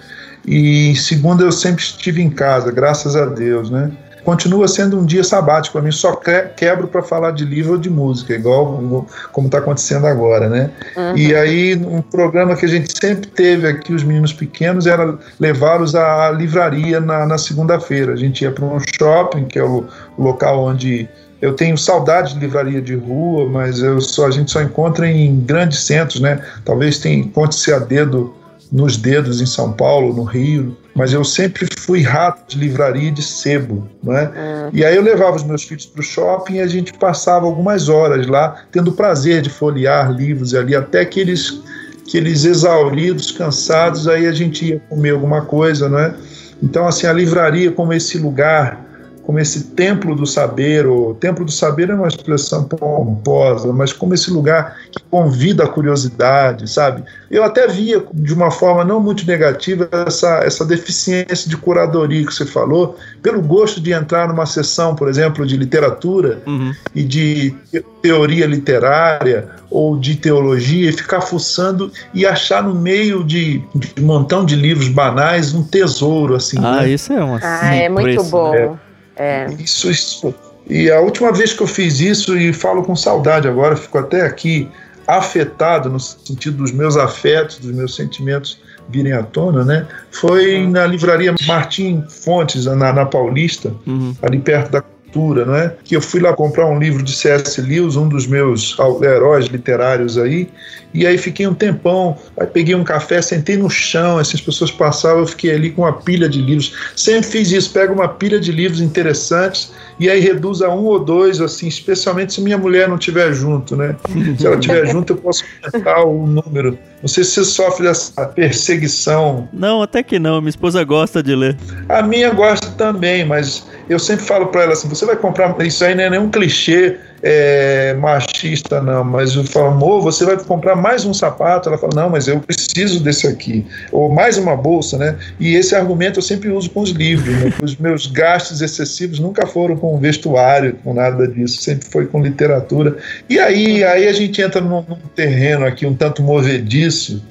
E 0.46 0.96
segunda 0.96 1.44
eu 1.44 1.52
sempre 1.52 1.84
estive 1.84 2.22
em 2.22 2.30
casa, 2.30 2.72
graças 2.72 3.16
a 3.16 3.26
Deus, 3.26 3.70
né? 3.70 3.92
Continua 4.28 4.68
sendo 4.68 5.00
um 5.00 5.06
dia 5.06 5.24
sabático 5.24 5.72
para 5.72 5.82
mim, 5.82 5.92
só 5.94 6.14
que- 6.14 6.50
quebro 6.58 6.86
para 6.86 7.02
falar 7.02 7.32
de 7.32 7.46
livro 7.46 7.72
ou 7.72 7.78
de 7.78 7.90
música, 7.90 8.34
igual 8.34 9.06
como 9.32 9.48
está 9.48 9.60
acontecendo 9.60 10.06
agora, 10.06 10.50
né? 10.50 10.70
Uhum. 10.98 11.18
E 11.18 11.34
aí, 11.34 11.76
um 11.78 12.02
programa 12.02 12.54
que 12.54 12.66
a 12.66 12.68
gente 12.68 12.92
sempre 12.92 13.26
teve 13.30 13.66
aqui, 13.66 13.94
os 13.94 14.04
meninos 14.04 14.34
pequenos, 14.34 14.86
era 14.86 15.18
levá-los 15.40 15.96
à 15.96 16.30
livraria 16.30 17.00
na, 17.00 17.26
na 17.26 17.38
segunda-feira. 17.38 18.12
A 18.12 18.16
gente 18.18 18.42
ia 18.42 18.52
para 18.52 18.66
um 18.66 18.78
shopping, 19.00 19.46
que 19.46 19.58
é 19.58 19.64
o, 19.64 19.86
o 20.18 20.22
local 20.22 20.62
onde 20.62 21.08
eu 21.42 21.54
tenho 21.54 21.78
saudade 21.78 22.34
de 22.34 22.42
livraria 22.42 22.82
de 22.82 22.96
rua, 22.96 23.48
mas 23.50 23.80
eu 23.80 24.02
só, 24.02 24.28
a 24.28 24.32
gente 24.32 24.52
só 24.52 24.62
encontra 24.62 25.08
em 25.10 25.40
grandes 25.40 25.80
centros, 25.84 26.20
né? 26.20 26.42
Talvez 26.66 27.00
tenha 27.00 27.18
encontre-se 27.18 27.72
a 27.72 27.80
dedo 27.80 28.36
nos 28.70 28.98
dedos 28.98 29.40
em 29.40 29.46
São 29.46 29.72
Paulo, 29.72 30.14
no 30.14 30.24
Rio, 30.24 30.76
mas 30.98 31.14
eu 31.14 31.24
sempre 31.24 31.68
fui 31.78 32.02
rato 32.02 32.50
de 32.50 32.58
livraria 32.58 33.12
de 33.12 33.22
sebo, 33.22 33.88
é? 34.08 34.24
Hum. 34.24 34.70
E 34.74 34.84
aí 34.84 34.96
eu 34.96 35.04
levava 35.04 35.36
os 35.36 35.44
meus 35.44 35.64
filhos 35.64 35.86
para 35.86 36.02
o 36.02 36.04
shopping 36.04 36.56
e 36.56 36.60
a 36.60 36.66
gente 36.66 36.92
passava 36.94 37.46
algumas 37.46 37.88
horas 37.88 38.26
lá, 38.26 38.64
tendo 38.72 38.90
o 38.90 38.94
prazer 38.94 39.44
de 39.44 39.50
folhear 39.52 40.12
livros 40.12 40.56
ali, 40.56 40.76
até 40.76 41.06
que 41.06 41.20
eles, 41.20 41.62
que 42.08 42.18
eles 42.18 42.46
exauridos, 42.46 43.30
cansados, 43.30 44.08
aí 44.08 44.26
a 44.26 44.32
gente 44.32 44.66
ia 44.66 44.82
comer 44.90 45.12
alguma 45.12 45.42
coisa, 45.42 45.88
não 45.88 46.00
é? 46.00 46.16
Então, 46.64 46.88
assim, 46.88 47.06
a 47.06 47.14
livraria 47.14 47.72
como 47.72 47.94
esse 47.94 48.18
lugar, 48.18 48.84
como 49.28 49.40
esse 49.40 49.66
templo 49.72 50.16
do 50.16 50.26
saber, 50.26 50.88
o 50.88 51.14
templo 51.16 51.44
do 51.44 51.52
saber 51.52 51.90
é 51.90 51.94
uma 51.94 52.08
expressão 52.08 52.64
pomposa, 52.64 53.74
mas 53.74 53.92
como 53.92 54.14
esse 54.14 54.32
lugar 54.32 54.78
que 54.90 55.04
convida 55.12 55.66
a 55.66 55.68
curiosidade, 55.68 56.66
sabe? 56.70 57.04
Eu 57.30 57.44
até 57.44 57.68
via 57.68 58.02
de 58.14 58.34
uma 58.34 58.50
forma 58.50 58.86
não 58.86 59.02
muito 59.02 59.28
negativa 59.28 59.90
essa, 60.08 60.40
essa 60.46 60.64
deficiência 60.64 61.50
de 61.50 61.58
curadoria 61.58 62.26
que 62.26 62.34
você 62.34 62.46
falou, 62.46 62.98
pelo 63.22 63.42
gosto 63.42 63.82
de 63.82 63.92
entrar 63.92 64.30
numa 64.30 64.46
sessão, 64.46 64.96
por 64.96 65.10
exemplo, 65.10 65.46
de 65.46 65.58
literatura 65.58 66.42
Uhum. 66.48 66.74
e 66.96 67.04
de 67.04 67.54
te- 67.70 67.84
teoria 68.02 68.46
literária 68.46 69.50
ou 69.70 69.98
de 70.00 70.16
teologia 70.16 70.90
e 70.90 70.94
ficar 70.94 71.20
fuçando 71.20 71.92
e 72.14 72.26
achar 72.26 72.64
no 72.64 72.74
meio 72.74 73.26
de, 73.26 73.62
de 73.76 73.94
um 74.02 74.06
montão 74.06 74.46
de 74.46 74.56
livros 74.56 74.88
banais 74.88 75.54
um 75.54 75.64
tesouro 75.64 76.34
assim. 76.34 76.58
Ah, 76.60 76.84
né? 76.84 76.90
isso 76.92 77.12
é 77.12 77.22
uma 77.22 77.40
Ah, 77.44 77.76
é 77.76 77.90
muito 77.90 78.04
preço, 78.06 78.30
bom. 78.32 78.52
né? 78.52 78.70
É. 79.18 79.48
Isso, 79.60 79.90
isso. 79.90 80.34
E 80.70 80.92
a 80.92 81.00
última 81.00 81.32
vez 81.32 81.54
que 81.54 81.62
eu 81.62 81.68
fiz 81.68 82.00
isso, 82.00 82.38
e 82.38 82.52
falo 82.52 82.84
com 82.84 82.96
saudade 82.96 83.48
agora, 83.48 83.76
fico 83.76 83.98
até 83.98 84.22
aqui 84.22 84.70
afetado 85.08 85.90
no 85.90 86.00
sentido 86.00 86.58
dos 86.58 86.72
meus 86.72 86.98
afetos, 86.98 87.58
dos 87.60 87.72
meus 87.72 87.96
sentimentos 87.96 88.60
virem 88.90 89.14
à 89.14 89.24
tona, 89.24 89.64
né? 89.64 89.88
Foi 90.12 90.66
na 90.68 90.86
livraria 90.86 91.34
Martim 91.46 92.04
Fontes, 92.10 92.66
na, 92.66 92.94
na 92.94 93.06
Paulista, 93.06 93.74
Uhum. 93.86 94.16
ali 94.22 94.40
perto 94.40 94.72
da 94.72 94.82
cultura, 94.82 95.46
não 95.46 95.56
é? 95.56 95.74
Que 95.84 95.96
eu 95.96 96.02
fui 96.02 96.20
lá 96.20 96.34
comprar 96.34 96.66
um 96.68 96.80
livro 96.80 97.02
de 97.04 97.14
C.S. 97.14 97.62
Lewis, 97.62 97.96
um 97.96 98.08
dos 98.08 98.28
meus 98.28 98.78
heróis 99.02 99.46
literários 99.48 100.18
aí, 100.18 100.50
e 100.98 101.06
aí 101.06 101.16
fiquei 101.16 101.46
um 101.46 101.54
tempão, 101.54 102.18
aí 102.40 102.48
peguei 102.48 102.74
um 102.74 102.84
café, 102.84 103.22
sentei 103.22 103.56
no 103.56 103.70
chão, 103.70 104.18
assim, 104.18 104.36
as 104.36 104.42
pessoas 104.42 104.72
passavam, 104.72 105.20
eu 105.20 105.28
fiquei 105.28 105.52
ali 105.54 105.70
com 105.70 105.84
uma 105.84 105.94
pilha 105.94 106.28
de 106.28 106.42
livros. 106.42 106.74
Sempre 106.96 107.30
fiz 107.30 107.52
isso, 107.52 107.72
pego 107.72 107.94
uma 107.94 108.08
pilha 108.08 108.40
de 108.40 108.52
livros 108.52 108.82
interessantes 108.82 109.72
e 110.00 110.10
aí 110.10 110.20
reduz 110.20 110.64
a 110.64 110.70
um 110.70 110.86
ou 110.86 111.00
dois, 111.00 111.40
assim, 111.40 111.68
especialmente 111.68 112.34
se 112.34 112.42
minha 112.42 112.58
mulher 112.58 112.88
não 112.90 112.96
estiver 112.96 113.32
junto, 113.32 113.76
né? 113.76 113.96
Se 114.40 114.48
ela 114.48 114.56
estiver 114.56 114.86
junto, 114.92 115.14
eu 115.14 115.18
posso 115.18 115.44
aumentar 115.64 116.04
o 116.04 116.26
número. 116.26 116.78
Não 117.02 117.08
sei 117.08 117.24
se 117.24 117.32
você 117.32 117.46
sofre 117.46 117.84
dessa 117.84 118.26
perseguição 118.26 119.48
Não, 119.54 119.84
até 119.84 120.02
que 120.02 120.18
não. 120.18 120.42
Minha 120.42 120.50
esposa 120.50 120.84
gosta 120.84 121.22
de 121.22 121.36
ler. 121.36 121.56
a 121.88 122.02
minha 122.02 122.32
gosta 122.32 122.72
também, 122.72 123.24
mas 123.24 123.68
eu 123.88 124.00
sempre 124.00 124.26
falo 124.26 124.48
para 124.48 124.64
ela 124.64 124.74
assim: 124.74 124.90
você 124.90 125.06
vai 125.06 125.16
comprar. 125.16 125.56
Isso 125.66 125.86
aí 125.86 125.94
não 125.94 126.04
é 126.04 126.10
nenhum 126.10 126.30
clichê 126.30 126.98
é, 127.22 127.94
machista, 127.96 128.82
não. 128.82 129.04
Mas 129.04 129.36
eu 129.36 129.44
falo, 129.44 129.68
amor, 129.68 130.02
você 130.02 130.26
vai 130.26 130.38
comprar 130.38 130.76
mais 130.76 131.06
um 131.06 131.14
sapato? 131.14 131.70
Ela 131.70 131.78
fala, 131.78 131.94
não, 131.96 132.10
mas 132.10 132.28
eu 132.28 132.40
preciso 132.40 133.04
desse 133.04 133.28
aqui. 133.28 133.66
Ou 133.92 134.10
mais 134.10 134.38
uma 134.38 134.56
bolsa, 134.56 134.98
né? 134.98 135.18
E 135.40 135.56
esse 135.56 135.76
argumento 135.76 136.20
eu 136.20 136.24
sempre 136.24 136.50
uso 136.50 136.70
com 136.70 136.82
os 136.82 136.92
livros. 136.92 137.36
Né? 137.36 137.54
Os 137.62 137.76
meus 137.78 138.08
gastos 138.08 138.62
excessivos 138.62 139.20
nunca 139.20 139.46
foram 139.46 139.76
com 139.76 139.98
vestuário, 140.00 140.78
com 140.84 140.94
nada 140.94 141.28
disso. 141.28 141.62
Sempre 141.62 141.88
foi 141.90 142.06
com 142.06 142.22
literatura. 142.22 142.98
E 143.30 143.40
aí, 143.40 143.84
aí 143.84 144.08
a 144.08 144.14
gente 144.14 144.42
entra 144.42 144.62
num, 144.62 144.84
num 144.88 144.98
terreno 145.16 145.66
aqui 145.66 145.86
um 145.86 145.96
tanto 145.96 146.22
movediço 146.22 147.22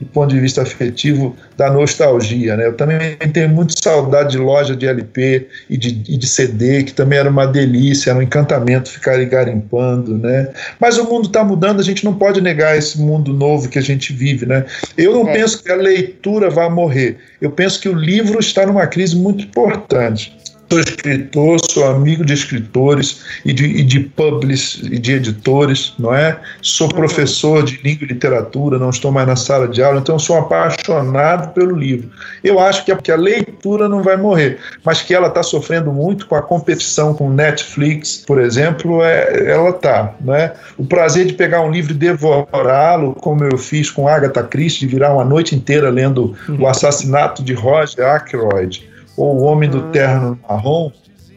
do 0.00 0.06
ponto 0.06 0.34
de 0.34 0.40
vista 0.40 0.62
afetivo, 0.62 1.34
da 1.56 1.70
nostalgia. 1.70 2.56
Né? 2.56 2.66
Eu 2.66 2.74
também 2.74 3.16
tenho 3.32 3.48
muito 3.48 3.72
saudade 3.82 4.32
de 4.32 4.38
loja 4.38 4.76
de 4.76 4.86
LP 4.86 5.46
e 5.70 5.76
de, 5.76 6.02
e 6.06 6.16
de 6.18 6.26
CD, 6.26 6.82
que 6.84 6.92
também 6.92 7.18
era 7.18 7.30
uma 7.30 7.46
delícia, 7.46 8.10
era 8.10 8.18
um 8.18 8.22
encantamento 8.22 8.90
ficar 8.90 9.22
garimpando. 9.24 10.18
Né? 10.18 10.48
Mas 10.78 10.98
o 10.98 11.04
mundo 11.04 11.26
está 11.28 11.42
mudando, 11.42 11.80
a 11.80 11.84
gente 11.84 12.04
não 12.04 12.14
pode 12.14 12.40
negar 12.40 12.76
esse 12.76 12.98
mundo 13.00 13.32
novo 13.32 13.68
que 13.68 13.78
a 13.78 13.82
gente 13.82 14.12
vive. 14.12 14.44
Né? 14.44 14.64
Eu 14.98 15.12
não 15.14 15.28
É. 15.28 15.32
penso 15.32 15.62
que 15.62 15.72
a 15.72 15.76
leitura 15.76 16.50
vá 16.50 16.68
morrer, 16.68 17.16
eu 17.40 17.50
penso 17.50 17.80
que 17.80 17.88
o 17.88 17.94
livro 17.94 18.38
está 18.38 18.66
numa 18.66 18.86
crise 18.86 19.16
muito 19.16 19.44
importante. 19.44 20.36
Sou 20.68 20.80
escritor, 20.80 21.60
sou 21.70 21.86
amigo 21.86 22.24
de 22.24 22.32
escritores 22.32 23.22
e 23.44 23.52
de, 23.52 23.64
e 23.64 23.84
de 23.84 24.00
publis 24.00 24.80
e 24.82 24.98
de 24.98 25.12
editores, 25.12 25.94
não 25.96 26.12
é? 26.12 26.40
Sou 26.60 26.88
professor 26.88 27.62
de 27.62 27.80
língua 27.84 28.04
e 28.04 28.08
literatura, 28.08 28.76
não 28.76 28.90
estou 28.90 29.12
mais 29.12 29.28
na 29.28 29.36
sala 29.36 29.68
de 29.68 29.80
aula, 29.80 30.00
então 30.00 30.18
sou 30.18 30.36
apaixonado 30.36 31.54
pelo 31.54 31.76
livro. 31.76 32.10
Eu 32.42 32.58
acho 32.58 32.84
que 32.84 32.90
a, 32.90 32.96
que 32.96 33.12
a 33.12 33.16
leitura 33.16 33.88
não 33.88 34.02
vai 34.02 34.16
morrer, 34.16 34.58
mas 34.84 35.02
que 35.02 35.14
ela 35.14 35.28
está 35.28 35.40
sofrendo 35.40 35.92
muito 35.92 36.26
com 36.26 36.34
a 36.34 36.42
competição 36.42 37.14
com 37.14 37.30
Netflix, 37.30 38.24
por 38.26 38.40
exemplo, 38.40 39.04
é, 39.04 39.48
ela 39.48 39.70
está, 39.70 40.14
não 40.20 40.34
é? 40.34 40.52
O 40.76 40.84
prazer 40.84 41.26
de 41.26 41.34
pegar 41.34 41.60
um 41.60 41.70
livro 41.70 41.92
e 41.92 41.96
devorá-lo, 41.96 43.14
como 43.14 43.44
eu 43.44 43.56
fiz 43.56 43.88
com 43.88 44.08
Agatha 44.08 44.42
Christie, 44.42 44.80
de 44.80 44.86
virar 44.88 45.14
uma 45.14 45.24
noite 45.24 45.54
inteira 45.54 45.90
lendo 45.90 46.34
O 46.58 46.66
Assassinato 46.66 47.40
de 47.44 47.52
Roger 47.52 48.04
Ackroyd 48.04 48.95
ou 49.16 49.36
O 49.36 49.42
Homem 49.42 49.68
do 49.68 49.82
Terno 49.90 50.38
Marrom, 50.48 50.90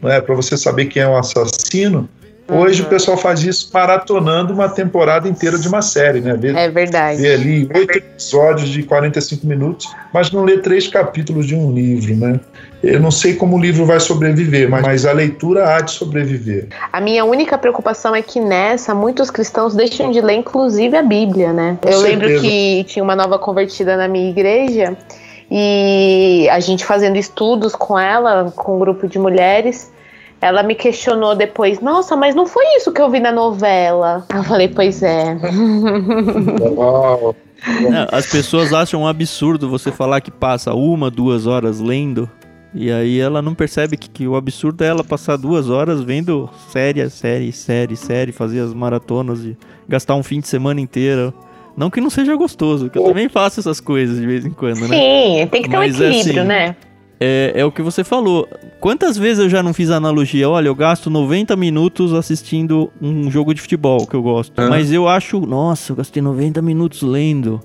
é 0.04 0.22
para 0.22 0.36
você 0.36 0.58
saber 0.58 0.86
quem 0.86 1.02
é 1.02 1.08
o 1.08 1.18
assassino. 1.18 2.08
Hoje 2.52 2.82
o 2.82 2.86
pessoal 2.86 3.16
faz 3.16 3.44
isso 3.44 3.70
maratonando 3.72 4.54
uma 4.54 4.68
temporada 4.68 5.30
inteira 5.30 5.58
de 5.58 5.68
uma 5.68 5.84
série, 5.84 6.20
né? 6.20 6.36
Vê, 6.36 6.50
é 6.50 6.68
verdade. 6.68 7.22
Vê 7.22 7.34
ali 7.34 7.70
oito 7.76 7.98
episódios 7.98 8.70
de 8.70 8.82
45 8.82 9.46
minutos, 9.46 9.88
mas 10.12 10.32
não 10.32 10.44
lê 10.44 10.58
três 10.58 10.88
capítulos 10.88 11.46
de 11.46 11.56
um 11.56 11.72
livro, 11.72 12.16
né? 12.16 12.40
Eu 12.82 13.00
não 13.00 13.12
sei 13.12 13.36
como 13.36 13.58
o 13.58 13.62
livro 13.62 13.86
vai 13.86 14.00
sobreviver, 14.00 14.68
mas, 14.68 14.82
mas 14.82 15.06
a 15.06 15.12
leitura 15.12 15.76
há 15.76 15.82
de 15.82 15.92
sobreviver. 15.92 16.70
A 16.92 17.00
minha 17.00 17.24
única 17.24 17.58
preocupação 17.58 18.16
é 18.16 18.22
que 18.22 18.40
nessa 18.40 18.96
muitos 18.96 19.30
cristãos 19.30 19.76
deixam 19.76 20.10
de 20.10 20.20
ler, 20.20 20.36
inclusive 20.36 20.98
a 20.98 21.04
Bíblia, 21.04 21.54
né? 21.54 21.78
Com 21.80 21.88
Eu 21.88 22.00
certeza. 22.00 22.26
lembro 22.26 22.42
que 22.42 22.84
tinha 22.86 23.04
uma 23.04 23.16
nova 23.16 23.38
convertida 23.38 23.96
na 23.96 24.08
minha 24.08 24.30
igreja 24.30 24.98
e 25.52 26.48
a 26.52 26.60
gente 26.60 26.86
fazendo 26.86 27.18
estudos 27.18 27.76
com 27.76 27.98
ela, 27.98 28.52
com 28.56 28.76
um 28.76 28.80
grupo 28.80 29.08
de 29.08 29.18
mulheres, 29.18 29.92
ela 30.40 30.62
me 30.62 30.76
questionou 30.76 31.36
depois: 31.36 31.80
Nossa, 31.80 32.16
mas 32.16 32.36
não 32.36 32.46
foi 32.46 32.64
isso 32.76 32.92
que 32.92 33.02
eu 33.02 33.10
vi 33.10 33.20
na 33.20 33.32
novela? 33.32 34.26
Eu 34.34 34.44
falei: 34.44 34.68
Pois 34.68 35.02
é. 35.02 35.38
As 38.12 38.28
pessoas 38.28 38.72
acham 38.72 39.02
um 39.02 39.08
absurdo 39.08 39.70
você 39.70 39.92
falar 39.92 40.22
que 40.22 40.32
passa 40.32 40.74
uma, 40.74 41.10
duas 41.10 41.46
horas 41.46 41.80
lendo. 41.80 42.30
E 42.74 42.92
aí 42.92 43.20
ela 43.20 43.42
não 43.42 43.56
percebe 43.56 43.98
que, 43.98 44.08
que 44.08 44.28
o 44.28 44.36
absurdo 44.36 44.84
é 44.84 44.88
ela 44.88 45.04
passar 45.04 45.36
duas 45.38 45.72
horas 45.72 46.02
vendo 46.02 46.48
série, 46.72 47.10
série, 47.10 47.52
série, 47.52 47.96
série, 47.96 48.32
fazer 48.32 48.60
as 48.60 48.76
maratonas 48.76 49.40
e 49.40 49.58
gastar 49.88 50.14
um 50.16 50.22
fim 50.22 50.40
de 50.40 50.48
semana 50.48 50.80
inteiro 50.80 51.34
não 51.80 51.90
que 51.90 52.02
não 52.02 52.10
seja 52.10 52.36
gostoso, 52.36 52.90
que 52.90 53.00
eu 53.00 53.04
também 53.06 53.30
faço 53.30 53.62
essas 53.62 53.80
coisas 53.80 54.20
de 54.20 54.28
vez 54.28 54.46
em 54.46 54.50
quando, 54.50 54.82
né? 54.82 54.98
Sim, 54.98 55.48
tem 55.48 55.62
que 55.62 55.70
ter 55.70 55.78
Mas, 55.78 55.98
um 55.98 56.04
equilíbrio, 56.04 56.42
assim, 56.42 56.48
né? 56.48 56.76
É, 57.18 57.54
é 57.56 57.66
o 57.66 57.72
que 57.72 57.82
você 57.82 58.04
falou. 58.04 58.50
Quantas 58.82 59.18
vezes 59.18 59.40
eu 59.44 59.50
já 59.50 59.64
não 59.64 59.74
fiz 59.74 59.90
analogia? 59.90 60.50
Olha, 60.50 60.68
eu 60.68 60.76
gasto 60.76 61.10
90 61.10 61.56
minutos 61.56 62.14
assistindo 62.14 62.92
um 63.02 63.32
jogo 63.32 63.54
de 63.54 63.62
futebol 63.62 64.06
que 64.06 64.14
eu 64.14 64.22
gosto. 64.22 64.62
Mas 64.62 64.92
eu 64.92 65.08
acho, 65.08 65.40
nossa, 65.40 65.94
eu 65.94 65.96
gastei 65.96 66.22
90 66.22 66.62
minutos 66.62 67.02
lendo. 67.02 67.62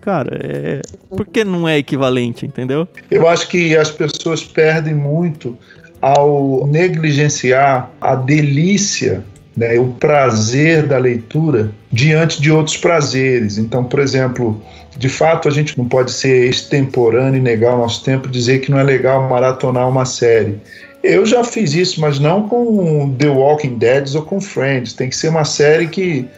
Cara, 0.00 0.30
é. 0.42 0.80
Por 1.10 1.26
que 1.26 1.44
não 1.44 1.68
é 1.68 1.76
equivalente, 1.76 2.46
entendeu? 2.46 2.88
Eu 3.10 3.28
acho 3.28 3.48
que 3.48 3.76
as 3.76 3.90
pessoas 3.90 4.42
perdem 4.42 4.94
muito 4.94 5.58
ao 6.00 6.66
negligenciar 6.66 7.90
a 8.00 8.14
delícia 8.14 9.22
né, 9.56 9.78
o 9.78 9.88
prazer 9.88 10.86
da 10.86 10.98
leitura 10.98 11.70
diante 11.90 12.40
de 12.40 12.50
outros 12.50 12.76
prazeres. 12.76 13.58
Então, 13.58 13.84
por 13.84 14.00
exemplo, 14.00 14.60
de 14.96 15.08
fato 15.08 15.48
a 15.48 15.50
gente 15.50 15.76
não 15.76 15.86
pode 15.86 16.12
ser 16.12 16.48
extemporâneo 16.48 17.38
e 17.38 17.42
negar 17.42 17.74
o 17.74 17.78
nosso 17.78 18.04
tempo 18.04 18.28
dizer 18.28 18.60
que 18.60 18.70
não 18.70 18.78
é 18.78 18.82
legal 18.82 19.28
maratonar 19.28 19.88
uma 19.88 20.04
série. 20.04 20.58
Eu 21.02 21.26
já 21.26 21.42
fiz 21.42 21.74
isso, 21.74 22.00
mas 22.00 22.18
não 22.18 22.48
com 22.48 23.14
The 23.18 23.28
Walking 23.28 23.76
Dead 23.76 24.14
ou 24.14 24.22
com 24.22 24.40
Friends. 24.40 24.92
Tem 24.92 25.08
que 25.08 25.16
ser 25.16 25.28
uma 25.28 25.44
série 25.44 25.88
que 25.88 26.28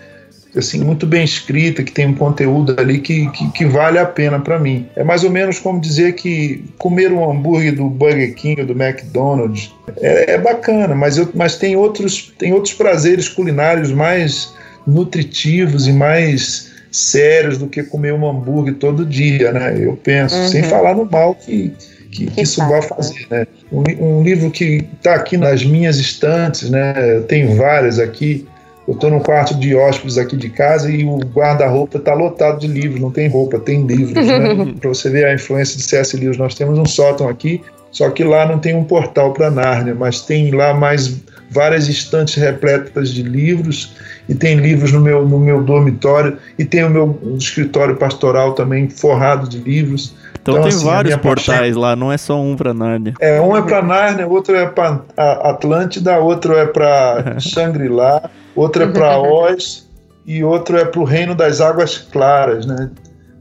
assim 0.56 0.82
muito 0.82 1.06
bem 1.06 1.24
escrita, 1.24 1.82
que 1.82 1.92
tem 1.92 2.06
um 2.06 2.14
conteúdo 2.14 2.74
ali 2.78 2.98
que, 2.98 3.30
que, 3.30 3.50
que 3.52 3.64
vale 3.64 3.98
a 3.98 4.06
pena 4.06 4.38
para 4.38 4.58
mim. 4.58 4.86
É 4.94 5.02
mais 5.02 5.24
ou 5.24 5.30
menos 5.30 5.58
como 5.58 5.80
dizer 5.80 6.14
que 6.14 6.64
comer 6.78 7.12
um 7.12 7.28
hambúrguer 7.28 7.74
do 7.74 7.88
Burger 7.88 8.34
King 8.34 8.60
ou 8.60 8.66
do 8.66 8.72
McDonald's 8.72 9.74
é, 10.00 10.34
é 10.34 10.38
bacana, 10.38 10.94
mas, 10.94 11.18
eu, 11.18 11.28
mas 11.34 11.56
tem, 11.56 11.76
outros, 11.76 12.32
tem 12.38 12.52
outros 12.52 12.74
prazeres 12.74 13.28
culinários 13.28 13.92
mais 13.92 14.52
nutritivos 14.86 15.86
e 15.86 15.92
mais 15.92 16.72
sérios 16.94 17.58
do 17.58 17.66
que 17.66 17.82
comer 17.82 18.12
um 18.12 18.28
hambúrguer 18.28 18.74
todo 18.74 19.04
dia, 19.04 19.50
né? 19.50 19.76
Eu 19.78 19.96
penso, 19.96 20.36
uhum. 20.36 20.48
sem 20.48 20.62
falar 20.62 20.94
no 20.94 21.04
mal 21.04 21.34
que, 21.34 21.72
que, 22.10 22.26
que 22.26 22.40
isso 22.40 22.60
vai 22.68 22.80
fazer, 22.82 23.26
né? 23.28 23.46
Um, 23.72 23.82
um 23.98 24.22
livro 24.22 24.48
que 24.50 24.86
está 24.96 25.14
aqui 25.14 25.36
nas 25.36 25.64
minhas 25.64 25.96
estantes, 25.96 26.70
né? 26.70 26.94
Tem 27.26 27.56
várias 27.56 27.98
aqui, 27.98 28.46
eu 28.86 28.94
estou 28.94 29.10
no 29.10 29.20
quarto 29.20 29.54
de 29.54 29.74
hóspedes 29.74 30.18
aqui 30.18 30.36
de 30.36 30.50
casa 30.50 30.90
e 30.90 31.04
o 31.04 31.18
guarda-roupa 31.18 31.98
está 31.98 32.12
lotado 32.12 32.60
de 32.60 32.66
livros, 32.66 33.00
não 33.00 33.10
tem 33.10 33.28
roupa, 33.28 33.58
tem 33.58 33.86
livros. 33.86 34.14
Né? 34.14 34.74
para 34.80 34.88
você 34.88 35.08
ver 35.08 35.26
a 35.26 35.34
influência 35.34 35.76
de 35.76 35.82
C.S. 35.82 36.16
Lewis, 36.16 36.36
nós 36.36 36.54
temos 36.54 36.78
um 36.78 36.84
sótão 36.84 37.28
aqui, 37.28 37.62
só 37.90 38.10
que 38.10 38.22
lá 38.22 38.46
não 38.46 38.58
tem 38.58 38.74
um 38.74 38.84
portal 38.84 39.32
para 39.32 39.50
Nárnia, 39.50 39.94
mas 39.94 40.20
tem 40.20 40.50
lá 40.50 40.74
mais 40.74 41.22
várias 41.50 41.88
estantes 41.88 42.34
repletas 42.34 43.10
de 43.10 43.22
livros 43.22 43.94
e 44.28 44.34
tem 44.34 44.56
livros 44.56 44.92
no 44.92 45.00
meu, 45.00 45.26
no 45.26 45.38
meu 45.38 45.62
dormitório 45.62 46.36
e 46.58 46.64
tem 46.64 46.84
o 46.84 46.90
meu 46.90 47.18
escritório 47.38 47.96
pastoral 47.96 48.52
também 48.52 48.90
forrado 48.90 49.48
de 49.48 49.58
livros. 49.58 50.14
Então, 50.42 50.54
então 50.54 50.68
tem 50.68 50.76
assim, 50.76 50.84
vários 50.84 51.16
portais 51.16 51.76
lá, 51.76 51.96
não 51.96 52.12
é 52.12 52.18
só 52.18 52.38
um 52.38 52.54
para 52.56 52.74
Nárnia. 52.74 53.14
É, 53.18 53.40
um 53.40 53.56
é 53.56 53.62
para 53.62 53.80
Nárnia, 53.80 54.26
outro 54.26 54.54
é 54.54 54.66
para 54.66 55.00
Atlântida, 55.16 56.18
outro 56.18 56.54
é 56.54 56.66
para 56.66 57.36
Shangri-La, 57.40 58.30
outro 58.56 58.84
é 58.84 58.86
para 58.86 59.18
Oz 59.20 59.88
e 60.26 60.42
outro 60.42 60.76
é 60.78 60.84
para 60.84 61.00
o 61.00 61.04
Reino 61.04 61.34
das 61.34 61.60
Águas 61.60 61.98
Claras, 61.98 62.66
né? 62.66 62.90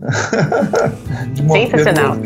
Sensacional. 1.51 2.17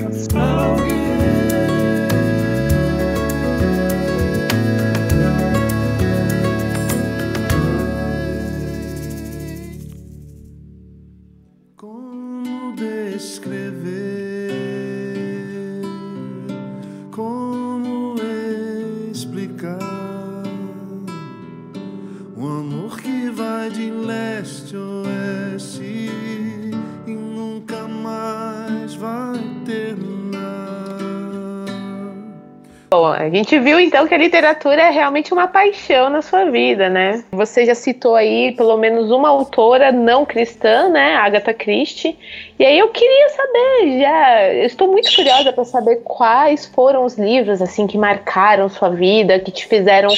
A 33.28 33.30
gente 33.30 33.60
viu 33.60 33.78
então 33.78 34.08
que 34.08 34.16
a 34.16 34.18
literatura 34.18 34.84
é 34.84 34.90
realmente 34.90 35.34
uma 35.34 35.50
paixão 35.50 36.10
na 36.10 36.22
sua 36.22 36.46
vida, 36.46 36.90
né? 36.90 37.26
Você 37.30 37.66
já 37.66 37.76
citou 37.76 38.16
aí 38.16 38.54
pelo 38.54 38.78
menos 38.78 39.12
uma 39.12 39.28
autora 39.28 39.92
não 39.92 40.26
cristã, 40.26 40.88
né? 40.88 41.14
Agatha 41.16 41.54
Christie. 41.54 42.18
E 42.58 42.66
aí 42.66 42.80
eu 42.80 42.88
queria 42.88 43.30
saber, 43.30 44.00
já, 44.00 44.54
estou 44.66 44.90
muito 44.90 45.14
curiosa 45.14 45.52
para 45.52 45.66
saber 45.66 45.98
quais 46.06 46.66
foram 46.68 47.04
os 47.04 47.18
livros 47.18 47.62
assim 47.62 47.86
que 47.86 47.98
marcaram 47.98 48.70
sua 48.70 48.90
vida, 48.90 49.38
que 49.40 49.52
te 49.52 49.68
fizeram 49.68 50.10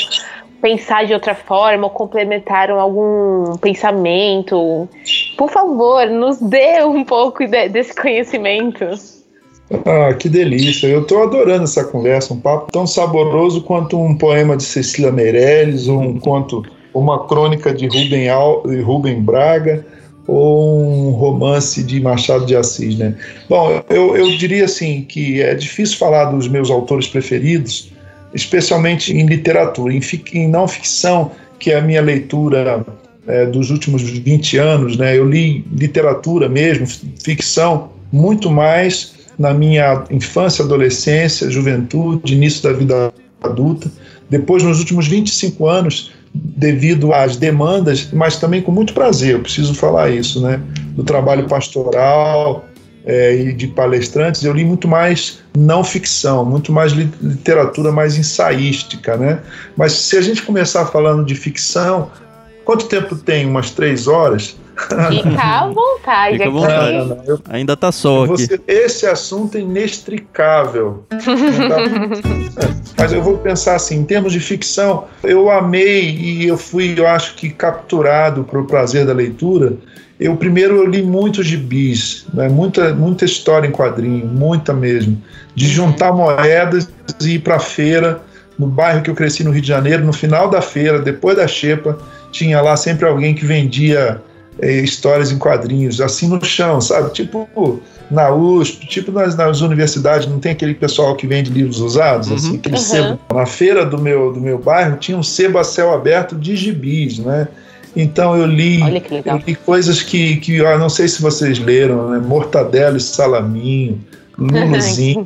pensar 0.61 1.07
de 1.07 1.13
outra 1.13 1.33
forma 1.33 1.85
ou 1.85 1.89
complementaram 1.89 2.79
algum 2.79 3.57
pensamento. 3.57 4.87
Por 5.35 5.49
favor, 5.49 6.05
nos 6.07 6.39
dê 6.39 6.83
um 6.83 7.03
pouco 7.03 7.47
de, 7.47 7.69
desse 7.69 7.95
conhecimento. 7.95 8.85
Ah, 9.85 10.13
que 10.13 10.27
delícia. 10.27 10.87
Eu 10.87 11.01
estou 11.01 11.23
adorando 11.23 11.63
essa 11.63 11.83
conversa, 11.83 12.33
um 12.33 12.39
papo 12.39 12.71
tão 12.71 12.87
saboroso 12.87 13.61
quanto 13.61 14.01
um 14.01 14.15
poema 14.15 14.57
de 14.57 14.63
Cecília 14.63 15.11
Meirelles, 15.11 15.87
ou 15.87 16.01
um 16.01 16.19
conto, 16.19 16.63
uma 16.93 17.27
crônica 17.27 17.73
de 17.73 17.87
Rubem, 17.87 18.29
Al, 18.29 18.63
Rubem 18.83 19.21
Braga, 19.21 19.85
ou 20.25 20.81
um 20.81 21.11
romance 21.11 21.83
de 21.83 21.99
Machado 21.99 22.45
de 22.45 22.55
Assis, 22.55 22.97
né? 22.97 23.15
Bom, 23.47 23.83
eu, 23.89 24.15
eu 24.15 24.29
diria 24.37 24.65
assim 24.65 25.03
que 25.03 25.41
é 25.41 25.53
difícil 25.53 25.97
falar 25.97 26.25
dos 26.25 26.47
meus 26.47 26.71
autores 26.71 27.07
preferidos, 27.07 27.91
especialmente 28.33 29.15
em 29.15 29.25
literatura, 29.25 29.93
em, 29.93 30.01
em 30.33 30.47
não 30.47 30.67
ficção, 30.67 31.31
que 31.59 31.71
é 31.71 31.77
a 31.77 31.81
minha 31.81 32.01
leitura 32.01 32.85
é, 33.27 33.45
dos 33.45 33.69
últimos 33.69 34.01
20 34.01 34.57
anos, 34.57 34.97
né? 34.97 35.15
Eu 35.17 35.27
li 35.27 35.63
literatura 35.71 36.49
mesmo, 36.49 36.87
ficção, 37.23 37.89
muito 38.11 38.49
mais 38.49 39.18
na 39.39 39.53
minha 39.53 40.03
infância, 40.11 40.65
adolescência, 40.65 41.49
juventude, 41.49 42.35
início 42.35 42.61
da 42.61 42.73
vida 42.73 43.13
adulta. 43.41 43.89
Depois, 44.29 44.61
nos 44.61 44.79
últimos 44.79 45.07
25 45.07 45.65
anos, 45.65 46.11
devido 46.33 47.13
às 47.13 47.37
demandas, 47.37 48.09
mas 48.11 48.35
também 48.35 48.61
com 48.61 48.71
muito 48.71 48.93
prazer, 48.93 49.35
eu 49.35 49.39
preciso 49.39 49.73
falar 49.73 50.09
isso, 50.09 50.41
né? 50.41 50.61
Do 50.91 51.03
trabalho 51.03 51.47
pastoral, 51.47 52.65
é, 53.05 53.35
e 53.35 53.53
de 53.53 53.67
palestrantes, 53.67 54.43
eu 54.43 54.53
li 54.53 54.63
muito 54.63 54.87
mais 54.87 55.39
não 55.57 55.83
ficção, 55.83 56.45
muito 56.45 56.71
mais 56.71 56.91
literatura 56.91 57.91
mais 57.91 58.17
ensaística, 58.17 59.17
né? 59.17 59.39
Mas 59.75 59.93
se 59.93 60.17
a 60.17 60.21
gente 60.21 60.43
começar 60.43 60.85
falando 60.85 61.25
de 61.25 61.33
ficção, 61.33 62.11
quanto 62.65 62.85
tempo 62.85 63.15
tem? 63.15 63.45
Umas 63.45 63.71
três 63.71 64.07
horas? 64.07 64.55
Fica 65.09 65.41
à 65.41 65.67
vontade. 65.67 66.37
Fica 66.37 66.47
à 66.47 66.51
vontade. 66.51 66.97
Não, 66.97 67.05
não, 67.07 67.23
eu, 67.25 67.41
Ainda 67.49 67.75
tá 67.75 67.91
sol 67.91 68.33
aqui. 68.33 68.47
Esse 68.67 69.05
assunto 69.05 69.57
é 69.57 69.61
inextricável. 69.61 71.05
Mas 72.97 73.13
eu 73.13 73.21
vou 73.21 73.37
pensar 73.37 73.75
assim, 73.75 73.97
em 73.97 74.03
termos 74.03 74.33
de 74.33 74.39
ficção, 74.39 75.05
eu 75.23 75.49
amei 75.49 76.09
e 76.09 76.47
eu 76.47 76.57
fui, 76.57 76.93
eu 76.97 77.07
acho 77.07 77.35
que 77.35 77.49
capturado 77.49 78.43
para 78.43 78.59
o 78.59 78.65
prazer 78.65 79.05
da 79.05 79.13
leitura. 79.13 79.73
Eu 80.19 80.35
primeiro 80.35 80.75
eu 80.75 80.85
li 80.85 81.01
muitos 81.01 81.45
gibis, 81.45 82.25
né? 82.33 82.49
muita, 82.49 82.93
muita 82.93 83.23
história 83.23 83.67
em 83.67 83.71
quadrinho, 83.71 84.25
muita 84.25 84.73
mesmo, 84.73 85.21
de 85.55 85.65
juntar 85.65 86.11
moedas 86.11 86.89
e 87.21 87.35
ir 87.35 87.39
para 87.39 87.55
a 87.55 87.59
feira 87.59 88.21
no 88.57 88.67
bairro 88.67 89.01
que 89.01 89.09
eu 89.09 89.15
cresci 89.15 89.45
no 89.45 89.51
Rio 89.51 89.61
de 89.61 89.67
Janeiro, 89.69 90.03
no 90.03 90.11
final 90.11 90.49
da 90.49 90.61
feira, 90.61 90.99
depois 90.99 91.37
da 91.37 91.47
xepa, 91.47 91.97
tinha 92.29 92.59
lá 92.59 92.75
sempre 92.75 93.07
alguém 93.07 93.33
que 93.33 93.45
vendia 93.45 93.97
é, 93.97 94.28
histórias 94.61 95.31
em 95.31 95.37
quadrinhos, 95.37 96.01
assim 96.01 96.27
no 96.27 96.43
chão, 96.43 96.81
sabe? 96.81 97.11
Tipo 97.11 97.47
na 98.09 98.31
USP, 98.31 98.87
tipo 98.87 99.11
nas, 99.11 99.35
nas 99.35 99.61
universidades, 99.61 100.27
não 100.27 100.39
tem 100.39 100.51
aquele 100.51 100.73
pessoal 100.73 101.15
que 101.15 101.27
vende 101.27 101.51
livros 101.51 101.79
usados, 101.79 102.29
uhum. 102.29 102.35
assim, 102.35 102.57
aquele 102.57 102.75
uhum. 102.75 102.81
sebo. 102.81 103.19
Na 103.33 103.45
feira 103.45 103.85
do 103.85 103.99
meu, 103.99 104.33
do 104.33 104.41
meu 104.41 104.57
bairro 104.57 104.97
tinha 104.97 105.17
um 105.17 105.23
sebo 105.23 105.59
a 105.59 105.63
céu 105.63 105.93
aberto 105.93 106.35
de 106.35 106.55
gibis, 106.55 107.19
né? 107.19 107.47
Então 107.95 108.35
eu 108.37 108.45
li, 108.45 108.79
eu 109.25 109.37
li 109.45 109.55
coisas 109.55 110.01
que, 110.01 110.37
que 110.37 110.57
eu 110.57 110.79
não 110.79 110.89
sei 110.89 111.07
se 111.07 111.21
vocês 111.21 111.59
leram, 111.59 112.09
né? 112.09 112.19
Mortadelo 112.19 112.97
e 112.97 113.01
Salaminho, 113.01 113.99
Luluzinho. 114.37 115.25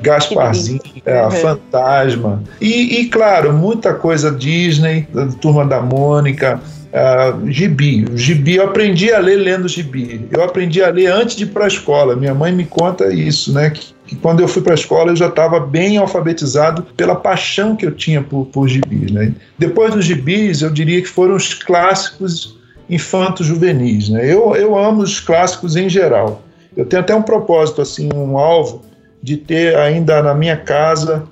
Gasparzinho, 0.00 0.82
é, 1.06 1.24
uhum. 1.24 1.30
Fantasma. 1.30 2.42
E, 2.60 3.00
e, 3.00 3.08
claro, 3.08 3.54
muita 3.54 3.94
coisa 3.94 4.30
Disney, 4.30 5.08
Turma 5.40 5.64
da 5.64 5.80
Mônica, 5.80 6.60
uh, 6.94 7.50
gibi. 7.50 8.06
Gibi, 8.14 8.56
eu 8.56 8.64
aprendi 8.64 9.12
a 9.12 9.18
ler 9.18 9.36
lendo 9.36 9.68
gibi. 9.68 10.26
Eu 10.30 10.42
aprendi 10.42 10.82
a 10.82 10.90
ler 10.90 11.06
antes 11.06 11.36
de 11.36 11.44
ir 11.44 11.48
para 11.48 11.64
a 11.64 11.68
escola. 11.68 12.14
Minha 12.14 12.34
mãe 12.34 12.52
me 12.52 12.64
conta 12.64 13.12
isso, 13.12 13.52
né? 13.52 13.70
Que, 13.70 13.94
que 14.06 14.16
quando 14.16 14.40
eu 14.40 14.48
fui 14.48 14.62
para 14.62 14.72
a 14.72 14.76
escola 14.76 15.10
eu 15.10 15.16
já 15.16 15.26
estava 15.26 15.58
bem 15.58 15.98
alfabetizado 15.98 16.82
pela 16.96 17.16
paixão 17.16 17.74
que 17.74 17.84
eu 17.84 17.92
tinha 17.92 18.22
por, 18.22 18.46
por 18.46 18.68
gibis, 18.68 19.10
né? 19.10 19.34
Depois 19.58 19.92
dos 19.92 20.04
gibis, 20.04 20.62
eu 20.62 20.70
diria 20.70 21.02
que 21.02 21.08
foram 21.08 21.34
os 21.34 21.52
clássicos 21.52 22.56
infantos 22.88 23.46
juvenis, 23.46 24.08
né? 24.08 24.24
Eu, 24.24 24.54
eu 24.54 24.78
amo 24.78 25.02
os 25.02 25.18
clássicos 25.18 25.74
em 25.74 25.88
geral. 25.88 26.42
Eu 26.76 26.84
tenho 26.84 27.02
até 27.02 27.14
um 27.14 27.22
propósito, 27.22 27.80
assim, 27.80 28.08
um 28.12 28.36
alvo 28.36 28.82
de 29.22 29.36
ter 29.36 29.76
ainda 29.76 30.22
na 30.22 30.34
minha 30.34 30.56
casa, 30.56 31.24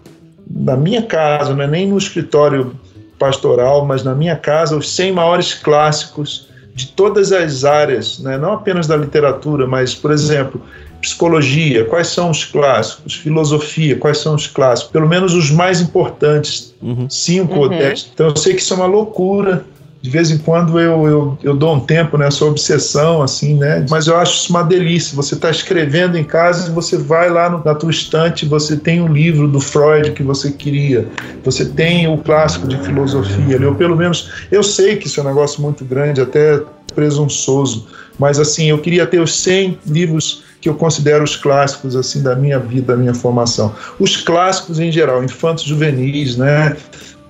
na 0.48 0.76
minha 0.76 1.02
casa, 1.02 1.54
não 1.54 1.62
é 1.62 1.66
nem 1.66 1.86
no 1.86 1.98
escritório 1.98 2.74
pastoral, 3.22 3.86
mas 3.86 4.02
na 4.02 4.16
minha 4.16 4.34
casa, 4.34 4.76
os 4.76 4.90
100 4.96 5.12
maiores 5.12 5.54
clássicos 5.54 6.48
de 6.74 6.88
todas 6.88 7.30
as 7.30 7.64
áreas, 7.64 8.18
né? 8.18 8.36
não 8.36 8.54
apenas 8.54 8.88
da 8.88 8.96
literatura, 8.96 9.64
mas, 9.64 9.94
por 9.94 10.10
exemplo, 10.10 10.60
psicologia, 11.00 11.84
quais 11.84 12.08
são 12.08 12.30
os 12.30 12.44
clássicos, 12.44 13.14
filosofia, 13.14 13.96
quais 13.96 14.18
são 14.18 14.34
os 14.34 14.48
clássicos, 14.48 14.90
pelo 14.90 15.08
menos 15.08 15.34
os 15.34 15.52
mais 15.52 15.80
importantes, 15.80 16.74
uhum. 16.82 17.08
cinco 17.08 17.54
uhum. 17.54 17.60
ou 17.60 17.68
dez. 17.68 18.10
Então 18.12 18.28
eu 18.28 18.36
sei 18.36 18.54
que 18.54 18.60
isso 18.60 18.74
é 18.74 18.76
uma 18.76 18.86
loucura, 18.86 19.64
de 20.02 20.10
vez 20.10 20.32
em 20.32 20.38
quando 20.38 20.80
eu, 20.80 21.06
eu, 21.06 21.38
eu 21.44 21.56
dou 21.56 21.76
um 21.76 21.80
tempo 21.80 22.18
nessa 22.18 22.44
obsessão, 22.44 23.22
assim, 23.22 23.54
né? 23.54 23.86
Mas 23.88 24.08
eu 24.08 24.16
acho 24.16 24.34
isso 24.34 24.50
uma 24.50 24.64
delícia. 24.64 25.14
Você 25.14 25.36
está 25.36 25.48
escrevendo 25.48 26.18
em 26.18 26.24
casa 26.24 26.68
e 26.68 26.72
você 26.72 26.98
vai 26.98 27.30
lá 27.30 27.48
no, 27.48 27.62
na 27.64 27.72
tua 27.72 27.92
estante, 27.92 28.44
você 28.44 28.76
tem 28.76 29.00
o 29.00 29.04
um 29.04 29.12
livro 29.12 29.46
do 29.46 29.60
Freud 29.60 30.10
que 30.10 30.24
você 30.24 30.50
queria, 30.50 31.06
você 31.44 31.64
tem 31.64 32.12
o 32.12 32.18
clássico 32.18 32.66
de 32.66 32.76
filosofia 32.78 33.64
ou 33.68 33.76
pelo 33.76 33.96
menos 33.96 34.32
eu 34.50 34.64
sei 34.64 34.96
que 34.96 35.06
isso 35.06 35.20
é 35.20 35.22
um 35.22 35.26
negócio 35.26 35.62
muito 35.62 35.84
grande, 35.84 36.20
até 36.20 36.60
presunçoso, 36.96 37.86
mas 38.18 38.40
assim, 38.40 38.70
eu 38.70 38.78
queria 38.78 39.06
ter 39.06 39.20
os 39.20 39.38
100 39.38 39.78
livros 39.86 40.42
que 40.60 40.68
eu 40.68 40.74
considero 40.74 41.22
os 41.22 41.36
clássicos 41.36 41.94
assim 41.94 42.22
da 42.22 42.34
minha 42.34 42.58
vida, 42.58 42.92
da 42.92 42.96
minha 42.96 43.14
formação. 43.14 43.72
Os 44.00 44.16
clássicos 44.16 44.80
em 44.80 44.90
geral, 44.90 45.22
infantos 45.22 45.62
juvenis, 45.62 46.36
né? 46.36 46.76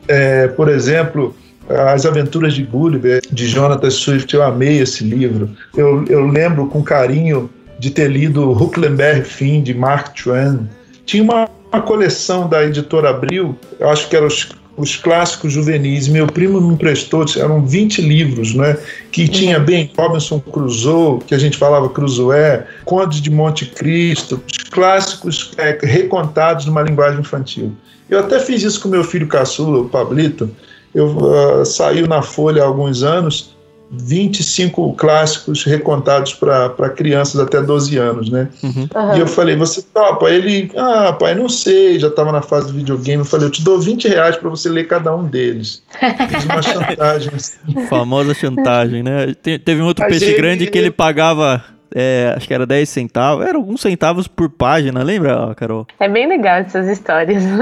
É, 0.09 0.49
por 0.49 0.69
exemplo, 0.69 1.35
as 1.77 2.05
Aventuras 2.07 2.55
de 2.55 2.63
Gulliver, 2.63 3.23
de 3.31 3.47
Jonathan 3.47 3.91
Swift, 3.91 4.35
eu 4.35 4.43
amei 4.43 4.79
esse 4.79 5.05
livro. 5.05 5.51
Eu, 5.77 6.05
eu 6.07 6.27
lembro 6.27 6.67
com 6.67 6.83
carinho 6.83 7.51
de 7.79 7.91
ter 7.91 8.11
lido 8.11 8.51
Huckleberry 8.51 9.25
Finn, 9.25 9.63
de 9.63 9.75
Mark 9.75 10.15
Twain. 10.15 10.69
Tinha 11.05 11.23
uma, 11.23 11.49
uma 11.73 11.83
coleção 11.83 12.49
da 12.49 12.65
editora 12.65 13.11
Abril, 13.11 13.59
eu 13.81 13.89
acho 13.89 14.09
que 14.09 14.17
eram 14.17 14.29
os, 14.29 14.49
os 14.77 14.97
clássicos 14.97 15.53
juvenis. 15.53 16.07
Meu 16.07 16.27
primo 16.27 16.61
me 16.61 16.75
emprestou, 16.75 17.25
eram 17.37 17.65
20 17.67 18.03
livros, 18.03 18.55
né? 18.55 18.79
Que 19.11 19.27
tinha 19.27 19.59
bem 19.59 19.91
Robinson 19.97 20.39
Crusoe, 20.39 21.21
que 21.27 21.35
a 21.35 21.39
gente 21.39 21.57
falava 21.57 21.89
Crusoe, 21.89 22.63
Conde 22.85 23.21
de 23.21 23.31
Monte 23.31 23.67
Cristo, 23.67 24.41
os 24.47 24.59
clássicos 24.71 25.53
é, 25.59 25.77
recontados 25.83 26.67
numa 26.67 26.83
linguagem 26.83 27.21
infantil. 27.21 27.73
Eu 28.09 28.21
até 28.21 28.39
fiz 28.39 28.63
isso 28.63 28.81
com 28.81 28.89
meu 28.89 29.03
filho 29.03 29.27
caçula, 29.27 29.81
o 29.81 29.89
Pablito 29.89 30.51
eu 30.95 31.07
uh, 31.07 31.65
saiu 31.65 32.07
na 32.07 32.23
Folha 32.23 32.63
há 32.63 32.67
alguns 32.67 33.03
anos 33.03 33.53
25 33.95 34.95
clássicos 34.95 35.65
recontados 35.65 36.33
para 36.33 36.89
crianças 36.91 37.39
até 37.39 37.61
12 37.61 37.99
anos, 37.99 38.31
né? 38.31 38.49
Uhum. 38.63 38.89
E 39.17 39.21
eu 39.21 39.27
falei, 39.27 39.55
você 39.55 39.83
topa? 39.83 40.31
Ele, 40.31 40.73
ah, 40.77 41.13
pai, 41.13 41.35
não 41.35 41.47
sei, 41.47 41.99
já 41.99 42.09
estava 42.09 42.33
na 42.33 42.41
fase 42.41 42.69
do 42.69 42.73
videogame. 42.73 43.21
Eu 43.21 43.27
falei, 43.27 43.47
eu 43.47 43.51
te 43.51 43.63
dou 43.63 43.79
20 43.79 44.09
reais 44.09 44.37
para 44.37 44.49
você 44.49 44.71
ler 44.71 44.87
cada 44.87 45.15
um 45.15 45.25
deles. 45.25 45.83
Fiz 46.01 46.45
uma 46.45 46.63
chantagem. 46.63 47.33
Assim. 47.37 47.59
Famosa 47.89 48.33
chantagem, 48.33 49.03
né? 49.03 49.35
Te, 49.35 49.59
teve 49.59 49.83
um 49.83 49.87
outro 49.87 50.05
A 50.05 50.09
peixe 50.09 50.25
gente... 50.25 50.37
grande 50.37 50.67
que 50.69 50.79
ele 50.79 50.91
pagava 50.91 51.63
é, 51.95 52.35
acho 52.37 52.47
que 52.47 52.55
era 52.55 52.67
10 52.67 52.89
centavos, 52.89 53.47
era 53.47 53.57
alguns 53.57 53.81
centavos 53.81 54.27
por 54.27 54.49
página, 54.49 55.03
lembra, 55.03 55.55
Carol? 55.55 55.87
É 56.01 56.09
bem 56.09 56.29
legal 56.29 56.59
essas 56.59 56.89
histórias. 56.89 57.43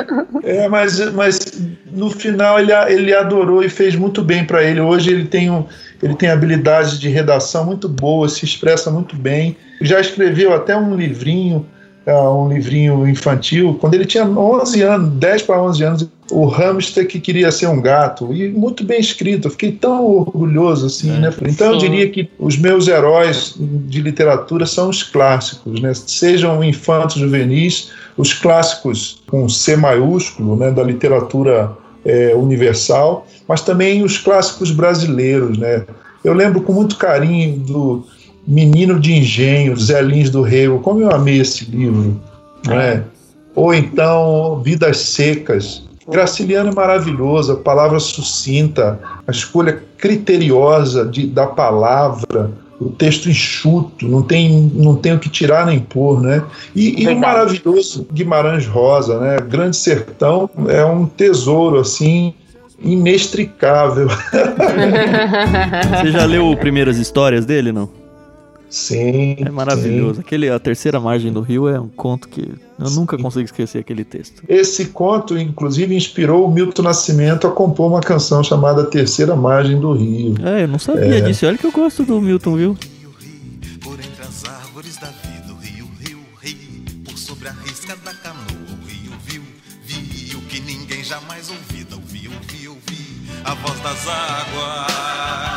É, 0.43 0.69
mas, 0.69 1.13
mas 1.13 1.39
no 1.93 2.11
final 2.11 2.59
ele, 2.59 2.73
ele 2.89 3.15
adorou 3.15 3.63
e 3.63 3.69
fez 3.69 3.95
muito 3.95 4.23
bem 4.23 4.45
para 4.45 4.63
ele. 4.63 4.81
Hoje 4.81 5.11
ele 5.11 5.27
tem, 5.27 5.51
um, 5.51 5.67
ele 6.03 6.15
tem 6.15 6.31
habilidade 6.31 6.99
de 6.99 7.09
redação 7.09 7.67
muito 7.67 7.89
boa, 7.89 8.29
se 8.29 8.45
expressa 8.45 8.91
muito 8.91 9.15
bem. 9.17 9.57
Já 9.83 10.01
escreveu 10.01 10.55
até 10.55 10.75
um 10.75 10.95
livrinho 10.95 11.67
um 12.15 12.49
livrinho 12.49 13.09
infantil, 13.09 13.77
quando 13.81 13.95
ele 13.95 14.07
tinha 14.07 14.25
11 14.25 14.83
anos, 14.83 15.13
10 15.15 15.43
para 15.43 15.63
11 15.63 15.85
anos, 15.85 16.09
o 16.31 16.47
hamster 16.47 17.07
que 17.07 17.19
queria 17.19 17.51
ser 17.51 17.67
um 17.67 17.81
gato, 17.81 18.33
e 18.33 18.49
muito 18.49 18.85
bem 18.85 19.01
escrito, 19.01 19.49
eu 19.49 19.51
fiquei 19.51 19.73
tão 19.73 20.05
orgulhoso 20.05 20.87
assim, 20.87 21.11
é, 21.11 21.21
né? 21.21 21.35
Então 21.43 21.73
eu 21.73 21.79
diria 21.79 22.09
que 22.09 22.29
os 22.39 22.57
meus 22.57 22.89
heróis 22.89 23.55
de 23.59 24.01
literatura 24.01 24.65
são 24.65 24.89
os 24.89 25.03
clássicos, 25.03 25.81
né? 25.81 25.93
Sejam 25.95 26.63
infantos 26.63 27.17
juvenis, 27.17 27.91
os 28.17 28.33
clássicos 28.33 29.23
com 29.27 29.49
C 29.49 29.77
maiúsculo, 29.77 30.57
né, 30.57 30.71
da 30.71 30.83
literatura 30.83 31.73
é, 32.05 32.35
universal, 32.35 33.27
mas 33.49 33.61
também 33.61 34.03
os 34.03 34.19
clássicos 34.19 34.71
brasileiros, 34.71 35.59
né? 35.59 35.85
Eu 36.23 36.35
lembro 36.35 36.61
com 36.61 36.73
muito 36.73 36.97
carinho 36.97 37.59
do 37.59 38.05
Menino 38.51 38.99
de 38.99 39.13
Engenho, 39.13 39.77
Zé 39.77 40.03
Lins 40.03 40.29
do 40.29 40.43
Rego, 40.43 40.81
como 40.81 41.01
eu 41.01 41.13
amei 41.13 41.41
esse 41.41 41.65
livro, 41.67 42.21
né? 42.67 43.05
Ou 43.55 43.73
então 43.73 44.61
Vidas 44.65 44.97
Secas. 44.99 45.85
Graciliano 46.09 46.71
é 46.71 46.75
maravilhoso, 46.75 47.53
a 47.53 47.57
palavra 47.57 48.01
sucinta, 48.01 48.99
a 49.25 49.31
escolha 49.31 49.81
criteriosa 49.97 51.05
de, 51.07 51.29
da 51.29 51.47
palavra, 51.47 52.51
o 52.81 52.91
texto 52.91 53.31
enxuto, 53.31 54.09
não 54.09 54.23
tem, 54.23 54.73
não 54.75 54.97
tem 54.97 55.15
o 55.15 55.21
que 55.21 55.29
tirar 55.29 55.67
nem 55.67 55.79
pôr, 55.79 56.21
né? 56.21 56.43
E, 56.75 57.05
e 57.05 57.07
o 57.07 57.17
maravilhoso 57.17 58.05
Guimarães 58.13 58.67
Rosa, 58.67 59.21
né? 59.21 59.37
Grande 59.49 59.77
Sertão 59.77 60.51
é 60.67 60.85
um 60.85 61.07
tesouro, 61.07 61.79
assim, 61.79 62.35
inextricável. 62.83 64.09
Você 66.03 66.11
já 66.11 66.25
leu 66.25 66.57
primeiras 66.57 66.99
histórias 66.99 67.47
dele, 67.47 67.71
não? 67.71 68.00
Sim. 68.71 69.37
É 69.39 69.51
maravilhoso. 69.51 70.15
Sim. 70.15 70.21
Aquele, 70.21 70.49
a 70.49 70.59
terceira 70.59 71.01
margem 71.01 71.33
do 71.33 71.41
rio 71.41 71.69
é 71.69 71.79
um 71.79 71.89
conto 71.89 72.29
que 72.29 72.53
eu 72.79 72.87
sim. 72.87 72.95
nunca 72.95 73.19
consigo 73.19 73.45
esquecer 73.45 73.81
aquele 73.81 74.05
texto. 74.05 74.43
Esse 74.49 74.87
conto, 74.87 75.37
inclusive, 75.37 75.95
inspirou 75.95 76.47
o 76.47 76.51
Milton 76.51 76.83
Nascimento 76.83 77.49
a 77.49 77.51
compor 77.51 77.91
uma 77.91 78.01
canção 78.01 78.45
chamada 78.45 78.85
Terceira 78.85 79.35
Margem 79.35 79.79
do 79.79 79.93
Rio. 79.93 80.37
É, 80.45 80.63
eu 80.63 80.69
não 80.69 80.79
sabia 80.79 81.19
é. 81.19 81.21
disso. 81.21 81.45
Olha 81.47 81.59
que 81.59 81.67
eu 81.67 81.73
gosto 81.73 82.05
do 82.05 82.21
Milton, 82.21 82.57
viu? 82.57 82.79
Por 83.83 83.99
entre 83.99 84.23
as 84.23 84.45
árvores 84.45 84.97
da 84.99 85.09
vida, 85.09 85.53
o 85.53 85.57
rio, 85.57 85.89
rio, 86.01 86.19
rio, 86.41 86.95
por 87.05 87.19
sobre 87.19 87.49
a 87.49 87.53
risca 87.53 87.97
da 88.05 88.15
canoa, 88.15 88.47
o 88.47 88.87
rio, 88.87 89.13
viu, 89.27 89.43
viu 89.85 90.41
que 90.49 90.61
ninguém 90.61 91.03
jamais 91.03 91.51
ouvida, 91.51 91.97
ouviu, 91.97 92.31
ouviu, 92.31 92.71
ouviu, 92.71 93.35
a 93.45 93.55
voz 93.55 93.81
das 93.81 94.07
águas. 94.07 95.50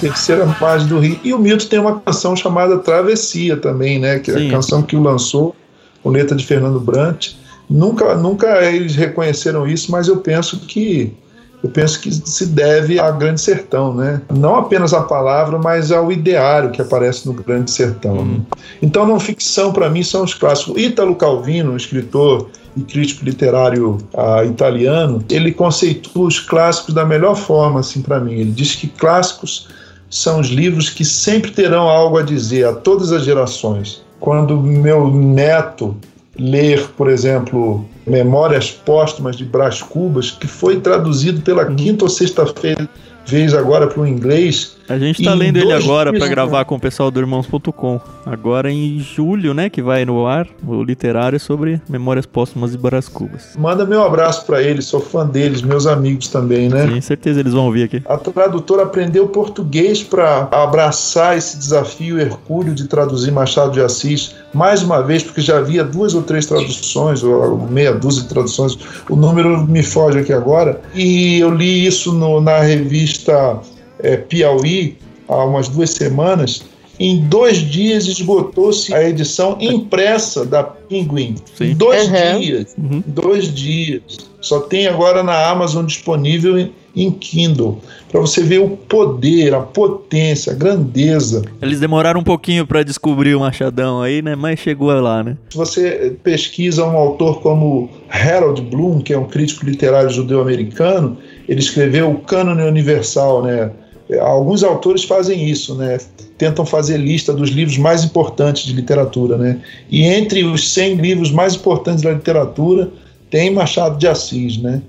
Terceira 0.00 0.46
Margem 0.60 0.88
do 0.88 0.98
Rio. 0.98 1.20
E 1.22 1.34
o 1.34 1.38
Milton 1.38 1.66
tem 1.66 1.78
uma 1.78 2.00
canção 2.00 2.34
chamada 2.34 2.78
Travessia 2.78 3.56
também, 3.56 3.98
né? 3.98 4.18
Que 4.18 4.30
é 4.30 4.46
a 4.46 4.50
canção 4.50 4.82
que 4.82 4.96
o 4.96 5.02
lançou 5.02 5.54
com 6.02 6.10
letra 6.10 6.36
de 6.36 6.46
Fernando 6.46 6.80
Brant. 6.80 7.32
Nunca, 7.68 8.14
nunca 8.14 8.64
eles 8.64 8.96
reconheceram 8.96 9.66
isso, 9.66 9.92
mas 9.92 10.08
eu 10.08 10.16
penso 10.16 10.60
que 10.60 11.14
eu 11.62 11.68
penso 11.68 12.00
que 12.00 12.10
se 12.10 12.46
deve 12.46 12.98
a 12.98 13.10
Grande 13.10 13.40
Sertão, 13.40 13.94
né? 13.94 14.22
Não 14.32 14.56
apenas 14.56 14.94
a 14.94 15.02
palavra, 15.02 15.58
mas 15.58 15.92
ao 15.92 16.10
ideário 16.10 16.70
que 16.70 16.80
aparece 16.80 17.26
no 17.26 17.34
Grande 17.34 17.70
Sertão. 17.70 18.24
né? 18.24 18.40
Então, 18.80 19.06
não 19.06 19.20
ficção 19.20 19.70
para 19.70 19.90
mim 19.90 20.02
são 20.02 20.24
os 20.24 20.32
clássicos. 20.32 20.80
Ítalo 20.80 21.14
Calvino, 21.14 21.72
um 21.72 21.76
escritor 21.76 22.48
e 22.74 22.80
crítico 22.80 23.24
literário 23.26 23.98
ah, 24.16 24.42
italiano, 24.44 25.22
ele 25.28 25.52
conceitua 25.52 26.28
os 26.28 26.40
clássicos 26.40 26.94
da 26.94 27.04
melhor 27.04 27.36
forma, 27.36 27.80
assim, 27.80 28.00
para 28.00 28.18
mim. 28.18 28.32
Ele 28.32 28.52
diz 28.52 28.74
que 28.74 28.88
clássicos 28.88 29.68
são 30.10 30.40
os 30.40 30.48
livros 30.48 30.90
que 30.90 31.04
sempre 31.04 31.52
terão 31.52 31.88
algo 31.88 32.18
a 32.18 32.22
dizer 32.22 32.66
a 32.66 32.72
todas 32.72 33.12
as 33.12 33.24
gerações. 33.24 34.02
Quando 34.18 34.60
meu 34.60 35.10
neto 35.10 35.96
ler, 36.38 36.86
por 36.96 37.08
exemplo, 37.08 37.84
Memórias 38.06 38.70
Póstumas 38.70 39.36
de 39.36 39.44
Brás 39.44 39.80
Cubas, 39.80 40.30
que 40.30 40.46
foi 40.46 40.80
traduzido 40.80 41.40
pela 41.42 41.64
quinta 41.64 42.04
ou 42.04 42.08
sexta 42.10 42.44
fe- 42.46 42.76
vez 43.24 43.54
agora 43.54 43.86
para 43.86 44.02
o 44.02 44.06
inglês. 44.06 44.76
A 44.90 44.98
gente 44.98 45.22
tá 45.22 45.30
Em 45.34 45.38
lendo 45.38 45.56
ele 45.56 45.72
agora 45.72 46.10
né? 46.10 46.28
gravar 46.28 46.64
com 46.64 46.74
o 46.74 46.80
pessoal 46.80 47.12
do 47.12 47.20
Irmãos.com. 47.20 48.00
Agora 48.26 48.72
em 48.72 48.98
julho, 48.98 49.54
né, 49.54 49.70
que 49.70 49.80
vai 49.80 50.04
no 50.04 50.26
ar, 50.26 50.48
o 50.66 50.82
literário 50.82 51.38
sobre 51.38 51.80
Memórias 51.88 52.26
Póstumas 52.26 52.72
de 52.72 52.78
Brás 52.78 53.08
Cubas. 53.08 53.54
Manda 53.56 53.86
meu 53.86 54.02
abraço 54.02 54.44
para 54.44 54.60
eles, 54.60 54.86
sou 54.86 55.00
fã 55.00 55.24
deles, 55.24 55.62
meus 55.62 55.86
amigos 55.86 56.26
também, 56.26 56.68
né? 56.68 56.88
Tenho 56.88 57.00
certeza 57.02 57.38
eles 57.38 57.52
vão 57.52 57.66
ouvir 57.66 57.84
aqui. 57.84 58.02
A 58.04 58.18
tradutora 58.18 58.82
aprendeu 58.82 59.28
português 59.28 60.02
para 60.02 60.48
abraçar 60.50 61.38
esse 61.38 61.56
desafio 61.56 62.18
hercúleo 62.18 62.74
de 62.74 62.88
traduzir 62.88 63.30
Machado 63.30 63.70
de 63.70 63.80
Assis, 63.80 64.34
mais 64.52 64.82
uma 64.82 65.00
vez, 65.02 65.22
porque 65.22 65.40
já 65.40 65.58
havia 65.58 65.84
duas 65.84 66.14
ou 66.14 66.22
três 66.22 66.46
traduções, 66.46 67.22
ou 67.22 67.56
meia 67.68 67.92
dúzia 67.94 68.22
de 68.24 68.28
traduções, 68.28 68.76
o 69.08 69.14
número 69.14 69.62
me 69.68 69.84
foge 69.84 70.18
aqui 70.18 70.32
agora, 70.32 70.80
e 70.96 71.38
eu 71.38 71.54
li 71.54 71.86
isso 71.86 72.12
no- 72.12 72.40
na 72.40 72.58
revista 72.58 73.56
eh, 74.02 74.16
Piauí 74.16 74.96
há 75.28 75.44
umas 75.44 75.68
duas 75.68 75.90
semanas. 75.90 76.62
Em 76.98 77.18
dois 77.22 77.56
dias 77.58 78.06
esgotou-se 78.06 78.92
a 78.92 79.02
edição 79.08 79.56
impressa 79.58 80.44
da 80.44 80.62
Penguin. 80.62 81.34
Sim. 81.56 81.74
Dois 81.74 82.08
Uhum. 82.08 82.40
dias. 82.40 82.74
Uhum. 82.76 83.02
Dois 83.06 83.54
dias. 83.54 84.02
Só 84.40 84.60
tem 84.60 84.86
agora 84.86 85.22
na 85.22 85.48
Amazon 85.48 85.86
disponível 85.86 86.58
em, 86.58 86.72
em 86.94 87.10
Kindle. 87.10 87.78
Para 88.10 88.20
você 88.20 88.42
ver 88.42 88.58
o 88.58 88.70
poder, 88.70 89.54
a 89.54 89.60
potência, 89.60 90.52
a 90.52 90.54
grandeza. 90.56 91.42
Eles 91.62 91.80
demoraram 91.80 92.20
um 92.20 92.24
pouquinho 92.24 92.66
pra 92.66 92.82
descobrir 92.82 93.34
o 93.34 93.40
Machadão 93.40 94.02
aí, 94.02 94.20
né, 94.20 94.34
mas 94.34 94.58
chegou 94.58 94.90
lá, 95.00 95.22
né? 95.22 95.36
Se 95.50 95.56
você 95.56 96.16
pesquisa 96.22 96.84
um 96.84 96.96
autor 96.98 97.40
como 97.40 97.88
Harold 98.10 98.60
Bloom, 98.62 99.00
que 99.00 99.12
é 99.14 99.18
um 99.18 99.24
crítico 99.26 99.64
literário 99.64 100.10
judeu-americano, 100.10 101.16
ele 101.48 101.60
escreveu 101.60 102.10
o 102.10 102.18
Cânone 102.18 102.62
Universal, 102.62 103.42
né? 103.42 103.70
Alguns 104.18 104.62
autores 104.62 105.04
fazem 105.04 105.48
isso, 105.48 105.74
né? 105.74 105.98
Tentam 106.38 106.64
fazer 106.64 106.96
lista 106.96 107.32
dos 107.32 107.50
livros 107.50 107.78
mais 107.78 108.02
importantes 108.02 108.64
de 108.64 108.72
literatura, 108.72 109.36
né? 109.36 109.60
E 109.90 110.04
entre 110.04 110.44
os 110.44 110.72
100 110.72 110.94
livros 110.96 111.30
mais 111.30 111.54
importantes 111.54 112.02
da 112.02 112.12
literatura, 112.12 112.90
tem 113.30 113.50
Machado 113.50 113.98
de 113.98 114.08
Assis, 114.08 114.58
né? 114.58 114.82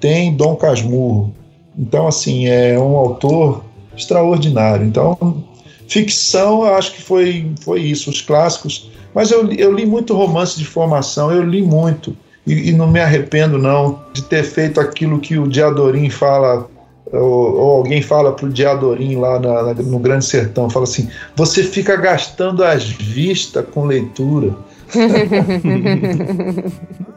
Tem 0.00 0.36
Dom 0.36 0.54
Casmurro. 0.54 1.34
Então, 1.76 2.06
assim, 2.06 2.46
é 2.46 2.78
um 2.78 2.96
autor 2.96 3.64
extraordinário. 3.96 4.86
Então, 4.86 5.44
ficção, 5.88 6.64
eu 6.64 6.74
acho 6.74 6.94
que 6.94 7.02
foi, 7.02 7.50
foi 7.60 7.80
isso, 7.80 8.10
os 8.10 8.20
clássicos. 8.20 8.90
Mas 9.14 9.30
eu, 9.30 9.50
eu 9.52 9.72
li 9.72 9.86
muito 9.86 10.14
romance 10.14 10.58
de 10.58 10.64
formação, 10.64 11.32
eu 11.32 11.42
li 11.42 11.62
muito. 11.62 12.16
E, 12.46 12.70
e 12.70 12.72
não 12.72 12.86
me 12.86 13.00
arrependo, 13.00 13.58
não, 13.58 14.00
de 14.12 14.22
ter 14.22 14.42
feito 14.42 14.80
aquilo 14.80 15.18
que 15.18 15.38
o 15.38 15.48
Diadorim 15.48 16.08
fala, 16.08 16.68
ou, 17.12 17.56
ou 17.56 17.70
alguém 17.76 18.02
fala 18.02 18.32
para 18.32 18.46
o 18.46 18.52
Diadorim 18.52 19.16
lá 19.16 19.38
na- 19.40 19.62
na- 19.62 19.74
no 19.74 19.98
Grande 19.98 20.24
Sertão, 20.24 20.68
fala 20.70 20.84
assim, 20.84 21.08
você 21.36 21.62
fica 21.62 21.96
gastando 21.96 22.62
as 22.64 22.84
vistas 22.84 23.64
com 23.72 23.84
leitura. 23.86 24.54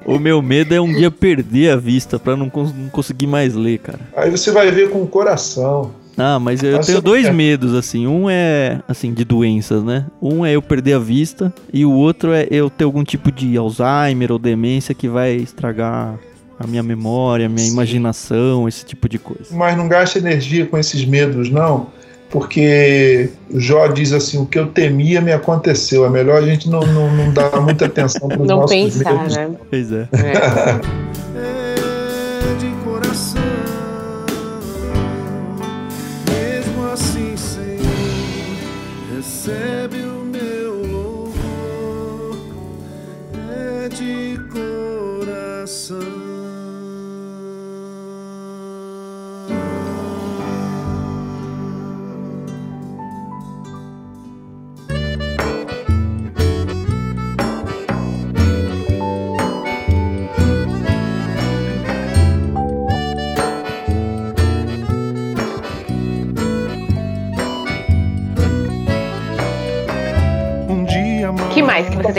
O 0.05 0.17
meu 0.19 0.41
medo 0.41 0.73
é 0.73 0.81
um 0.81 0.91
dia 0.91 1.11
perder 1.11 1.71
a 1.71 1.75
vista 1.75 2.17
pra 2.19 2.35
não, 2.35 2.49
cons- 2.49 2.73
não 2.75 2.89
conseguir 2.89 3.27
mais 3.27 3.55
ler, 3.55 3.79
cara. 3.79 3.99
Aí 4.15 4.29
você 4.31 4.51
vai 4.51 4.71
ver 4.71 4.89
com 4.89 5.01
o 5.01 5.07
coração. 5.07 5.91
Ah, 6.17 6.39
mas 6.39 6.61
eu 6.61 6.77
Mas 6.77 6.87
tenho 6.87 7.01
dois 7.01 7.27
é. 7.27 7.31
medos, 7.31 7.73
assim. 7.73 8.05
Um 8.07 8.29
é, 8.29 8.79
assim, 8.87 9.13
de 9.13 9.23
doenças, 9.23 9.83
né? 9.83 10.05
Um 10.21 10.45
é 10.45 10.53
eu 10.55 10.61
perder 10.61 10.93
a 10.93 10.99
vista 10.99 11.53
e 11.71 11.85
o 11.85 11.91
outro 11.91 12.33
é 12.33 12.47
eu 12.51 12.69
ter 12.69 12.83
algum 12.83 13.03
tipo 13.03 13.31
de 13.31 13.55
Alzheimer 13.55 14.31
ou 14.31 14.39
demência 14.39 14.93
que 14.93 15.07
vai 15.07 15.35
estragar 15.35 16.15
a 16.63 16.67
minha 16.67 16.83
memória, 16.83 17.45
a 17.45 17.49
minha 17.49 17.65
Sim. 17.65 17.73
imaginação, 17.73 18.67
esse 18.67 18.85
tipo 18.85 19.07
de 19.09 19.19
coisa. 19.19 19.45
Mas 19.51 19.75
não 19.77 19.87
gaste 19.87 20.17
energia 20.17 20.65
com 20.65 20.77
esses 20.77 21.03
medos, 21.05 21.49
não, 21.49 21.87
porque 22.29 23.29
o 23.49 23.59
Jó 23.59 23.87
diz 23.87 24.13
assim: 24.13 24.37
o 24.37 24.45
que 24.45 24.57
eu 24.57 24.67
temia 24.67 25.19
me 25.21 25.33
aconteceu. 25.33 26.05
É 26.05 26.09
melhor 26.09 26.41
a 26.41 26.45
gente 26.45 26.69
não, 26.69 26.81
não, 26.81 27.13
não 27.13 27.33
dar 27.33 27.59
muita 27.61 27.85
atenção 27.85 28.27
para 28.27 28.41
os 28.41 28.47
Não 28.47 28.61
nossos 28.61 28.75
pensar, 28.75 29.13
medos. 29.17 29.35
né? 29.35 29.51
Pois. 29.69 29.91
É. 29.91 30.07
é 30.13 31.21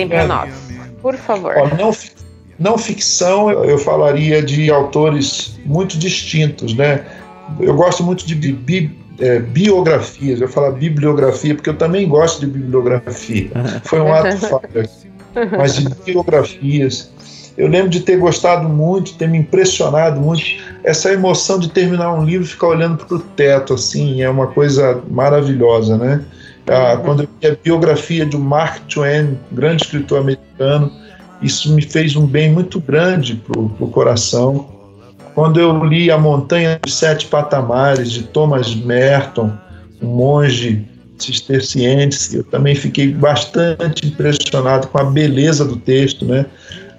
tem 0.08 0.18
pra 0.18 0.26
nós? 0.26 0.50
Por 1.00 1.16
favor. 1.16 1.54
Ó, 1.56 1.68
não, 1.76 1.94
não 2.58 2.78
ficção, 2.78 3.50
eu 3.50 3.64
eu 3.64 3.78
falaria 3.78 4.42
de 4.42 4.70
autores 4.70 5.58
muito 5.64 5.98
distintos, 5.98 6.74
né? 6.74 7.04
Eu 7.58 7.74
gosto 7.74 8.02
muito 8.02 8.26
de 8.26 8.34
bi- 8.34 8.52
bi- 8.52 8.98
é, 9.18 9.38
biografias, 9.40 10.40
eu 10.40 10.48
falo 10.48 10.72
bibliografia, 10.72 11.54
porque 11.54 11.70
eu 11.70 11.76
também 11.76 12.08
gosto 12.08 12.40
de 12.40 12.46
bibliografia. 12.46 13.50
Foi 13.84 14.00
um 14.00 14.12
ato 14.12 14.36
falho. 14.38 14.88
Mas 15.58 15.74
de 15.76 15.88
biografias. 16.04 17.10
Eu 17.56 17.68
lembro 17.68 17.90
de 17.90 18.00
ter 18.00 18.16
gostado 18.16 18.68
muito, 18.68 19.14
ter 19.14 19.28
me 19.28 19.36
impressionado 19.38 20.20
muito. 20.20 20.42
Essa 20.84 21.12
emoção 21.12 21.58
de 21.58 21.68
terminar 21.70 22.12
um 22.14 22.24
livro 22.24 22.46
e 22.46 22.48
ficar 22.48 22.68
olhando 22.68 23.04
para 23.04 23.16
o 23.16 23.18
teto, 23.20 23.74
assim, 23.74 24.22
é 24.22 24.30
uma 24.30 24.46
coisa 24.46 25.02
maravilhosa, 25.10 25.98
né? 25.98 26.22
Ah, 26.66 26.96
quando 26.96 27.24
eu 27.24 27.28
li 27.40 27.48
a 27.48 27.56
biografia 27.62 28.24
de 28.24 28.36
Mark 28.36 28.82
Twain, 28.88 29.38
grande 29.50 29.84
escritor 29.84 30.20
americano, 30.20 30.92
isso 31.40 31.72
me 31.74 31.82
fez 31.82 32.14
um 32.14 32.26
bem 32.26 32.52
muito 32.52 32.80
grande 32.80 33.34
para 33.34 33.60
o 33.60 33.90
coração. 33.90 34.68
Quando 35.34 35.58
eu 35.58 35.84
li 35.84 36.10
A 36.10 36.18
Montanha 36.18 36.78
dos 36.82 36.94
Sete 36.94 37.26
Patamares, 37.26 38.12
de 38.12 38.22
Thomas 38.24 38.74
Merton, 38.74 39.50
um 40.00 40.08
monge 40.08 40.86
cisterciense, 41.18 42.36
eu 42.36 42.44
também 42.44 42.74
fiquei 42.74 43.08
bastante 43.08 44.06
impressionado 44.06 44.88
com 44.88 44.98
a 44.98 45.04
beleza 45.04 45.64
do 45.64 45.76
texto, 45.76 46.24
né? 46.24 46.46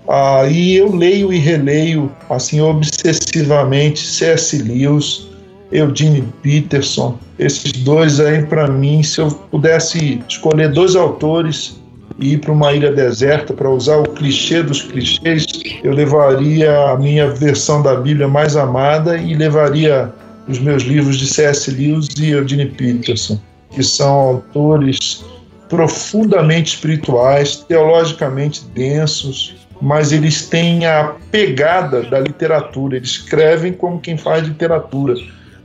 Ah, 0.08 0.46
e 0.50 0.76
eu 0.76 0.94
leio 0.94 1.32
e 1.32 1.38
releio, 1.38 2.12
assim, 2.30 2.60
obsessivamente, 2.60 4.00
C.S. 4.00 4.58
Lewis, 4.58 5.28
Eugene 5.74 6.24
Peterson, 6.44 7.18
esses 7.40 7.72
dois 7.72 8.20
aí 8.20 8.44
para 8.44 8.68
mim, 8.68 9.02
se 9.02 9.20
eu 9.20 9.30
pudesse 9.30 10.22
escolher 10.30 10.70
dois 10.70 10.96
autores 10.96 11.82
e 12.20 12.34
ir 12.34 12.42
para 12.42 12.52
uma 12.52 12.72
ilha 12.72 12.92
deserta 12.92 13.54
para 13.54 13.70
usar 13.70 13.98
o 13.98 14.04
clichê 14.04 14.62
dos 14.62 14.84
clichês, 14.84 15.48
eu 15.84 15.92
levaria 15.92 16.92
a 16.92 16.98
minha 16.98 17.28
versão 17.32 17.82
da 17.82 17.96
Bíblia 17.96 18.28
mais 18.28 18.56
amada 18.56 19.18
e 19.18 19.34
levaria 19.34 20.14
os 20.48 20.60
meus 20.60 20.84
livros 20.84 21.18
de 21.18 21.26
C.S. 21.26 21.72
Lewis 21.72 22.08
e 22.20 22.30
Eugene 22.30 22.68
Peterson, 22.68 23.40
que 23.72 23.82
são 23.82 24.12
autores 24.12 25.26
profundamente 25.68 26.76
espirituais, 26.76 27.66
teologicamente 27.68 28.64
densos, 28.76 29.56
mas 29.82 30.12
eles 30.12 30.48
têm 30.48 30.86
a 30.86 31.16
pegada 31.32 32.04
da 32.04 32.20
literatura, 32.20 32.98
eles 32.98 33.10
escrevem 33.10 33.74
como 33.74 34.00
quem 34.00 34.18
faz 34.18 34.48
literatura 34.48 35.16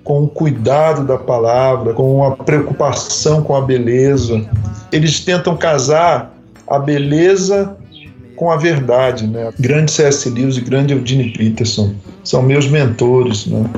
com 0.09 0.25
o 0.25 0.27
cuidado 0.27 1.05
da 1.05 1.19
palavra, 1.19 1.93
com 1.93 2.25
a 2.25 2.35
preocupação 2.35 3.43
com 3.43 3.55
a 3.55 3.61
beleza. 3.61 4.43
Eles 4.91 5.21
tentam 5.21 5.55
casar 5.55 6.35
a 6.67 6.79
beleza 6.79 7.77
com 8.35 8.51
a 8.51 8.57
verdade, 8.57 9.27
né? 9.27 9.53
Grande 9.61 9.93
C.S. 9.93 10.31
Lewis 10.31 10.57
e 10.57 10.63
grande 10.63 10.95
Eugene 10.95 11.31
Peterson 11.37 11.93
são 12.25 12.41
meus 12.41 12.67
mentores, 12.67 13.45
né? 13.45 13.69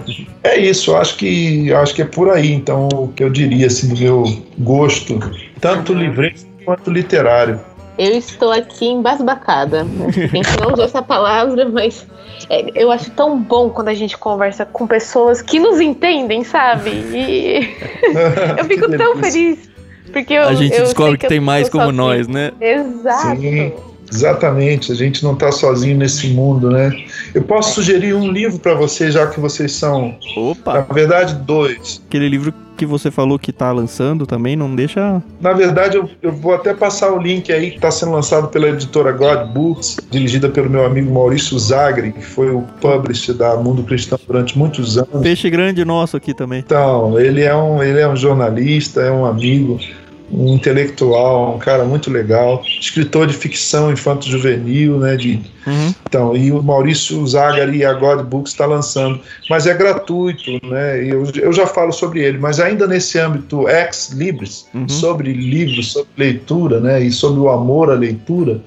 É 0.45 0.57
isso, 0.57 0.95
acho 0.95 1.17
que 1.17 1.73
acho 1.73 1.97
que 1.97 2.03
é 2.03 2.05
por 2.05 2.31
aí, 2.31 2.53
então 2.53 2.87
o 2.93 3.09
que 3.09 3.25
eu 3.25 3.31
diria 3.31 3.67
assim 3.67 3.89
do 3.89 4.01
meu 4.01 4.25
gosto, 4.61 5.19
tanto 5.61 5.93
livre 5.93 6.33
quanto 6.65 6.93
literário. 6.93 7.59
Eu 8.01 8.17
estou 8.17 8.51
aqui 8.51 8.87
embasbacada. 8.87 9.83
A 9.83 10.11
gente 10.11 10.59
não 10.59 10.73
usou 10.73 10.87
essa 10.87 11.03
palavra, 11.03 11.69
mas 11.69 12.07
é, 12.49 12.71
eu 12.75 12.91
acho 12.91 13.11
tão 13.11 13.39
bom 13.39 13.69
quando 13.69 13.89
a 13.89 13.95
gente 13.95 14.17
conversa 14.17 14.65
com 14.65 14.87
pessoas 14.87 15.43
que 15.43 15.61
nos 15.61 15.83
entendem, 15.83 16.43
sabe? 16.43 16.93
E 16.93 17.77
eu 18.57 18.65
fico 18.65 18.91
tão 18.97 19.17
feliz. 19.17 19.69
Porque 20.11 20.33
eu, 20.33 20.45
a 20.45 20.55
gente 20.55 20.75
eu 20.75 20.85
descobre 20.85 21.11
sei 21.11 21.19
que, 21.19 21.29
tem 21.29 21.41
mais 21.41 21.69
como 21.69 21.93
nós, 21.93 22.27
né? 22.27 22.53
Exato. 22.59 23.39
Sim. 23.39 23.73
Exatamente, 24.13 24.93
a 24.93 24.95
gente 24.95 25.23
não 25.23 25.35
está 25.35 25.53
sozinho 25.53 25.97
nesse 25.97 26.29
mundo, 26.29 26.71
né? 26.71 26.91
Eu 27.35 27.43
posso 27.43 27.75
sugerir 27.75 28.15
um 28.15 28.31
livro 28.31 28.59
para 28.59 28.75
vocês, 28.75 29.15
já 29.15 29.27
que 29.27 29.39
vocês 29.41 29.73
são, 29.73 30.15
na 30.35 30.43
Opa! 30.43 30.87
verdade, 30.93 31.35
dois. 31.35 32.03
Aquele 32.09 32.29
livro 32.29 32.53
que 32.81 32.87
você 32.87 33.11
falou 33.11 33.39
que 33.39 33.53
tá 33.53 33.71
lançando 33.71 34.27
também, 34.27 34.57
não 34.57 34.75
deixa. 34.75 35.23
Na 35.39 35.53
verdade, 35.53 35.99
eu, 35.99 36.09
eu 36.23 36.33
vou 36.33 36.55
até 36.55 36.73
passar 36.73 37.13
o 37.13 37.19
link 37.19 37.53
aí 37.53 37.73
que 37.73 37.77
está 37.77 37.91
sendo 37.91 38.13
lançado 38.13 38.49
pela 38.49 38.71
editora 38.71 39.13
God 39.13 39.53
Books, 39.53 39.99
dirigida 40.11 40.49
pelo 40.49 40.71
meu 40.71 40.87
amigo 40.87 41.13
Maurício 41.13 41.59
Zagre, 41.59 42.13
que 42.13 42.25
foi 42.25 42.51
o 42.51 42.63
publisher 42.81 43.35
da 43.35 43.55
Mundo 43.57 43.83
Cristão 43.83 44.19
durante 44.27 44.59
muitos 44.59 44.97
anos. 44.97 45.21
Peixe 45.21 45.51
grande 45.51 45.85
nosso 45.85 46.17
aqui 46.17 46.33
também. 46.33 46.61
Então, 46.61 47.21
ele 47.21 47.43
é 47.43 47.55
um, 47.55 47.83
ele 47.83 48.01
é 48.01 48.09
um 48.09 48.17
jornalista, 48.17 49.03
é 49.03 49.11
um 49.11 49.27
amigo, 49.27 49.79
um 50.33 50.55
intelectual, 50.55 51.57
um 51.57 51.59
cara 51.59 51.85
muito 51.85 52.11
legal, 52.11 52.63
escritor 52.81 53.27
de 53.27 53.35
ficção 53.35 53.91
infanto-juvenil, 53.93 54.99
né? 54.99 55.17
De, 55.17 55.41
Uhum. 55.67 55.95
então, 56.09 56.35
e 56.35 56.51
o 56.51 56.63
Maurício 56.63 57.25
Zagari 57.27 57.79
e 57.79 57.85
a 57.85 57.93
God 57.93 58.23
Books 58.25 58.53
está 58.53 58.65
lançando, 58.65 59.21
mas 59.51 59.67
é 59.67 59.75
gratuito, 59.75 60.51
né? 60.67 61.05
E 61.05 61.11
eu, 61.11 61.23
eu 61.35 61.53
já 61.53 61.67
falo 61.67 61.93
sobre 61.93 62.21
ele, 62.25 62.39
mas 62.39 62.59
ainda 62.59 62.87
nesse 62.87 63.19
âmbito 63.19 63.69
ex 63.69 64.11
libris, 64.15 64.65
Uhum. 64.75 64.89
sobre 64.89 65.33
livros, 65.35 65.93
sobre 65.93 66.09
leitura, 66.17 66.81
né? 66.81 67.03
E 67.03 67.13
sobre 67.13 67.41
o 67.41 67.51
amor 67.51 67.91
à 67.91 67.95
leitura, 67.95 68.59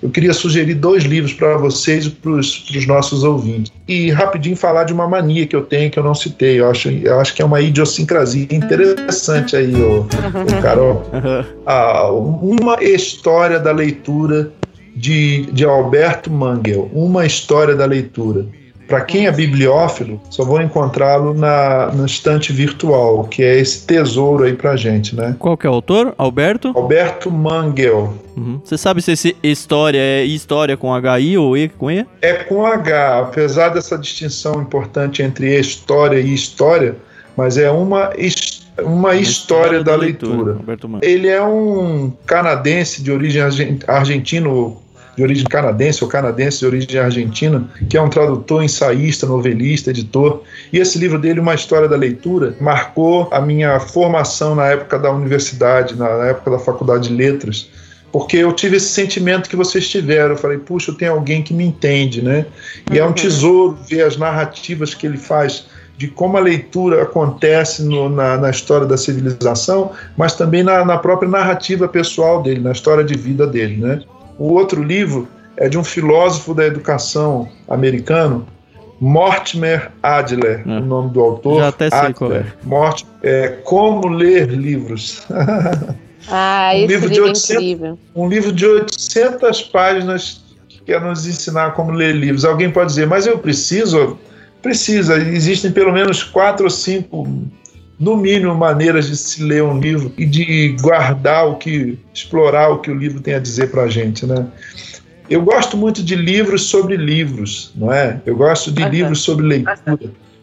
eu 0.00 0.08
queria 0.08 0.32
sugerir 0.32 0.74
dois 0.74 1.02
livros 1.02 1.32
para 1.32 1.56
vocês 1.56 2.06
e 2.06 2.10
para 2.10 2.30
os 2.30 2.86
nossos 2.86 3.24
ouvintes. 3.24 3.72
E 3.88 4.10
rapidinho 4.12 4.56
falar 4.56 4.84
de 4.84 4.92
uma 4.92 5.08
mania 5.08 5.46
que 5.46 5.56
eu 5.56 5.62
tenho 5.62 5.90
que 5.90 5.98
eu 5.98 6.04
não 6.04 6.14
citei. 6.14 6.60
Eu 6.60 6.70
acho, 6.70 6.88
eu 6.90 7.18
acho 7.18 7.34
que 7.34 7.42
é 7.42 7.44
uma 7.44 7.60
idiosincrasia 7.60 8.46
interessante 8.52 9.56
aí, 9.56 9.74
ô, 9.74 10.00
ô 10.02 10.62
Carol. 10.62 11.05
Ah, 11.66 12.10
uma 12.12 12.82
história 12.82 13.58
da 13.58 13.72
leitura 13.72 14.50
de, 14.94 15.46
de 15.52 15.64
Alberto 15.64 16.30
Mangel, 16.30 16.88
uma 16.92 17.26
história 17.26 17.74
da 17.74 17.84
leitura. 17.84 18.46
Para 18.86 19.00
quem 19.00 19.26
é 19.26 19.32
bibliófilo, 19.32 20.20
só 20.30 20.44
vou 20.44 20.60
encontrá-lo 20.62 21.34
na, 21.34 21.90
na 21.92 22.06
estante 22.06 22.52
virtual, 22.52 23.24
que 23.24 23.42
é 23.42 23.58
esse 23.58 23.84
tesouro 23.84 24.44
aí 24.44 24.52
pra 24.52 24.76
gente, 24.76 25.16
né? 25.16 25.34
Qual 25.40 25.56
que 25.56 25.66
é 25.66 25.70
o 25.70 25.72
autor? 25.72 26.14
Alberto? 26.16 26.70
Alberto 26.72 27.28
Mangel. 27.28 28.14
Uhum. 28.36 28.60
Você 28.62 28.78
sabe 28.78 29.02
se 29.02 29.10
esse 29.10 29.36
história 29.42 29.98
é 29.98 30.24
história 30.24 30.76
com 30.76 30.92
HI 30.96 31.36
ou 31.36 31.56
E 31.56 31.68
com 31.68 31.90
E? 31.90 32.06
É 32.22 32.34
com 32.34 32.64
H, 32.64 33.18
apesar 33.22 33.70
dessa 33.70 33.98
distinção 33.98 34.62
importante 34.62 35.20
entre 35.20 35.58
história 35.58 36.20
e 36.20 36.32
história, 36.32 36.94
mas 37.36 37.58
é 37.58 37.68
uma, 37.68 38.12
his- 38.16 38.65
uma 38.82 39.14
história 39.14 39.82
da 39.82 39.94
leitura. 39.94 40.58
Mann. 40.88 41.00
Ele 41.02 41.28
é 41.28 41.42
um 41.42 42.12
canadense 42.26 43.02
de 43.02 43.10
origem 43.10 43.42
argen- 43.42 43.78
argentino, 43.86 44.82
de 45.16 45.22
origem 45.22 45.44
canadense 45.46 46.04
ou 46.04 46.10
canadense 46.10 46.58
de 46.58 46.66
origem 46.66 47.00
argentina, 47.00 47.68
que 47.88 47.96
é 47.96 48.02
um 48.02 48.10
tradutor, 48.10 48.62
ensaísta, 48.62 49.26
novelista, 49.26 49.90
editor. 49.90 50.42
E 50.72 50.78
esse 50.78 50.98
livro 50.98 51.18
dele, 51.18 51.40
Uma 51.40 51.54
História 51.54 51.88
da 51.88 51.96
Leitura, 51.96 52.54
marcou 52.60 53.28
a 53.30 53.40
minha 53.40 53.80
formação 53.80 54.54
na 54.54 54.66
época 54.66 54.98
da 54.98 55.10
universidade, 55.10 55.96
na 55.96 56.08
época 56.26 56.50
da 56.50 56.58
faculdade 56.58 57.08
de 57.08 57.14
letras. 57.14 57.70
Porque 58.12 58.36
eu 58.36 58.52
tive 58.52 58.76
esse 58.76 58.88
sentimento 58.88 59.48
que 59.48 59.56
vocês 59.56 59.88
tiveram. 59.88 60.30
Eu 60.30 60.36
falei, 60.38 60.58
puxa, 60.58 60.90
eu 60.90 60.94
tenho 60.94 61.12
alguém 61.12 61.42
que 61.42 61.52
me 61.52 61.64
entende, 61.64 62.22
né? 62.22 62.46
E 62.90 62.98
é 62.98 63.04
um 63.04 63.12
tesouro 63.12 63.76
ver 63.88 64.02
as 64.02 64.16
narrativas 64.16 64.94
que 64.94 65.06
ele 65.06 65.18
faz 65.18 65.66
de 65.96 66.08
como 66.08 66.36
a 66.36 66.40
leitura 66.40 67.02
acontece 67.02 67.82
no- 67.82 68.08
na, 68.08 68.36
na 68.36 68.50
história 68.50 68.86
da 68.86 68.96
civilização, 68.96 69.92
mas 70.16 70.34
também 70.34 70.62
na, 70.62 70.84
na 70.84 70.98
própria 70.98 71.28
narrativa 71.28 71.88
pessoal 71.88 72.42
dele, 72.42 72.60
na 72.60 72.72
história 72.72 73.02
de 73.02 73.14
vida 73.16 73.46
dele. 73.46 73.76
Né? 73.78 74.02
O 74.38 74.52
outro 74.52 74.82
livro 74.82 75.26
é 75.56 75.68
de 75.68 75.78
um 75.78 75.84
filósofo 75.84 76.52
da 76.52 76.66
educação 76.66 77.48
americano, 77.68 78.46
Mortimer 79.00 79.90
Adler, 80.02 80.62
É. 80.66 80.78
o 80.78 80.80
nome 80.80 81.10
do 81.10 81.20
autor. 81.20 81.60
Já 81.60 81.68
até 81.68 81.88
sei 81.90 81.98
Adler. 81.98 82.14
qual 82.14 82.32
é. 82.32 82.44
Mort- 82.64 83.04
é, 83.22 83.48
Como 83.64 84.08
Ler 84.08 84.48
Livros. 84.50 85.22
Ah, 86.28 86.70
Um 86.74 86.78
esse 86.78 86.86
livro 86.88 87.08
livro, 87.08 87.10
de 87.14 87.18
é 87.20 87.22
800 87.22 87.50
incrível. 87.52 87.98
um 88.16 88.28
livro 88.28 88.50
de 88.52 88.66
800 88.66 89.62
páginas 89.62 90.42
que 90.68 90.80
quer 90.80 91.00
nos 91.00 91.24
ensinar 91.24 91.72
como 91.74 91.92
ler 91.92 92.16
livros. 92.16 92.44
Alguém 92.44 92.68
pode 92.68 92.88
dizer, 92.88 93.06
mas 93.06 93.28
eu 93.28 93.38
preciso? 93.38 94.18
Precisa. 94.62 95.16
Existem 95.16 95.70
pelo 95.70 95.92
menos 95.92 96.22
quatro 96.22 96.64
ou 96.64 96.70
cinco, 96.70 97.26
no 97.98 98.16
mínimo, 98.16 98.54
maneiras 98.54 99.08
de 99.08 99.16
se 99.16 99.42
ler 99.42 99.62
um 99.62 99.80
livro 99.80 100.12
e 100.18 100.26
de 100.26 100.76
guardar 100.80 101.48
o 101.48 101.56
que, 101.56 101.98
explorar 102.12 102.68
o 102.70 102.78
que 102.78 102.90
o 102.90 102.94
livro 102.94 103.20
tem 103.20 103.34
a 103.34 103.38
dizer 103.38 103.70
para 103.70 103.82
a 103.82 103.88
gente, 103.88 104.26
né? 104.26 104.46
Eu 105.28 105.42
gosto 105.42 105.76
muito 105.76 106.02
de 106.04 106.14
livros 106.14 106.62
sobre 106.62 106.96
livros, 106.96 107.72
não 107.74 107.92
é? 107.92 108.20
Eu 108.24 108.36
gosto 108.36 108.70
de 108.70 108.88
livros 108.88 109.22
sobre 109.22 109.46
leitura, 109.46 109.98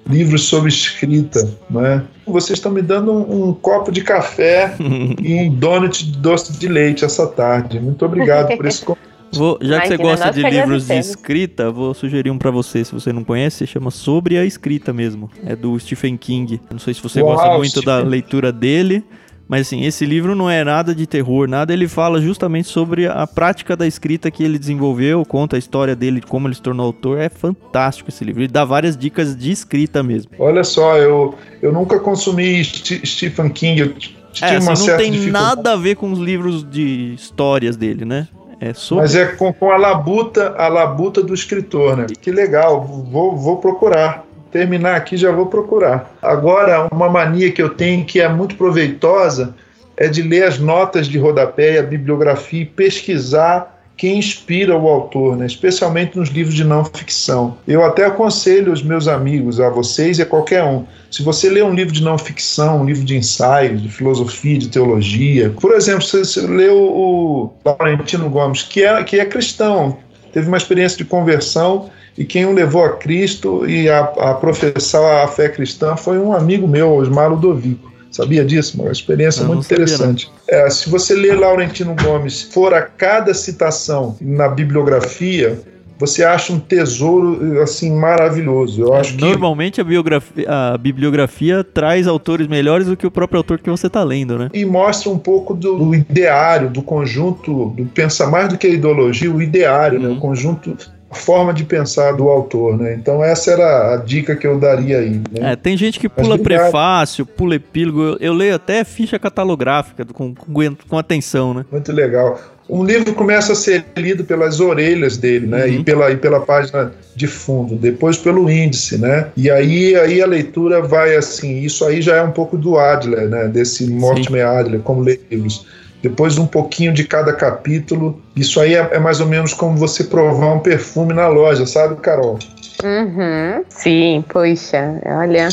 livros 0.10 0.44
sobre 0.44 0.70
escrita, 0.70 1.50
não 1.70 1.86
é? 1.86 2.04
Vocês 2.26 2.60
estão 2.60 2.72
me 2.72 2.82
dando 2.82 3.14
um, 3.14 3.50
um 3.50 3.54
copo 3.54 3.92
de 3.92 4.02
café 4.02 4.76
e 5.22 5.36
um 5.36 5.54
donut 5.54 6.06
de 6.06 6.18
doce 6.18 6.54
de 6.54 6.68
leite 6.68 7.06
essa 7.06 7.28
tarde. 7.28 7.80
Muito 7.80 8.06
obrigado 8.06 8.58
por 8.58 8.66
esse 8.66 8.84
convite. 8.84 9.03
Vou- 9.34 9.58
já 9.62 9.82
que 9.82 9.88
você 9.88 9.98
gosta 9.98 10.32
de 10.32 10.42
livros 10.44 10.88
de 10.88 10.94
escrita, 10.98 11.72
vou 11.72 11.94
sugerir 11.94 12.30
um 12.32 12.38
pra 12.38 12.52
você, 12.52 12.84
se 12.84 12.92
você 12.94 13.12
não 13.14 13.24
conhece, 13.24 13.66
chama 13.68 13.92
Sobre 13.92 14.38
a 14.38 14.46
Escrita 14.46 14.92
mesmo. 14.94 15.30
É 15.46 15.56
do 15.56 15.78
Stephen 15.80 16.18
King. 16.18 16.60
Não 16.72 16.80
sei 16.80 16.94
se 16.94 17.02
você 17.02 17.22
Uau, 17.22 17.36
gosta 17.36 17.58
muito 17.58 17.82
da 17.82 17.96
Stephen. 17.98 18.10
leitura 18.10 18.52
dele, 18.52 19.04
mas 19.48 19.68
assim, 19.68 19.84
esse 19.84 20.06
livro 20.06 20.36
não 20.36 20.50
é 20.50 20.64
nada 20.64 20.96
de 20.96 21.06
terror, 21.06 21.48
nada. 21.48 21.74
Ele 21.74 21.88
fala 21.88 22.22
justamente 22.22 22.68
sobre 22.68 23.06
a 23.08 23.28
prática 23.28 23.76
da 23.76 23.86
escrita 23.86 24.32
que 24.32 24.44
ele 24.44 24.58
desenvolveu, 24.58 25.24
conta 25.26 25.56
a 25.56 25.60
história 25.60 25.96
dele, 25.96 26.20
de 26.22 26.26
como 26.28 26.48
ele 26.48 26.56
se 26.56 26.62
tornou 26.62 26.86
autor. 26.86 27.20
É 27.20 27.30
fantástico 27.30 28.10
esse 28.10 28.24
livro. 28.24 28.42
Ele 28.42 28.48
dá 28.48 28.64
várias 28.66 28.96
dicas 28.98 29.36
de 29.36 29.52
escrita 29.52 30.02
mesmo. 30.02 30.32
Olha 30.40 30.64
só, 30.64 30.98
eu, 30.98 31.36
eu 31.62 31.72
nunca 31.74 32.00
consumi 32.00 32.64
Sti- 32.64 33.06
Stephen 33.06 33.50
King. 33.50 33.82
Eu 33.82 33.94
É, 34.42 34.56
assim, 34.56 34.88
não 34.90 34.98
tem 34.98 35.12
dificuldade. 35.12 35.32
nada 35.56 35.74
a 35.74 35.76
ver 35.76 35.96
com 35.96 36.12
os 36.12 36.18
livros 36.20 36.68
de 36.68 37.14
histórias 37.14 37.76
dele, 37.78 38.04
né? 38.06 38.28
É 38.60 38.74
sobre 38.74 39.04
Mas 39.04 39.16
é 39.16 39.26
com, 39.26 39.52
com 39.54 39.72
a 39.72 39.78
labuta, 39.78 40.56
a 40.58 40.68
labuta 40.68 41.22
do 41.22 41.34
escritor, 41.34 41.98
né? 41.98 42.08
Que 42.22 42.32
legal, 42.32 42.82
vou, 42.84 43.36
vou 43.36 43.58
procurar. 43.58 44.26
Terminar 44.52 44.96
aqui 44.96 45.18
já 45.18 45.32
vou 45.32 45.48
procurar. 45.48 46.12
Agora, 46.22 46.88
uma 46.92 47.10
mania 47.10 47.52
que 47.52 47.62
eu 47.62 47.70
tenho 47.70 48.06
que 48.06 48.22
é 48.22 48.30
muito 48.30 48.56
proveitosa 48.56 49.56
é 49.98 50.08
de 50.08 50.22
ler 50.22 50.44
as 50.44 50.60
notas 50.60 51.08
de 51.08 51.18
rodapé, 51.18 51.80
a 51.80 51.84
bibliografia 51.84 52.62
e 52.62 52.66
pesquisar 52.66 53.73
quem 53.96 54.18
inspira 54.18 54.78
o 54.78 54.88
autor, 54.88 55.38
né? 55.38 55.46
especialmente 55.46 56.18
nos 56.18 56.30
livros 56.30 56.56
de 56.56 56.64
não 56.64 56.84
ficção. 56.84 57.58
Eu 57.68 57.84
até 57.84 58.06
aconselho 58.06 58.72
os 58.72 58.82
meus 58.82 59.08
amigos, 59.08 59.60
a 59.60 59.70
vocês 59.70 60.20
e 60.20 60.22
a 60.22 60.26
qualquer 60.26 60.64
um, 60.64 60.84
se 61.12 61.22
você 61.22 61.50
lê 61.50 61.62
um 61.62 61.74
livro 61.74 61.94
de 61.94 62.04
não 62.04 62.18
ficção, 62.18 62.82
um 62.82 62.86
livro 62.86 63.04
de 63.04 63.16
ensaios, 63.16 63.82
de 63.82 63.90
filosofia, 63.90 64.58
de 64.58 64.70
teologia, 64.70 65.54
por 65.62 65.74
exemplo, 65.74 66.02
se 66.02 66.18
você 66.18 66.42
leu 66.42 66.76
o 66.76 67.54
Laurentino 67.64 68.30
Gomes, 68.30 68.64
que 68.64 68.84
é, 68.84 69.04
que 69.04 69.20
é 69.20 69.26
cristão, 69.26 69.98
teve 70.32 70.48
uma 70.48 70.58
experiência 70.58 70.98
de 70.98 71.06
conversão 71.06 71.90
e 72.18 72.26
quem 72.26 72.46
o 72.46 72.52
levou 72.52 72.84
a 72.84 72.98
Cristo 72.98 73.68
e 73.70 73.90
a, 73.90 74.00
a 74.02 74.34
professar 74.34 75.24
a 75.24 75.28
fé 75.28 75.50
cristã 75.50 75.96
foi 75.96 76.18
um 76.18 76.34
amigo 76.34 76.68
meu, 76.68 76.94
Osmar 76.94 77.30
Ludovico. 77.30 77.93
Sabia 78.14 78.46
disso? 78.46 78.80
Uma 78.80 78.92
experiência 78.92 79.42
Eu 79.42 79.48
muito 79.48 79.66
interessante. 79.66 80.32
É, 80.48 80.70
se 80.70 80.88
você 80.88 81.16
ler 81.16 81.38
Laurentino 81.38 81.96
Gomes, 82.02 82.44
for 82.44 82.74
a 82.74 82.84
cada 82.84 83.34
citação 83.34 84.16
na 84.22 84.48
bibliografia, 84.48 85.60
você 85.98 86.24
acha 86.24 86.54
um 86.54 86.60
tesouro 86.60 87.62
assim 87.62 87.92
maravilhoso. 87.92 88.82
Eu 88.82 88.94
acho 88.94 89.16
que 89.16 89.22
Normalmente 89.22 89.82
a, 89.82 89.84
biografia, 89.84 90.46
a 90.48 90.78
bibliografia 90.78 91.64
traz 91.64 92.08
autores 92.08 92.46
melhores 92.48 92.88
do 92.88 92.96
que 92.96 93.08
o 93.08 93.12
próprio 93.12 93.38
autor 93.38 93.60
que 93.60 93.70
você 93.70 93.88
está 93.88 94.04
lendo, 94.04 94.38
né? 94.38 94.50
e 94.54 94.64
mostra 94.64 95.10
um 95.10 95.18
pouco 95.18 95.54
do, 95.54 95.78
do 95.78 95.96
ideário, 95.96 96.70
do 96.70 96.82
conjunto, 96.82 97.70
do 97.70 97.86
pensa 97.86 98.28
mais 98.28 98.50
do 98.50 98.58
que 98.58 98.68
a 98.68 98.70
ideologia, 98.70 99.32
o 99.32 99.42
ideário, 99.42 100.00
né? 100.00 100.10
Uhum. 100.10 100.18
o 100.18 100.20
conjunto, 100.20 100.76
forma 101.14 101.54
de 101.54 101.64
pensar 101.64 102.14
do 102.14 102.30
autor, 102.30 102.78
né? 102.78 102.94
Então 102.94 103.24
essa 103.24 103.52
era 103.52 103.94
a 103.94 103.98
dica 103.98 104.36
que 104.36 104.46
eu 104.46 104.60
daria 104.60 105.00
aí. 105.00 105.22
Né? 105.32 105.52
É, 105.52 105.56
tem 105.56 105.78
gente 105.78 106.00
que 106.00 106.10
pula 106.10 106.38
prefácio, 106.38 107.26
pula 107.26 107.56
epílogo. 107.56 108.02
Eu, 108.02 108.18
eu, 108.20 108.34
leio 108.34 108.56
até 108.56 108.84
ficha 108.84 109.18
catalográfica 109.20 110.06
com, 110.06 110.34
com, 110.34 110.76
com 110.88 110.98
atenção, 110.98 111.54
né? 111.54 111.66
Muito 111.72 111.92
legal. 111.92 112.40
Um 112.70 112.84
livro 112.84 113.14
começa 113.14 113.52
a 113.52 113.56
ser 113.56 113.86
lido 113.98 114.24
pelas 114.24 114.60
orelhas 114.60 115.18
dele, 115.18 115.48
né? 115.48 115.66
Uhum. 115.66 115.74
E, 115.74 115.84
pela, 115.84 116.12
e 116.12 116.18
pela 116.18 116.40
página 116.40 116.94
de 117.14 117.28
fundo, 117.28 117.76
depois 117.76 118.18
pelo 118.18 118.50
índice, 118.50 118.98
né? 118.98 119.28
E 119.36 119.52
aí, 119.52 119.96
aí 119.96 120.22
a 120.22 120.26
leitura 120.26 120.82
vai 120.82 121.16
assim. 121.16 121.60
Isso 121.60 121.84
aí 121.86 122.02
já 122.02 122.16
é 122.16 122.24
um 122.24 122.32
pouco 122.32 122.58
do 122.58 122.78
Adler, 122.78 123.28
né? 123.28 123.48
Desse 123.48 123.90
Mortimer 123.90 124.48
Adler, 124.48 124.80
como 124.80 125.02
ler 125.02 125.20
livros 125.30 125.66
depois 126.04 126.38
um 126.38 126.46
pouquinho 126.46 126.92
de 126.92 127.06
cada 127.06 127.32
capítulo. 127.32 128.22
Isso 128.36 128.60
aí 128.60 128.76
é, 128.76 128.90
é, 128.92 129.00
mais 129.00 129.22
ou 129.22 129.26
menos 129.26 129.54
como 129.54 129.78
você 129.78 130.04
provar 130.04 130.54
um 130.54 130.60
perfume 130.60 131.14
na 131.14 131.30
loja, 131.30 131.66
sabe, 131.66 131.96
Carol? 131.96 132.38
Uhum. 132.84 133.64
Sim, 133.70 134.24
poxa, 134.28 135.00
olha. 135.06 135.48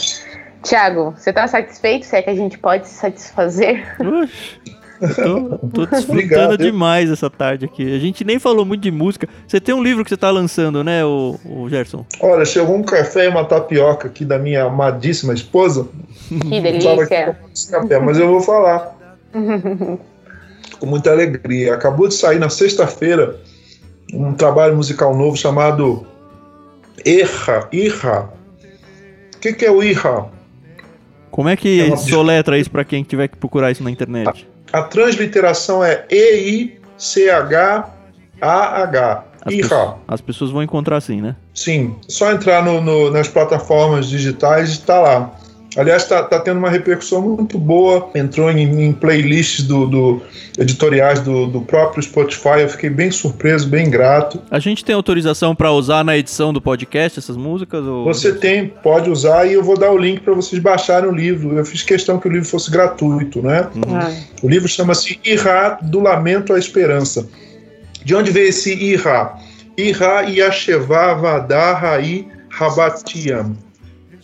Tiago, 0.64 1.14
você 1.16 1.30
está 1.30 1.46
satisfeito? 1.46 2.04
Se 2.04 2.16
é 2.16 2.22
que 2.22 2.30
a 2.30 2.34
gente 2.34 2.58
pode 2.58 2.88
se 2.88 2.94
satisfazer? 2.94 3.96
Tô, 5.14 5.58
tô 5.68 5.86
desfrutando 5.86 6.10
Obrigado. 6.10 6.58
demais 6.58 7.10
essa 7.10 7.30
tarde 7.30 7.66
aqui. 7.66 7.94
A 7.94 8.00
gente 8.00 8.24
nem 8.24 8.40
falou 8.40 8.66
muito 8.66 8.82
de 8.82 8.90
música. 8.90 9.28
Você 9.46 9.60
tem 9.60 9.72
um 9.72 9.82
livro 9.82 10.02
que 10.02 10.10
você 10.10 10.16
está 10.16 10.32
lançando, 10.32 10.82
né, 10.82 11.04
o, 11.04 11.38
o 11.44 11.68
Gerson? 11.70 12.04
Olha, 12.20 12.44
chegou 12.44 12.74
um 12.74 12.82
café 12.82 13.26
e 13.26 13.28
uma 13.28 13.44
tapioca 13.44 14.08
aqui 14.08 14.24
da 14.24 14.38
minha 14.38 14.64
amadíssima 14.64 15.32
esposa. 15.32 15.86
Que 16.28 16.60
delícia. 16.60 17.36
Café, 17.70 18.00
mas 18.00 18.18
eu 18.18 18.26
vou 18.26 18.40
falar. 18.40 18.98
com 20.80 20.86
muita 20.86 21.12
alegria. 21.12 21.74
Acabou 21.74 22.08
de 22.08 22.14
sair 22.14 22.38
na 22.40 22.48
sexta-feira 22.48 23.38
um 24.12 24.34
trabalho 24.34 24.74
musical 24.74 25.14
novo 25.16 25.36
chamado 25.36 26.04
Erra. 27.04 27.68
Irra. 27.70 28.30
O 29.34 29.38
que, 29.38 29.52
que 29.52 29.64
é 29.64 29.70
o 29.70 29.80
Irra? 29.82 30.28
Como 31.30 31.48
é 31.48 31.56
que 31.56 31.80
é 31.80 31.96
soletra 31.96 32.58
isso 32.58 32.70
para 32.70 32.84
quem 32.84 33.04
tiver 33.04 33.28
que 33.28 33.36
procurar 33.36 33.70
isso 33.70 33.84
na 33.84 33.90
internet? 33.90 34.48
A, 34.72 34.80
a 34.80 34.82
transliteração 34.82 35.84
é 35.84 36.04
E-I-C-H-A-H. 36.10 36.74
As, 39.42 39.54
Irra. 39.54 39.96
as 40.06 40.20
pessoas 40.20 40.50
vão 40.50 40.62
encontrar 40.62 40.98
assim, 40.98 41.22
né? 41.22 41.34
Sim. 41.54 41.96
Só 42.08 42.30
entrar 42.30 42.62
no, 42.62 42.80
no, 42.80 43.10
nas 43.10 43.28
plataformas 43.28 44.06
digitais 44.08 44.68
e 44.70 44.72
está 44.72 45.00
lá. 45.00 45.32
Aliás, 45.76 46.02
está 46.02 46.22
tá 46.22 46.40
tendo 46.40 46.58
uma 46.58 46.68
repercussão 46.68 47.22
muito 47.22 47.58
boa. 47.58 48.10
Entrou 48.14 48.50
em, 48.50 48.86
em 48.86 48.92
playlists 48.92 49.64
do, 49.64 49.86
do 49.86 50.22
editoriais 50.58 51.20
do, 51.20 51.46
do, 51.46 51.60
próprio 51.60 52.02
Spotify. 52.02 52.60
Eu 52.62 52.68
fiquei 52.68 52.90
bem 52.90 53.10
surpreso, 53.10 53.68
bem 53.68 53.88
grato. 53.88 54.42
A 54.50 54.58
gente 54.58 54.84
tem 54.84 54.94
autorização 54.94 55.54
para 55.54 55.70
usar 55.70 56.04
na 56.04 56.16
edição 56.16 56.52
do 56.52 56.60
podcast 56.60 57.18
essas 57.18 57.36
músicas? 57.36 57.84
Ou... 57.84 58.04
Você 58.04 58.32
tem, 58.32 58.66
pode 58.66 59.08
usar 59.08 59.46
e 59.46 59.52
eu 59.52 59.62
vou 59.62 59.78
dar 59.78 59.92
o 59.92 59.98
link 59.98 60.20
para 60.20 60.34
vocês 60.34 60.60
baixarem 60.60 61.08
o 61.08 61.14
livro. 61.14 61.56
Eu 61.56 61.64
fiz 61.64 61.82
questão 61.82 62.18
que 62.18 62.26
o 62.26 62.32
livro 62.32 62.48
fosse 62.48 62.70
gratuito, 62.70 63.40
né? 63.40 63.68
Uhum. 63.74 64.24
O 64.42 64.48
livro 64.48 64.68
chama-se 64.68 65.20
Irá 65.24 65.78
do 65.80 66.00
Lamento 66.00 66.52
à 66.52 66.58
Esperança. 66.58 67.28
De 68.04 68.14
onde 68.14 68.32
veio 68.32 68.48
esse 68.48 68.74
Irá? 68.74 69.38
Irá 69.76 70.22
Yashevá 70.22 71.14
Vadá 71.14 71.74
Raí 71.74 72.26
Rabatiam 72.48 73.69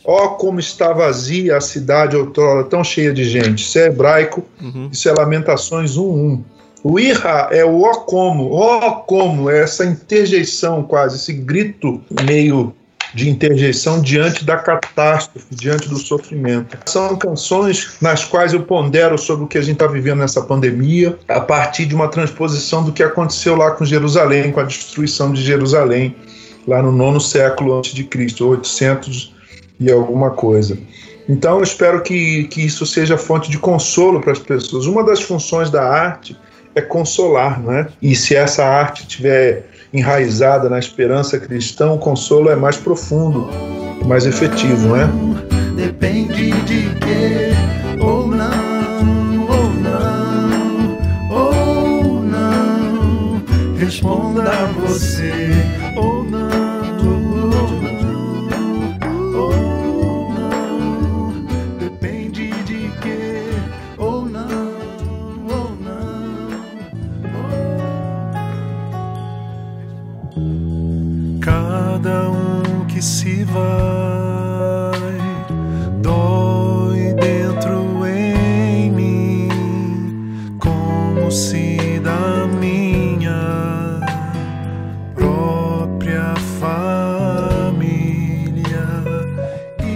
Ó 0.07 0.25
oh, 0.25 0.29
como 0.31 0.61
está 0.61 0.93
vazia 0.93 1.57
a 1.57 1.61
cidade 1.61 2.17
outrora, 2.17 2.65
tão 2.65 2.85
cheia 2.85 3.13
de 3.13 3.25
gente. 3.25 3.65
Isso 3.65 3.79
é 3.79 3.87
hebraico, 3.87 4.45
uhum. 4.63 4.89
isso 4.93 5.09
é 5.09 5.13
Lamentações 5.13 5.97
1.1. 5.99 6.43
O 6.85 7.01
irra 7.01 7.49
é 7.51 7.65
o 7.65 7.83
ó 7.83 7.95
como, 7.95 8.53
ó 8.53 8.93
como, 8.93 9.51
é 9.51 9.63
essa 9.63 9.85
interjeição 9.85 10.85
quase, 10.85 11.17
esse 11.17 11.33
grito 11.33 12.01
meio 12.25 12.73
de 13.13 13.29
interjeição 13.29 14.01
diante 14.01 14.45
da 14.45 14.57
catástrofe, 14.57 15.47
diante 15.51 15.89
do 15.89 15.97
sofrimento. 15.97 16.79
São 16.87 17.17
canções 17.17 17.97
nas 18.01 18.25
quais 18.25 18.53
eu 18.53 18.63
pondero 18.63 19.19
sobre 19.19 19.47
o 19.47 19.49
que 19.49 19.59
a 19.59 19.63
gente 19.63 19.73
está 19.73 19.87
vivendo 19.87 20.19
nessa 20.19 20.43
pandemia, 20.43 21.19
a 21.27 21.41
partir 21.41 21.87
de 21.87 21.95
uma 21.95 22.09
transposição 22.09 22.85
do 22.85 22.93
que 22.93 23.03
aconteceu 23.03 23.57
lá 23.57 23.73
com 23.73 23.85
Jerusalém, 23.85 24.53
com 24.53 24.61
a 24.61 24.65
destruição 24.65 25.33
de 25.33 25.43
Jerusalém, 25.43 26.15
lá 26.69 26.83
no 26.83 26.93
nono 26.93 27.21
século 27.21 27.79
antes 27.79 27.95
de 27.95 28.05
Cristo, 28.05 28.47
800 28.47 29.35
e 29.79 29.91
alguma 29.91 30.31
coisa. 30.31 30.79
Então 31.29 31.57
eu 31.57 31.63
espero 31.63 32.03
que, 32.03 32.45
que 32.45 32.65
isso 32.65 32.87
seja 32.87 33.19
fonte 33.19 33.51
de 33.51 33.59
consolo 33.59 34.21
para 34.21 34.33
as 34.33 34.39
pessoas. 34.39 34.87
Uma 34.87 35.03
das 35.03 35.21
funções 35.21 35.71
da 35.71 35.83
arte 35.83 36.37
é 36.75 36.81
consolar, 36.81 37.61
não 37.61 37.73
é? 37.73 37.89
E 38.01 38.15
se 38.15 38.37
essa 38.37 38.65
arte 38.65 39.03
estiver 39.03 39.67
enraizada 39.93 40.69
na 40.69 40.79
esperança 40.79 41.39
cristã, 41.39 41.91
o 41.91 41.99
consolo 41.99 42.51
é 42.51 42.57
mais 42.57 42.77
profundo, 42.77 43.49
mais 44.05 44.27
efetivo, 44.27 44.89
não 44.89 44.97
é? 44.97 45.09
Depende 45.75 46.53
de 46.63 46.83
que 47.01 48.01
ou 48.03 48.27
não, 48.29 48.77
responda 53.87 54.51
você 54.81 55.26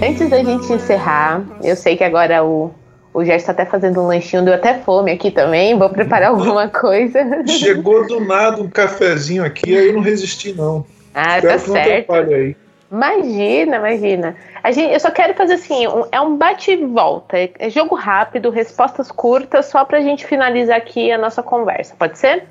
Antes 0.02 0.30
da 0.30 0.42
gente 0.42 0.72
encerrar, 0.72 1.44
eu 1.62 1.76
sei 1.76 1.96
que 1.96 2.02
agora 2.02 2.42
o 2.44 2.72
o 3.12 3.24
Gerson 3.24 3.50
está 3.50 3.52
até 3.52 3.64
fazendo 3.66 4.00
um 4.00 4.06
lanchinho, 4.06 4.44
deu 4.44 4.54
até 4.54 4.78
fome 4.78 5.10
aqui 5.10 5.30
também. 5.30 5.76
Vou 5.76 5.90
preparar 5.90 6.30
alguma 6.30 6.68
coisa. 6.68 7.18
Chegou 7.46 8.06
do 8.06 8.20
nada 8.20 8.62
um 8.62 8.68
cafezinho 8.68 9.44
aqui, 9.44 9.76
aí 9.76 9.88
eu 9.88 9.94
não 9.94 10.00
resisti, 10.00 10.52
não. 10.52 10.86
Ah, 11.12 11.38
Espero 11.38 11.58
tá 11.58 11.58
certo. 11.58 12.12
Aí. 12.12 12.56
Imagina, 12.90 13.76
imagina. 13.76 14.36
A 14.62 14.72
gente, 14.72 14.92
eu 14.92 14.98
só 14.98 15.10
quero 15.10 15.34
fazer 15.34 15.54
assim, 15.54 15.86
um, 15.86 16.04
é 16.10 16.20
um 16.20 16.36
bate 16.36 16.72
e 16.72 16.84
volta, 16.84 17.38
é, 17.38 17.50
é 17.58 17.70
jogo 17.70 17.94
rápido, 17.94 18.50
respostas 18.50 19.12
curtas, 19.12 19.66
só 19.66 19.84
pra 19.84 20.00
gente 20.00 20.26
finalizar 20.26 20.76
aqui 20.76 21.12
a 21.12 21.18
nossa 21.18 21.42
conversa, 21.42 21.94
pode 21.96 22.18
ser? 22.18 22.44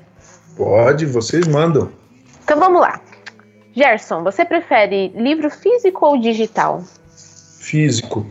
Pode, 0.56 1.04
vocês 1.04 1.46
mandam. 1.46 1.90
Então 2.42 2.58
vamos 2.58 2.80
lá. 2.80 3.00
Gerson, 3.74 4.24
você 4.24 4.44
prefere 4.44 5.08
livro 5.14 5.50
físico 5.50 6.06
ou 6.06 6.18
digital? 6.18 6.82
Físico. 7.60 8.26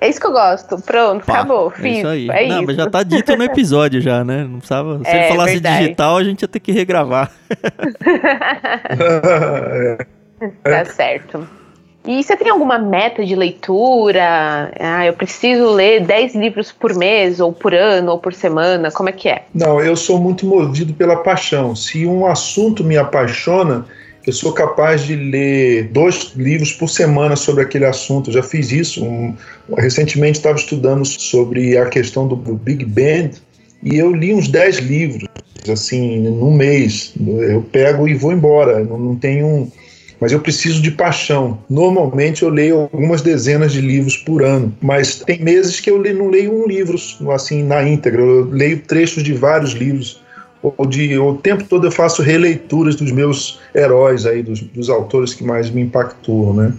É 0.00 0.08
isso 0.08 0.20
que 0.20 0.26
eu 0.26 0.32
gosto. 0.32 0.80
Pronto, 0.82 1.26
Pá, 1.26 1.34
acabou. 1.34 1.72
É 1.82 1.88
isso 1.88 2.06
aí. 2.06 2.28
É 2.30 2.48
não, 2.48 2.58
isso. 2.58 2.66
mas 2.66 2.76
já 2.76 2.88
tá 2.88 3.02
dito 3.02 3.36
no 3.36 3.44
episódio 3.44 4.00
já, 4.00 4.24
né? 4.24 4.44
Não 4.44 4.58
precisava. 4.58 5.00
Se 5.04 5.10
é, 5.10 5.16
ele 5.16 5.28
falasse 5.28 5.52
verdade. 5.54 5.82
digital, 5.82 6.16
a 6.16 6.24
gente 6.24 6.42
ia 6.42 6.48
ter 6.48 6.60
que 6.60 6.72
regravar. 6.72 7.30
tá 10.62 10.84
certo. 10.84 11.46
E 12.04 12.22
você 12.22 12.36
tem 12.36 12.50
alguma 12.50 12.78
meta 12.78 13.24
de 13.24 13.36
leitura? 13.36 14.72
Ah, 14.78 15.06
eu 15.06 15.12
preciso 15.12 15.70
ler 15.70 16.04
10 16.04 16.34
livros 16.34 16.72
por 16.72 16.92
mês, 16.94 17.38
ou 17.38 17.52
por 17.52 17.72
ano, 17.72 18.10
ou 18.10 18.18
por 18.18 18.34
semana? 18.34 18.90
Como 18.90 19.08
é 19.08 19.12
que 19.12 19.28
é? 19.28 19.44
Não, 19.54 19.80
eu 19.80 19.94
sou 19.94 20.18
muito 20.18 20.44
movido 20.44 20.92
pela 20.94 21.22
paixão. 21.22 21.76
Se 21.76 22.04
um 22.04 22.26
assunto 22.26 22.82
me 22.82 22.96
apaixona, 22.96 23.86
eu 24.26 24.32
sou 24.32 24.52
capaz 24.52 25.02
de 25.02 25.16
ler 25.16 25.88
dois 25.88 26.32
livros 26.36 26.72
por 26.72 26.88
semana 26.88 27.34
sobre 27.34 27.64
aquele 27.64 27.84
assunto. 27.84 28.30
Eu 28.30 28.34
já 28.34 28.42
fiz 28.42 28.70
isso. 28.70 29.04
Um, 29.04 29.34
recentemente 29.76 30.38
estava 30.38 30.56
estudando 30.56 31.04
sobre 31.04 31.76
a 31.76 31.86
questão 31.86 32.28
do 32.28 32.36
Big 32.36 32.84
Bang 32.84 33.32
e 33.82 33.98
eu 33.98 34.14
li 34.14 34.32
uns 34.32 34.48
dez 34.48 34.78
livros, 34.78 35.28
assim, 35.68 36.20
num 36.20 36.54
mês. 36.54 37.14
Eu 37.26 37.62
pego 37.62 38.06
e 38.06 38.14
vou 38.14 38.32
embora. 38.32 38.84
Não, 38.84 38.98
não 38.98 39.16
tenho. 39.16 39.70
Mas 40.20 40.30
eu 40.30 40.38
preciso 40.38 40.80
de 40.80 40.92
paixão. 40.92 41.58
Normalmente 41.68 42.44
eu 42.44 42.48
leio 42.48 42.82
algumas 42.82 43.22
dezenas 43.22 43.72
de 43.72 43.80
livros 43.80 44.16
por 44.16 44.44
ano, 44.44 44.72
mas 44.80 45.16
tem 45.16 45.42
meses 45.42 45.80
que 45.80 45.90
eu 45.90 45.98
não 46.14 46.30
leio 46.30 46.62
um 46.62 46.68
livro 46.68 46.96
assim 47.32 47.64
na 47.64 47.82
íntegra. 47.82 48.22
Eu 48.22 48.44
leio 48.44 48.78
trechos 48.82 49.24
de 49.24 49.32
vários 49.32 49.72
livros 49.72 50.22
ou 50.62 50.86
de 50.86 51.18
o 51.18 51.34
tempo 51.34 51.64
todo 51.64 51.86
eu 51.86 51.90
faço 51.90 52.22
releituras 52.22 52.94
dos 52.96 53.10
meus 53.10 53.60
heróis 53.74 54.24
aí, 54.24 54.42
dos, 54.42 54.60
dos 54.60 54.88
autores 54.88 55.34
que 55.34 55.42
mais 55.42 55.70
me 55.70 55.82
impactuam, 55.82 56.54
né? 56.54 56.72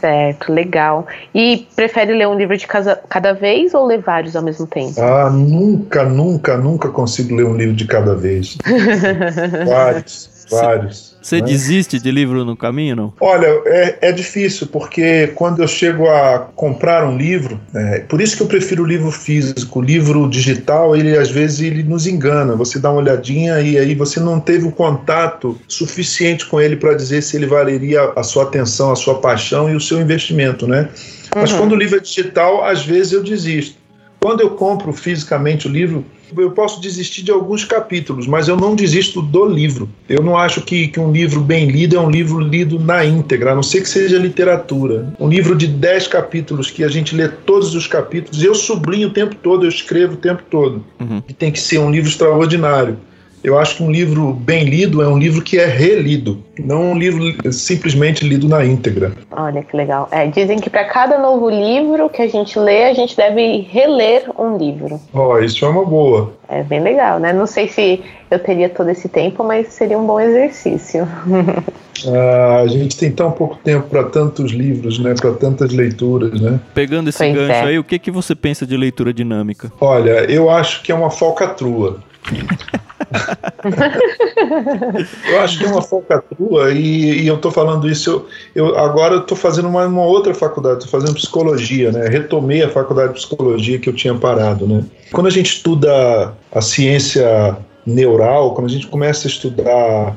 Certo, 0.00 0.52
legal. 0.52 1.06
E 1.34 1.66
prefere 1.74 2.12
ler 2.12 2.28
um 2.28 2.36
livro 2.36 2.56
de 2.56 2.66
casa, 2.66 3.00
cada 3.08 3.32
vez 3.32 3.72
ou 3.72 3.86
ler 3.86 4.00
vários 4.00 4.36
ao 4.36 4.42
mesmo 4.42 4.66
tempo? 4.66 5.00
Ah, 5.00 5.30
nunca, 5.30 6.04
nunca, 6.04 6.56
nunca 6.56 6.88
consigo 6.90 7.34
ler 7.34 7.44
um 7.46 7.56
livro 7.56 7.74
de 7.74 7.86
cada 7.86 8.14
vez. 8.14 8.58
vários. 9.66 10.35
Vários. 10.50 11.16
Você 11.20 11.40
né? 11.40 11.46
desiste 11.46 11.98
de 11.98 12.10
livro 12.10 12.44
no 12.44 12.56
caminho, 12.56 12.94
não? 12.94 13.12
Olha, 13.20 13.46
é, 13.66 13.98
é 14.00 14.12
difícil, 14.12 14.68
porque 14.68 15.28
quando 15.34 15.60
eu 15.60 15.66
chego 15.66 16.08
a 16.08 16.38
comprar 16.54 17.04
um 17.04 17.16
livro, 17.16 17.60
é, 17.74 18.00
por 18.00 18.20
isso 18.20 18.36
que 18.36 18.42
eu 18.42 18.46
prefiro 18.46 18.84
o 18.84 18.86
livro 18.86 19.10
físico. 19.10 19.80
O 19.80 19.82
livro 19.82 20.28
digital, 20.28 20.94
ele 20.94 21.16
às 21.16 21.30
vezes 21.30 21.60
ele 21.60 21.82
nos 21.82 22.06
engana. 22.06 22.54
Você 22.54 22.78
dá 22.78 22.90
uma 22.90 23.00
olhadinha 23.00 23.60
e 23.60 23.76
aí 23.76 23.94
você 23.94 24.20
não 24.20 24.38
teve 24.38 24.66
o 24.66 24.72
contato 24.72 25.58
suficiente 25.66 26.46
com 26.46 26.60
ele 26.60 26.76
para 26.76 26.94
dizer 26.94 27.22
se 27.22 27.36
ele 27.36 27.46
valeria 27.46 28.12
a 28.14 28.22
sua 28.22 28.44
atenção, 28.44 28.92
a 28.92 28.96
sua 28.96 29.16
paixão 29.16 29.68
e 29.68 29.74
o 29.74 29.80
seu 29.80 30.00
investimento, 30.00 30.66
né? 30.66 30.88
Mas 31.34 31.50
Uhum. 31.52 31.58
quando 31.58 31.72
o 31.72 31.76
livro 31.76 31.96
é 31.96 32.00
digital, 32.00 32.64
às 32.64 32.84
vezes 32.84 33.12
eu 33.12 33.22
desisto. 33.22 33.76
Quando 34.20 34.40
eu 34.40 34.50
compro 34.50 34.92
fisicamente 34.92 35.68
o 35.68 35.70
livro, 35.70 36.04
eu 36.36 36.50
posso 36.50 36.80
desistir 36.80 37.22
de 37.22 37.30
alguns 37.30 37.64
capítulos, 37.64 38.26
mas 38.26 38.48
eu 38.48 38.56
não 38.56 38.74
desisto 38.74 39.22
do 39.22 39.44
livro. 39.44 39.88
Eu 40.08 40.22
não 40.22 40.36
acho 40.36 40.60
que, 40.62 40.88
que 40.88 41.00
um 41.00 41.12
livro 41.12 41.40
bem 41.40 41.66
lido 41.66 41.96
é 41.96 42.00
um 42.00 42.10
livro 42.10 42.38
lido 42.40 42.78
na 42.78 43.04
íntegra, 43.04 43.52
a 43.52 43.54
não 43.54 43.62
ser 43.62 43.82
que 43.82 43.88
seja 43.88 44.18
literatura. 44.18 45.12
Um 45.18 45.28
livro 45.28 45.54
de 45.54 45.66
10 45.66 46.08
capítulos 46.08 46.70
que 46.70 46.84
a 46.84 46.88
gente 46.88 47.14
lê 47.14 47.28
todos 47.28 47.74
os 47.74 47.86
capítulos, 47.86 48.42
eu 48.42 48.54
sublinho 48.54 49.08
o 49.08 49.12
tempo 49.12 49.34
todo, 49.36 49.64
eu 49.64 49.68
escrevo 49.68 50.14
o 50.14 50.18
tempo 50.18 50.42
todo. 50.50 50.84
Uhum. 51.00 51.22
E 51.28 51.32
tem 51.32 51.52
que 51.52 51.60
ser 51.60 51.78
um 51.78 51.90
livro 51.90 52.08
extraordinário. 52.08 52.98
Eu 53.42 53.58
acho 53.58 53.76
que 53.76 53.82
um 53.82 53.90
livro 53.90 54.32
bem 54.32 54.64
lido 54.64 55.02
é 55.02 55.08
um 55.08 55.18
livro 55.18 55.42
que 55.42 55.58
é 55.58 55.66
relido, 55.66 56.42
não 56.58 56.92
um 56.92 56.98
livro 56.98 57.52
simplesmente 57.52 58.26
lido 58.26 58.48
na 58.48 58.64
íntegra. 58.64 59.12
Olha 59.30 59.62
que 59.62 59.76
legal. 59.76 60.08
É, 60.10 60.26
dizem 60.26 60.58
que 60.58 60.68
para 60.68 60.84
cada 60.84 61.18
novo 61.18 61.48
livro 61.48 62.08
que 62.08 62.22
a 62.22 62.28
gente 62.28 62.58
lê, 62.58 62.84
a 62.84 62.94
gente 62.94 63.16
deve 63.16 63.60
reler 63.70 64.24
um 64.38 64.56
livro. 64.56 65.00
Ó, 65.12 65.38
isso 65.38 65.64
é 65.64 65.68
uma 65.68 65.84
boa. 65.84 66.32
É 66.48 66.62
bem 66.62 66.80
legal, 66.80 67.18
né? 67.18 67.32
Não 67.32 67.46
sei 67.46 67.68
se 67.68 68.02
eu 68.30 68.38
teria 68.38 68.68
todo 68.68 68.88
esse 68.90 69.08
tempo, 69.08 69.44
mas 69.44 69.68
seria 69.68 69.98
um 69.98 70.06
bom 70.06 70.20
exercício. 70.20 71.06
Ah, 72.06 72.60
a 72.60 72.66
gente 72.66 72.96
tem 72.96 73.10
tão 73.10 73.30
pouco 73.32 73.56
tempo 73.56 73.88
para 73.88 74.04
tantos 74.04 74.52
livros, 74.52 74.98
né? 74.98 75.14
Para 75.18 75.32
tantas 75.32 75.72
leituras, 75.72 76.38
né? 76.40 76.60
Pegando 76.74 77.08
esse 77.08 77.18
Pois 77.18 77.34
gancho 77.34 77.52
é. 77.52 77.62
aí, 77.62 77.78
o 77.78 77.84
que, 77.84 77.98
que 77.98 78.10
você 78.10 78.34
pensa 78.34 78.66
de 78.66 78.76
leitura 78.76 79.14
dinâmica? 79.14 79.72
Olha, 79.80 80.30
eu 80.30 80.50
acho 80.50 80.82
que 80.82 80.92
é 80.92 80.94
uma 80.94 81.10
falcatrua. 81.10 82.00
eu 85.30 85.40
acho 85.40 85.58
que 85.58 85.64
é 85.64 85.68
uma 85.68 85.82
falcatrua 85.82 86.72
e, 86.72 87.22
e 87.22 87.26
eu 87.26 87.36
estou 87.36 87.50
falando 87.50 87.88
isso. 87.88 88.26
Eu, 88.54 88.68
eu- 88.68 88.78
agora 88.78 89.16
estou 89.16 89.36
fazendo 89.36 89.68
uma, 89.68 89.86
uma 89.86 90.04
outra 90.04 90.34
faculdade, 90.34 90.84
estou 90.84 91.00
fazendo 91.00 91.14
psicologia, 91.14 91.92
né? 91.92 92.08
Retomei 92.08 92.62
a 92.62 92.68
faculdade 92.68 93.14
de 93.14 93.20
psicologia 93.20 93.78
que 93.78 93.88
eu 93.88 93.94
tinha 93.94 94.14
parado, 94.14 94.66
né? 94.66 94.84
Quando 95.12 95.26
a 95.26 95.30
gente 95.30 95.56
estuda 95.56 96.32
a 96.52 96.60
ciência 96.60 97.56
neural, 97.84 98.54
quando 98.54 98.66
a 98.66 98.70
gente 98.70 98.86
começa 98.88 99.28
a 99.28 99.30
estudar 99.30 100.16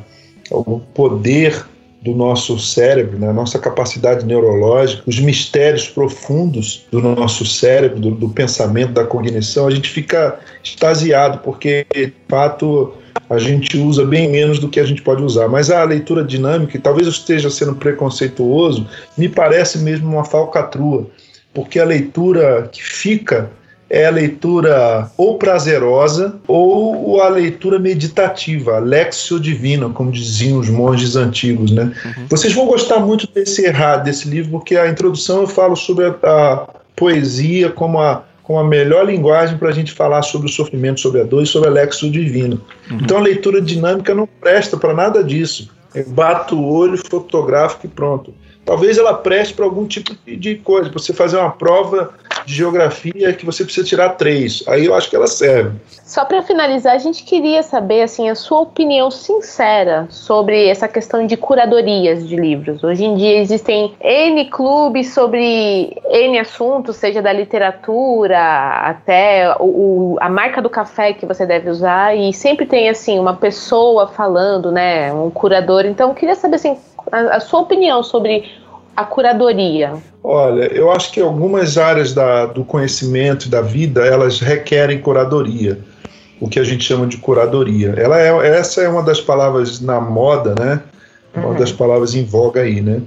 o 0.51 0.79
poder 0.79 1.65
do 2.01 2.13
nosso 2.13 2.57
cérebro, 2.57 3.19
né, 3.19 3.29
a 3.29 3.33
nossa 3.33 3.59
capacidade 3.59 4.25
neurológica, 4.25 5.03
os 5.05 5.19
mistérios 5.19 5.87
profundos 5.87 6.85
do 6.91 7.01
nosso 7.01 7.45
cérebro, 7.45 7.99
do, 7.99 8.11
do 8.11 8.29
pensamento, 8.29 8.93
da 8.93 9.03
cognição, 9.03 9.67
a 9.67 9.71
gente 9.71 9.89
fica 9.89 10.39
extasiado, 10.63 11.39
porque 11.39 11.85
de 11.93 12.13
fato 12.27 12.93
a 13.29 13.37
gente 13.37 13.77
usa 13.77 14.05
bem 14.05 14.29
menos 14.29 14.59
do 14.59 14.69
que 14.69 14.79
a 14.79 14.85
gente 14.85 15.01
pode 15.01 15.21
usar. 15.21 15.49
Mas 15.49 15.69
a 15.69 15.83
leitura 15.83 16.23
dinâmica, 16.23 16.77
e 16.77 16.79
talvez 16.79 17.05
eu 17.05 17.11
esteja 17.11 17.49
sendo 17.49 17.75
preconceituoso, 17.75 18.87
me 19.17 19.27
parece 19.27 19.79
mesmo 19.79 20.09
uma 20.09 20.23
falcatrua, 20.23 21.05
porque 21.53 21.79
a 21.79 21.85
leitura 21.85 22.69
que 22.71 22.81
fica 22.81 23.51
é 23.89 24.05
a 24.05 24.11
leitura 24.11 25.09
ou 25.17 25.37
prazerosa 25.37 26.35
ou 26.47 27.21
a 27.21 27.27
leitura 27.27 27.79
meditativa, 27.79 28.75
a 28.75 28.79
lexio 28.79 29.39
divina, 29.39 29.89
como 29.89 30.11
diziam 30.11 30.59
os 30.59 30.69
monges 30.69 31.15
antigos, 31.15 31.71
né? 31.71 31.91
Vocês 32.29 32.53
vão 32.53 32.67
gostar 32.67 32.99
muito 32.99 33.27
desse 33.33 33.65
errado 33.65 34.03
desse 34.03 34.29
livro, 34.29 34.51
porque 34.51 34.77
a 34.77 34.87
introdução 34.87 35.41
eu 35.41 35.47
falo 35.47 35.75
sobre 35.75 36.05
a, 36.05 36.15
a 36.23 36.67
poesia 36.95 37.69
como 37.71 37.99
a 37.99 38.23
como 38.43 38.57
a 38.57 38.63
melhor 38.63 39.05
linguagem 39.05 39.59
para 39.59 39.69
a 39.69 39.71
gente 39.71 39.91
falar 39.91 40.23
sobre 40.23 40.47
o 40.47 40.51
sofrimento, 40.51 40.99
sobre 40.99 41.21
a 41.21 41.23
dor 41.23 41.43
e 41.43 41.45
sobre 41.45 41.69
a 41.69 41.71
lexio 41.71 42.09
divina. 42.09 42.57
Então 42.89 43.19
a 43.19 43.21
leitura 43.21 43.61
dinâmica 43.61 44.15
não 44.15 44.27
presta 44.41 44.75
para 44.75 44.91
nada 44.91 45.23
disso. 45.23 45.69
Eu 45.93 46.09
bato 46.09 46.55
o 46.55 46.67
olho, 46.67 46.97
fotográfico 46.97 47.85
e 47.85 47.89
pronto. 47.89 48.33
Talvez 48.69 48.99
ela 48.99 49.15
preste 49.15 49.55
para 49.55 49.65
algum 49.65 49.87
tipo 49.87 50.15
de- 50.27 50.57
coisa, 50.57 50.91
para 50.91 50.99
você 50.99 51.11
fazer 51.11 51.37
uma 51.37 51.49
prova 51.49 52.11
de 52.45 52.53
geografia 52.53 53.33
que 53.33 53.43
você 53.43 53.63
precisa 53.63 53.83
tirar 53.87 54.09
três. 54.09 54.63
Aí 54.67 54.85
eu 54.85 54.93
acho 54.93 55.09
que 55.09 55.15
ela 55.15 55.25
serve. 55.25 55.71
Só 56.03 56.23
para 56.23 56.43
finalizar, 56.43 56.93
a 56.93 56.99
gente 56.99 57.23
queria 57.23 57.63
saber 57.63 58.03
assim 58.03 58.29
a 58.29 58.35
sua 58.35 58.59
opinião 58.59 59.09
sincera 59.09 60.05
sobre 60.11 60.67
essa 60.67 60.87
questão 60.87 61.25
de 61.25 61.35
curadorias 61.35 62.27
de 62.27 62.35
livros. 62.35 62.83
Hoje 62.83 63.05
em 63.05 63.15
dia 63.15 63.39
existem 63.39 63.95
N 63.99 64.45
clubes 64.45 65.15
sobre 65.15 65.97
N 66.07 66.37
assuntos, 66.37 66.95
seja 66.97 67.23
da 67.23 67.33
literatura 67.33 68.37
até 68.83 69.51
o- 69.59 70.15
a 70.21 70.29
marca 70.29 70.61
do 70.61 70.69
café 70.69 71.13
que 71.13 71.25
você 71.25 71.43
deve 71.43 71.71
usar 71.71 72.15
e 72.15 72.31
sempre 72.33 72.67
tem 72.67 72.87
assim 72.87 73.17
uma 73.17 73.35
pessoa 73.35 74.07
falando, 74.07 74.71
né, 74.71 75.11
um 75.11 75.31
curador. 75.31 75.85
Então, 75.87 76.09
eu 76.09 76.15
queria 76.15 76.35
saber 76.35 76.57
assim 76.57 76.77
a, 77.11 77.37
a 77.37 77.39
sua 77.39 77.61
opinião 77.61 78.01
sobre 78.03 78.43
a 78.95 79.03
curadoria. 79.03 79.93
Olha, 80.23 80.65
eu 80.73 80.91
acho 80.91 81.11
que 81.11 81.21
algumas 81.21 81.77
áreas 81.77 82.13
da- 82.13 82.45
do 82.47 82.63
conhecimento 82.63 83.45
e 83.45 83.49
da 83.49 83.61
vida 83.61 84.05
elas 84.05 84.39
requerem 84.39 84.99
curadoria, 84.99 85.79
o 86.41 86.49
que 86.49 86.59
a 86.59 86.63
gente 86.63 86.83
chama 86.83 87.07
de 87.07 87.17
curadoria. 87.17 87.93
Ela 87.97 88.19
é, 88.19 88.57
essa 88.57 88.81
é 88.81 88.89
uma 88.89 89.01
das 89.03 89.21
palavras 89.21 89.79
na 89.79 90.01
moda, 90.01 90.53
né? 90.59 90.81
Uma 91.33 91.49
Uhum. 91.49 91.55
das 91.55 91.71
palavras 91.71 92.15
em 92.15 92.25
voga 92.25 92.61
aí, 92.61 92.81
né? 92.81 93.01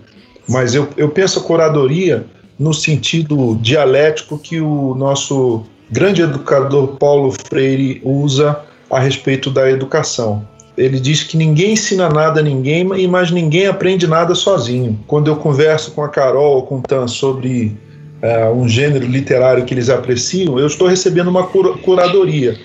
Mas 0.49 0.75
eu, 0.75 0.89
eu 0.97 1.09
penso 1.11 1.41
a 1.41 1.43
curadoria 1.43 2.25
no 2.59 2.73
sentido 2.73 3.57
dialético 3.61 4.39
que 4.39 4.61
o 4.61 4.95
nosso 4.95 5.65
grande 5.91 6.23
educador 6.23 6.97
Paulo 6.99 7.33
Freire 7.49 8.01
usa 8.05 8.61
a 8.91 8.99
respeito 8.99 9.51
da 9.51 9.69
educação. 9.71 10.47
Ele 10.77 10.99
diz 10.99 11.23
que 11.23 11.37
ninguém 11.37 11.73
ensina 11.73 12.09
nada 12.09 12.41
a 12.41 12.43
ninguém, 12.43 12.85
mas 13.09 13.31
ninguém 13.31 13.66
aprende 13.66 14.07
nada 14.07 14.35
sozinho. 14.35 14.99
Quando 15.07 15.29
eu 15.29 15.37
converso 15.37 15.93
com 15.93 16.03
a 16.03 16.09
Carol 16.09 16.57
ou 16.57 16.62
com 16.62 16.79
o 16.79 16.83
Tan 16.83 17.07
sobre 17.07 17.77
eh, 18.23 18.51
um 18.51 18.66
gênero 18.68 19.07
literário 19.07 19.64
que 19.64 19.75
eles 19.75 19.91
apreciam, 19.91 20.59
eu 20.59 20.66
estou 20.66 20.89
recebendo 20.89 21.29
uma 21.29 21.47
cura- 21.47 21.77
curadoria. 21.79 22.57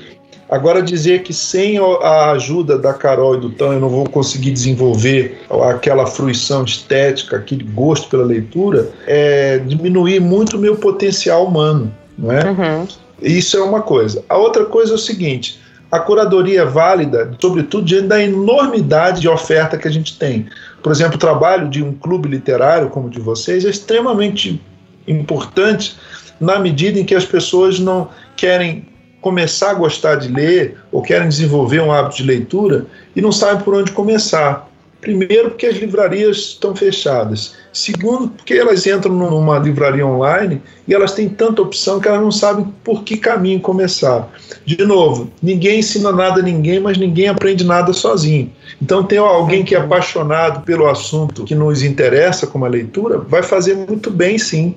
Agora, 0.50 0.82
dizer 0.82 1.24
que 1.24 1.34
sem 1.34 1.78
a 1.78 2.32
ajuda 2.32 2.78
da 2.78 2.94
Carol 2.94 3.36
e 3.36 3.42
do 3.42 3.50
Tan 3.50 3.74
eu 3.74 3.82
não 3.82 3.90
vou 3.90 4.08
conseguir 4.08 4.52
desenvolver 4.52 5.42
aquela 5.70 6.06
fruição 6.06 6.64
estética, 6.64 7.36
aquele 7.36 7.66
gosto 7.66 8.08
pela 8.08 8.24
leitura, 8.24 8.90
é 9.06 9.58
diminuir 9.58 10.22
muito 10.22 10.56
o 10.56 10.60
meu 10.60 10.78
potencial 10.78 11.46
humano. 11.46 11.94
Não 12.18 12.32
é? 12.32 12.50
Uhum. 12.50 12.88
Isso 13.22 13.58
é 13.58 13.62
uma 13.62 13.82
coisa. 13.82 14.24
A 14.30 14.38
outra 14.38 14.64
coisa 14.64 14.94
é 14.94 14.96
o 14.96 14.98
seguinte: 14.98 15.60
a 15.92 16.00
curadoria 16.00 16.62
é 16.62 16.66
válida, 16.66 17.32
sobretudo 17.40 17.86
diante 17.86 18.08
da 18.08 18.22
enormidade 18.22 19.22
de 19.22 19.30
oferta 19.30 19.78
que 19.78 19.88
a 19.88 19.92
gente 19.92 20.18
tem. 20.18 20.48
Por 20.84 20.92
exemplo, 20.92 21.16
o 21.16 21.20
trabalho 21.20 21.70
de 21.70 21.82
um 21.84 21.94
clube 21.94 22.28
literário 22.28 22.90
como 22.90 23.08
o 23.08 23.10
de 23.10 23.20
vocês 23.20 23.66
é 23.66 23.70
extremamente 23.70 24.62
importante 25.08 25.98
na 26.40 26.60
medida 26.60 27.00
em 27.00 27.06
que 27.06 27.16
as 27.16 27.26
pessoas 27.26 27.80
não 27.80 28.10
querem 28.36 28.88
começar 29.22 29.72
a 29.72 29.74
gostar 29.74 30.16
de 30.16 30.28
ler 30.28 30.78
ou 30.92 31.02
querem 31.02 31.28
desenvolver 31.28 31.82
um 31.82 31.92
hábito 31.92 32.18
de 32.18 32.24
leitura 32.24 32.86
e 33.16 33.22
não 33.22 33.32
sabem 33.32 33.64
por 33.64 33.74
onde 33.74 33.92
começar. 33.92 34.70
Primeiro, 35.08 35.52
porque 35.52 35.66
as 35.66 35.78
livrarias 35.78 36.36
estão 36.36 36.76
fechadas. 36.76 37.56
Segundo, 37.72 38.28
porque 38.28 38.56
elas 38.56 38.86
entram 38.86 39.16
numa 39.16 39.58
livraria 39.58 40.06
online 40.06 40.62
e 40.86 40.94
elas 40.94 41.14
têm 41.14 41.30
tanta 41.30 41.62
opção 41.62 41.98
que 41.98 42.10
elas 42.10 42.20
não 42.20 42.30
sabem 42.30 42.68
por 42.84 43.06
que 43.06 43.16
caminho 43.16 43.62
começar. 43.62 44.30
De 44.66 44.84
novo, 44.84 45.32
ninguém 45.42 45.80
ensina 45.80 46.12
nada 46.12 46.42
a 46.42 46.44
ninguém, 46.44 46.82
mas 46.82 46.98
ninguém 46.98 47.30
aprende 47.30 47.64
nada 47.64 47.94
sozinho. 47.94 48.52
Então, 48.82 49.02
tem 49.02 49.18
alguém 49.18 49.64
que 49.64 49.76
é 49.76 49.78
apaixonado 49.80 50.66
pelo 50.66 50.90
assunto 50.90 51.46
que 51.46 51.56
nos 51.56 51.84
interessa, 51.84 52.46
como 52.46 52.66
a 52.66 52.68
leitura, 52.68 53.18
vai 53.18 53.42
fazer 53.42 53.76
muito 53.76 54.12
bem, 54.12 54.38
sim. 54.38 54.76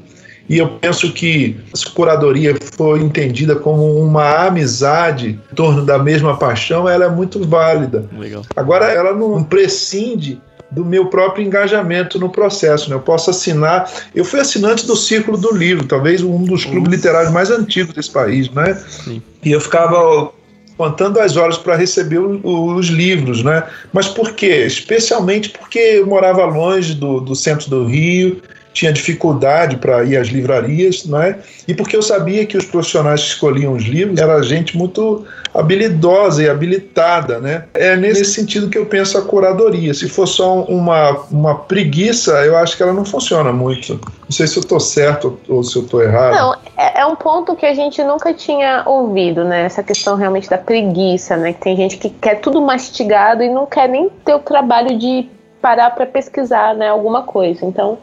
E 0.48 0.58
eu 0.58 0.68
penso 0.68 1.12
que 1.12 1.56
se 1.72 1.86
curadoria 1.90 2.56
for 2.76 3.00
entendida 3.00 3.54
como 3.54 3.96
uma 4.00 4.46
amizade 4.46 5.38
em 5.52 5.54
torno 5.54 5.84
da 5.84 5.98
mesma 5.98 6.36
paixão, 6.36 6.88
ela 6.88 7.04
é 7.04 7.08
muito 7.08 7.46
válida. 7.46 8.04
Legal. 8.18 8.42
Agora, 8.56 8.86
ela 8.86 9.12
não 9.14 9.44
prescinde 9.44 10.40
do 10.70 10.84
meu 10.84 11.06
próprio 11.06 11.44
engajamento 11.44 12.18
no 12.18 12.28
processo. 12.30 12.88
Né? 12.90 12.96
Eu 12.96 13.00
posso 13.00 13.30
assinar. 13.30 13.90
Eu 14.14 14.24
fui 14.24 14.38
assinante 14.40 14.86
do 14.86 14.94
Círculo 14.96 15.36
do 15.36 15.52
Livro, 15.54 15.86
talvez 15.86 16.22
um 16.22 16.44
dos 16.44 16.64
clubes 16.64 16.90
literários 16.92 17.32
mais 17.32 17.50
antigos 17.50 17.92
desse 17.94 18.10
país, 18.10 18.48
né? 18.50 18.74
Sim. 18.88 19.20
E 19.44 19.50
eu 19.50 19.60
ficava 19.60 20.30
contando 20.76 21.20
as 21.20 21.36
horas 21.36 21.58
para 21.58 21.76
receber 21.76 22.18
o- 22.18 22.74
os 22.74 22.86
livros, 22.86 23.42
né? 23.42 23.64
Mas 23.92 24.08
por 24.08 24.32
quê? 24.32 24.64
Especialmente 24.64 25.50
porque 25.50 25.78
eu 25.78 26.06
morava 26.06 26.44
longe 26.46 26.94
do, 26.94 27.20
do 27.20 27.34
centro 27.34 27.68
do 27.68 27.84
Rio 27.86 28.40
tinha 28.72 28.92
dificuldade 28.92 29.76
para 29.76 30.04
ir 30.04 30.16
às 30.16 30.28
livrarias, 30.28 31.04
né? 31.04 31.38
E 31.66 31.74
porque 31.74 31.96
eu 31.96 32.02
sabia 32.02 32.46
que 32.46 32.56
os 32.56 32.64
profissionais 32.64 33.20
que 33.20 33.28
escolhiam 33.28 33.72
os 33.72 33.84
livros 33.84 34.18
era 34.18 34.40
gente 34.42 34.76
muito 34.76 35.24
habilidosa 35.52 36.42
e 36.42 36.48
habilitada, 36.48 37.40
né? 37.40 37.64
É 37.74 37.96
nesse 37.96 38.24
sentido 38.26 38.68
que 38.68 38.78
eu 38.78 38.86
penso 38.86 39.18
a 39.18 39.22
curadoria. 39.22 39.92
Se 39.92 40.08
for 40.08 40.26
só 40.26 40.62
uma, 40.62 41.10
uma 41.30 41.54
preguiça, 41.56 42.32
eu 42.44 42.56
acho 42.56 42.76
que 42.76 42.82
ela 42.82 42.92
não 42.92 43.04
funciona 43.04 43.52
muito. 43.52 43.94
Não 43.94 44.30
sei 44.30 44.46
se 44.46 44.56
eu 44.56 44.60
estou 44.60 44.78
certo 44.78 45.38
ou 45.48 45.64
se 45.64 45.76
eu 45.76 45.82
estou 45.82 46.02
errado. 46.02 46.34
Não, 46.34 46.54
é, 46.76 47.00
é, 47.00 47.06
um 47.06 47.16
ponto 47.16 47.56
que 47.56 47.66
a 47.66 47.74
gente 47.74 48.02
nunca 48.04 48.32
tinha 48.32 48.84
ouvido, 48.86 49.44
né? 49.44 49.62
Essa 49.64 49.82
questão 49.82 50.16
realmente 50.16 50.48
da 50.48 50.58
preguiça, 50.58 51.36
né? 51.36 51.52
Que 51.52 51.60
tem 51.60 51.76
gente 51.76 51.96
que 51.96 52.08
quer 52.08 52.36
tudo 52.36 52.60
mastigado 52.62 53.42
e 53.42 53.48
não 53.48 53.66
quer 53.66 53.88
nem 53.88 54.08
ter 54.24 54.34
o 54.34 54.38
trabalho 54.38 54.96
de 54.96 55.28
parar 55.60 55.90
para 55.90 56.06
pesquisar, 56.06 56.74
né? 56.74 56.88
Alguma 56.88 57.24
coisa. 57.24 57.66
Então, 57.66 57.98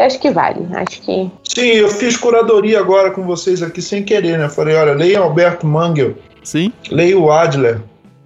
eu 0.00 0.06
acho 0.06 0.18
que 0.18 0.30
vale. 0.30 0.66
Acho 0.72 1.02
que. 1.02 1.30
Sim, 1.44 1.66
eu 1.66 1.88
fiz 1.88 2.16
curadoria 2.16 2.80
agora 2.80 3.10
com 3.10 3.22
vocês 3.22 3.62
aqui 3.62 3.82
sem 3.82 4.02
querer, 4.02 4.38
né? 4.38 4.48
Falei, 4.48 4.74
olha, 4.74 4.92
leia 4.92 5.20
Alberto 5.20 5.66
Mangel. 5.66 6.14
Sim. 6.42 6.72
Leia 6.90 7.18
o 7.18 7.30
Adler. 7.30 7.82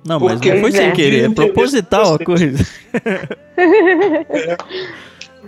Não, 0.06 0.20
mas 0.20 0.40
não 0.40 0.60
foi 0.60 0.70
sem 0.70 0.92
querer, 0.92 1.30
é 1.30 1.34
proposital 1.34 2.14
a 2.14 2.18
coisa. 2.18 2.64
É. 3.56 4.56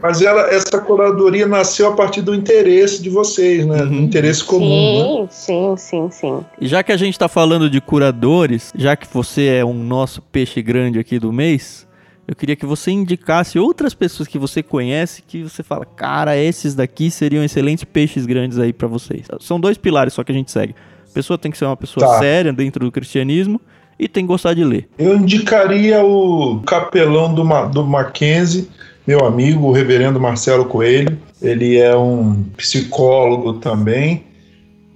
Mas 0.01 0.23
ela, 0.23 0.43
essa 0.55 0.79
curadoria 0.79 1.47
nasceu 1.47 1.89
a 1.89 1.93
partir 1.93 2.23
do 2.23 2.35
interesse 2.35 3.03
de 3.03 3.11
vocês, 3.11 3.67
né? 3.67 3.83
Uhum. 3.83 3.89
Do 3.89 3.95
interesse 3.95 4.45
comum. 4.45 5.27
Sim, 5.31 5.71
né? 5.71 5.77
sim, 5.77 5.77
sim, 5.77 6.11
sim. 6.11 6.45
E 6.61 6.69
já 6.69 6.83
que 6.83 6.93
a 6.93 6.97
gente 6.97 7.15
está 7.15 7.29
falando 7.29 7.69
de 7.69 7.81
curadores, 7.81 8.73
já 8.77 8.95
que 8.95 9.07
você 9.13 9.47
é 9.47 9.65
um 9.65 9.75
nosso 9.75 10.23
peixe 10.23 10.63
grande 10.63 10.99
aqui 11.01 11.19
do 11.19 11.33
mês, 11.33 11.86
eu 12.29 12.35
queria 12.35 12.57
que 12.57 12.67
você 12.67 12.91
indicasse 12.91 13.59
outras 13.59 13.95
pessoas 13.95 14.29
que 14.29 14.39
você 14.39 14.63
conhece 14.63 15.23
que 15.23 15.45
você 15.45 15.63
fala, 15.63 15.85
cara, 15.85 16.37
esses 16.37 16.75
daqui 16.75 17.11
seriam 17.11 17.45
excelentes 17.45 17.85
peixes 17.85 18.27
grandes 18.27 18.59
aí 18.59 18.73
para 18.73 18.89
vocês. 18.89 19.27
São 19.41 19.61
dois 19.61 19.79
pilares 19.79 20.13
só 20.13 20.25
que 20.25 20.33
a 20.33 20.35
gente 20.35 20.51
segue. 20.51 20.75
A 21.09 21.15
pessoa 21.15 21.39
tem 21.39 21.51
que 21.51 21.57
ser 21.57 21.67
uma 21.67 21.77
pessoa 21.77 22.05
tá. 22.07 22.19
séria 22.19 22.53
dentro 22.53 22.85
do 22.85 22.91
cristianismo 22.91 23.61
e 23.99 24.09
tem 24.09 24.25
que 24.25 24.29
gostar 24.29 24.55
de 24.55 24.65
ler. 24.65 24.89
Eu 24.99 25.17
indicaria 25.17 26.05
o 26.05 26.61
capelão 26.67 27.33
do, 27.33 27.45
Ma 27.45 27.67
do 27.67 27.87
Mackenzie, 27.87 28.69
meu 29.07 29.25
amigo, 29.25 29.69
o 29.69 29.73
reverendo 29.73 30.21
Marcelo 30.21 30.65
Coelho. 30.65 31.17
Ele 31.41 31.79
é 31.79 31.97
um 31.97 32.43
psicólogo 32.57 33.55
também 33.55 34.25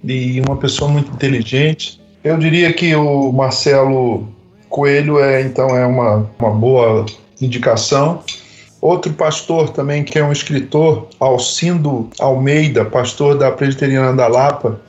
e 0.03 0.41
uma 0.41 0.57
pessoa 0.57 0.91
muito 0.91 1.11
inteligente. 1.11 1.99
Eu 2.23 2.37
diria 2.37 2.71
que 2.73 2.93
o 2.93 3.31
Marcelo 3.31 4.27
Coelho 4.71 5.19
é 5.19 5.41
então 5.41 5.77
é 5.77 5.85
uma, 5.85 6.27
uma 6.39 6.49
boa 6.49 7.05
indicação. 7.39 8.23
Outro 8.81 9.13
pastor 9.13 9.69
também, 9.69 10.03
que 10.03 10.17
é 10.17 10.23
um 10.23 10.31
escritor, 10.31 11.07
Alcindo 11.19 12.09
Almeida, 12.19 12.83
pastor 12.83 13.37
da 13.37 13.51
Presbiteriana 13.51 14.13
da 14.15 14.27
Lapa, 14.27 14.81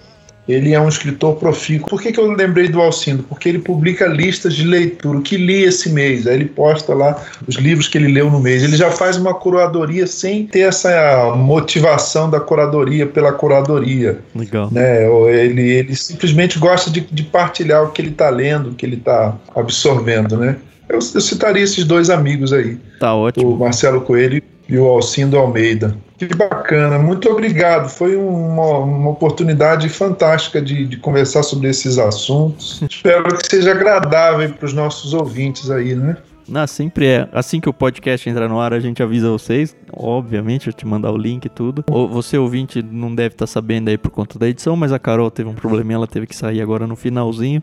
ele 0.48 0.72
é 0.72 0.80
um 0.80 0.88
escritor 0.88 1.36
profícuo. 1.36 1.88
Por 1.88 2.02
que, 2.02 2.12
que 2.12 2.18
eu 2.18 2.30
lembrei 2.32 2.68
do 2.68 2.80
Alcindo? 2.80 3.22
Porque 3.22 3.48
ele 3.48 3.60
publica 3.60 4.06
listas 4.06 4.54
de 4.54 4.66
leitura, 4.66 5.18
o 5.18 5.22
que 5.22 5.36
li 5.36 5.62
esse 5.62 5.90
mês. 5.90 6.26
Aí 6.26 6.34
ele 6.34 6.46
posta 6.46 6.92
lá 6.94 7.22
os 7.46 7.56
livros 7.56 7.86
que 7.86 7.96
ele 7.96 8.08
leu 8.08 8.30
no 8.30 8.40
mês. 8.40 8.62
Ele 8.62 8.76
já 8.76 8.90
faz 8.90 9.16
uma 9.16 9.34
curadoria 9.34 10.06
sem 10.06 10.46
ter 10.46 10.60
essa 10.60 11.32
motivação 11.36 12.28
da 12.28 12.40
curadoria 12.40 13.06
pela 13.06 13.32
curadoria. 13.32 14.18
Legal. 14.34 14.68
Né? 14.72 15.06
Ele, 15.32 15.62
ele 15.62 15.94
simplesmente 15.94 16.58
gosta 16.58 16.90
de, 16.90 17.00
de 17.00 17.22
partilhar 17.22 17.84
o 17.84 17.90
que 17.90 18.02
ele 18.02 18.10
está 18.10 18.28
lendo, 18.28 18.70
o 18.70 18.74
que 18.74 18.84
ele 18.84 18.96
está 18.96 19.36
absorvendo, 19.54 20.36
né? 20.36 20.56
Eu, 20.88 20.98
eu 20.98 21.20
citaria 21.20 21.62
esses 21.62 21.84
dois 21.84 22.10
amigos 22.10 22.52
aí. 22.52 22.76
Tá 22.98 23.14
ótimo. 23.14 23.54
O 23.54 23.58
Marcelo 23.58 24.00
Coelho 24.00 24.42
e 24.68 24.76
o 24.76 24.86
Alcindo 24.86 25.38
Almeida. 25.38 25.96
Que 26.28 26.36
bacana, 26.36 26.98
muito 26.98 27.28
obrigado. 27.28 27.88
Foi 27.88 28.14
uma, 28.14 28.78
uma 28.78 29.10
oportunidade 29.10 29.88
fantástica 29.88 30.62
de, 30.62 30.86
de, 30.86 30.96
conversar 30.96 31.42
sobre 31.42 31.68
esses 31.68 31.98
assuntos. 31.98 32.80
Espero 32.88 33.24
que 33.36 33.48
seja 33.48 33.72
agradável 33.72 34.52
para 34.52 34.66
os 34.66 34.72
nossos 34.72 35.14
ouvintes 35.14 35.68
aí, 35.68 35.96
né? 35.96 36.16
Não, 36.48 36.66
sempre 36.66 37.06
é. 37.06 37.28
Assim 37.32 37.60
que 37.60 37.68
o 37.68 37.72
podcast 37.72 38.28
entrar 38.28 38.48
no 38.48 38.60
ar, 38.60 38.72
a 38.72 38.78
gente 38.78 39.02
avisa 39.02 39.30
vocês. 39.30 39.76
Obviamente, 39.92 40.68
eu 40.68 40.72
te 40.72 40.86
mandar 40.86 41.10
o 41.10 41.16
link 41.16 41.44
e 41.44 41.48
tudo. 41.48 41.84
Você, 41.88 42.38
ouvinte, 42.38 42.82
não 42.82 43.12
deve 43.14 43.34
estar 43.34 43.46
tá 43.46 43.52
sabendo 43.52 43.88
aí 43.88 43.98
por 43.98 44.10
conta 44.10 44.38
da 44.38 44.48
edição, 44.48 44.76
mas 44.76 44.92
a 44.92 44.98
Carol 44.98 45.30
teve 45.30 45.48
um 45.48 45.54
probleminha, 45.54 45.96
ela 45.96 46.06
teve 46.06 46.26
que 46.26 46.36
sair 46.36 46.60
agora 46.60 46.86
no 46.86 46.94
finalzinho. 46.94 47.62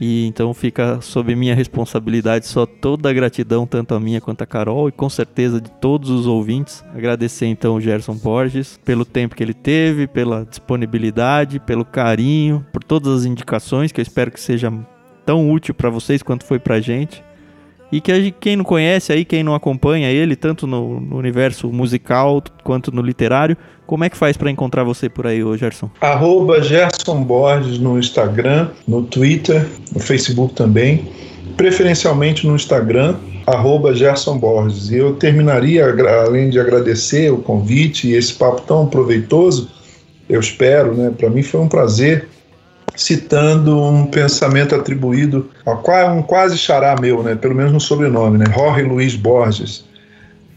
E 0.00 0.26
então 0.26 0.54
fica 0.54 0.98
sob 1.02 1.36
minha 1.36 1.54
responsabilidade 1.54 2.46
só 2.46 2.64
toda 2.64 3.10
a 3.10 3.12
gratidão, 3.12 3.66
tanto 3.66 3.94
a 3.94 4.00
minha 4.00 4.20
quanto 4.20 4.40
a 4.40 4.46
Carol, 4.46 4.88
e 4.88 4.92
com 4.92 5.10
certeza 5.10 5.60
de 5.60 5.70
todos 5.72 6.08
os 6.08 6.26
ouvintes. 6.26 6.82
Agradecer 6.94 7.46
então 7.46 7.74
o 7.74 7.80
Gerson 7.80 8.14
Borges 8.14 8.80
pelo 8.82 9.04
tempo 9.04 9.36
que 9.36 9.42
ele 9.42 9.52
teve, 9.52 10.06
pela 10.06 10.46
disponibilidade, 10.46 11.60
pelo 11.60 11.84
carinho, 11.84 12.64
por 12.72 12.82
todas 12.82 13.20
as 13.20 13.24
indicações, 13.26 13.92
que 13.92 14.00
eu 14.00 14.02
espero 14.02 14.30
que 14.30 14.40
seja 14.40 14.72
tão 15.26 15.50
útil 15.50 15.74
para 15.74 15.90
vocês 15.90 16.22
quanto 16.22 16.46
foi 16.46 16.58
pra 16.58 16.80
gente. 16.80 17.22
E 17.92 18.00
que 18.00 18.30
quem 18.32 18.56
não 18.56 18.64
conhece 18.64 19.12
aí, 19.12 19.24
quem 19.24 19.42
não 19.42 19.54
acompanha 19.54 20.08
ele, 20.10 20.36
tanto 20.36 20.66
no, 20.66 21.00
no 21.00 21.16
universo 21.16 21.68
musical 21.72 22.42
quanto 22.62 22.94
no 22.94 23.02
literário, 23.02 23.56
como 23.86 24.04
é 24.04 24.08
que 24.08 24.16
faz 24.16 24.36
para 24.36 24.50
encontrar 24.50 24.84
você 24.84 25.08
por 25.08 25.26
aí, 25.26 25.42
ô 25.42 25.56
Gerson? 25.56 25.90
Arroba 26.00 26.62
Gerson 26.62 27.24
Borges 27.24 27.80
no 27.80 27.98
Instagram, 27.98 28.68
no 28.86 29.02
Twitter, 29.02 29.66
no 29.92 29.98
Facebook 29.98 30.54
também. 30.54 31.08
Preferencialmente 31.56 32.46
no 32.46 32.54
Instagram, 32.54 33.16
arroba 33.46 33.92
Gerson 33.92 34.38
Borges. 34.38 34.90
E 34.90 34.96
eu 34.96 35.14
terminaria, 35.14 35.84
além 36.24 36.50
de 36.50 36.60
agradecer 36.60 37.32
o 37.32 37.38
convite 37.38 38.06
e 38.06 38.14
esse 38.14 38.34
papo 38.34 38.62
tão 38.62 38.86
proveitoso, 38.86 39.68
eu 40.28 40.38
espero, 40.38 40.94
né? 40.94 41.12
Para 41.16 41.28
mim 41.28 41.42
foi 41.42 41.60
um 41.60 41.68
prazer 41.68 42.28
citando 42.96 43.80
um 43.82 44.06
pensamento 44.06 44.74
atribuído 44.74 45.50
a 45.64 45.72
um 46.12 46.22
quase 46.22 46.58
xará 46.58 46.94
meu, 47.00 47.22
né? 47.22 47.34
pelo 47.34 47.54
menos 47.54 47.72
no 47.72 47.80
sobrenome, 47.80 48.38
né? 48.38 48.46
Jorge 48.54 48.82
Luiz 48.82 49.16
Borges, 49.16 49.84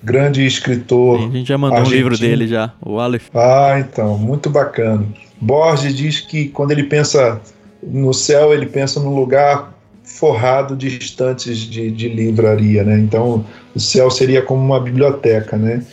grande 0.04 0.46
escritor. 0.46 1.20
Sim, 1.20 1.30
a 1.30 1.32
gente 1.32 1.48
já 1.48 1.58
mandou 1.58 1.80
argentino. 1.80 2.06
um 2.06 2.10
livro 2.10 2.18
dele 2.18 2.48
já, 2.48 2.74
o 2.82 3.00
Aleph. 3.00 3.30
Ah, 3.34 3.78
então, 3.80 4.18
muito 4.18 4.50
bacana. 4.50 5.06
Borges 5.40 5.96
diz 5.96 6.20
que 6.20 6.48
quando 6.50 6.72
ele 6.72 6.84
pensa 6.84 7.42
no 7.82 8.14
céu, 8.14 8.54
ele 8.54 8.66
pensa 8.66 9.00
num 9.00 9.16
lugar 9.16 9.74
forrado 10.04 10.76
de 10.76 10.88
estantes 10.88 11.58
de, 11.58 11.90
de 11.90 12.10
livraria, 12.10 12.84
né? 12.84 13.00
Então, 13.00 13.46
o 13.74 13.80
céu 13.80 14.12
seria 14.12 14.42
como 14.42 14.64
uma 14.64 14.80
biblioteca, 14.80 15.58
né? 15.58 15.84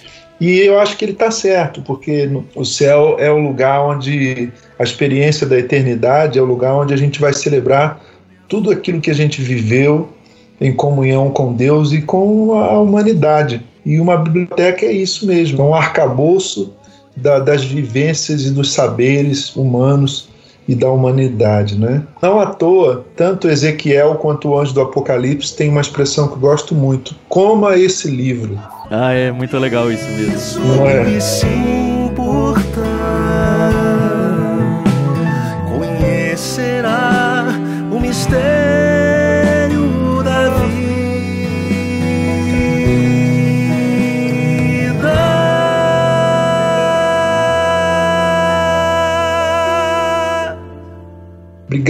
E 0.40 0.60
eu 0.60 0.80
acho 0.80 0.96
que 0.96 1.04
ele 1.04 1.12
está 1.12 1.30
certo, 1.30 1.82
porque 1.82 2.30
o 2.54 2.64
céu 2.64 3.16
é 3.18 3.30
o 3.30 3.36
lugar 3.36 3.82
onde 3.82 4.50
a 4.78 4.82
experiência 4.82 5.46
da 5.46 5.58
eternidade 5.58 6.38
é 6.38 6.42
o 6.42 6.46
lugar 6.46 6.74
onde 6.74 6.94
a 6.94 6.96
gente 6.96 7.20
vai 7.20 7.34
celebrar 7.34 8.00
tudo 8.48 8.70
aquilo 8.70 9.00
que 9.00 9.10
a 9.10 9.14
gente 9.14 9.42
viveu 9.42 10.08
em 10.58 10.72
comunhão 10.72 11.30
com 11.30 11.52
Deus 11.52 11.92
e 11.92 12.00
com 12.00 12.54
a 12.54 12.78
humanidade. 12.80 13.62
E 13.84 14.00
uma 14.00 14.16
biblioteca 14.16 14.86
é 14.86 14.92
isso 14.92 15.26
mesmo, 15.26 15.60
é 15.60 15.64
um 15.64 15.74
arcabouço 15.74 16.72
da, 17.16 17.38
das 17.38 17.62
vivências 17.62 18.46
e 18.46 18.50
dos 18.50 18.72
saberes 18.72 19.54
humanos 19.54 20.28
e 20.66 20.74
da 20.74 20.90
humanidade, 20.90 21.78
né? 21.78 22.02
Não 22.22 22.38
à 22.38 22.46
toa, 22.46 23.04
tanto 23.16 23.48
Ezequiel 23.48 24.14
quanto 24.16 24.48
o 24.48 24.58
anjo 24.58 24.72
do 24.72 24.80
Apocalipse 24.80 25.56
tem 25.56 25.68
uma 25.68 25.80
expressão 25.80 26.28
que 26.28 26.34
eu 26.34 26.40
gosto 26.40 26.74
muito: 26.74 27.14
coma 27.28 27.76
esse 27.76 28.08
livro. 28.10 28.58
Ah, 28.90 29.12
é 29.12 29.30
muito 29.30 29.56
legal 29.58 29.90
isso 29.90 30.04
mesmo. 30.10 30.64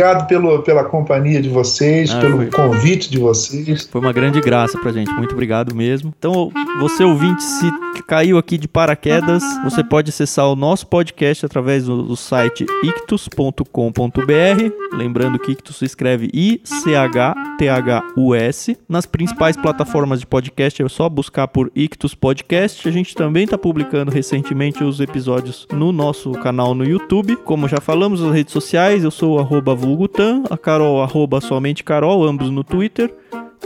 Obrigado 0.00 0.26
pelo, 0.26 0.62
pela 0.62 0.82
companhia 0.84 1.42
de 1.42 1.50
vocês, 1.50 2.10
ah, 2.10 2.20
pelo 2.20 2.38
foi. 2.38 2.46
convite 2.46 3.10
de 3.10 3.18
vocês. 3.18 3.86
Foi 3.86 4.00
uma 4.00 4.14
grande 4.14 4.40
graça 4.40 4.78
pra 4.78 4.92
gente. 4.92 5.12
Muito 5.12 5.32
obrigado 5.32 5.74
mesmo. 5.74 6.10
Então, 6.18 6.50
você 6.78 7.04
ouvinte, 7.04 7.42
se 7.42 7.70
caiu 8.06 8.38
aqui 8.38 8.56
de 8.56 8.66
paraquedas, 8.66 9.42
você 9.62 9.84
pode 9.84 10.08
acessar 10.08 10.46
o 10.46 10.56
nosso 10.56 10.86
podcast 10.86 11.44
através 11.44 11.84
do, 11.84 12.02
do 12.02 12.16
site 12.16 12.64
ictus.com.br. 12.82 13.66
Lembrando 14.92 15.38
que 15.38 15.52
Ictus 15.52 15.76
se 15.76 15.84
escreve 15.84 16.28
I-C-H-T-H-U-S. 16.34 17.56
Nas 18.88 19.06
principais 19.06 19.56
plataformas 19.56 20.18
de 20.20 20.26
podcast 20.26 20.82
é 20.82 20.88
só 20.88 21.08
buscar 21.08 21.46
por 21.46 21.70
Ictus 21.76 22.14
Podcast. 22.14 22.88
A 22.88 22.90
gente 22.90 23.14
também 23.14 23.44
está 23.44 23.56
publicando 23.56 24.10
recentemente 24.10 24.82
os 24.82 24.98
episódios 24.98 25.68
no 25.72 25.92
nosso 25.92 26.32
canal 26.32 26.74
no 26.74 26.84
YouTube. 26.84 27.36
Como 27.36 27.68
já 27.68 27.80
falamos, 27.80 28.20
nas 28.20 28.34
redes 28.34 28.52
sociais, 28.52 29.04
eu 29.04 29.10
sou 29.10 29.36
o 29.36 29.38
vulgutan, 29.90 30.44
a 30.48 30.56
Carol 30.56 31.02
arroba 31.02 31.40
somente 31.40 31.82
Carol, 31.84 32.24
ambos 32.24 32.50
no 32.50 32.62
Twitter. 32.62 33.12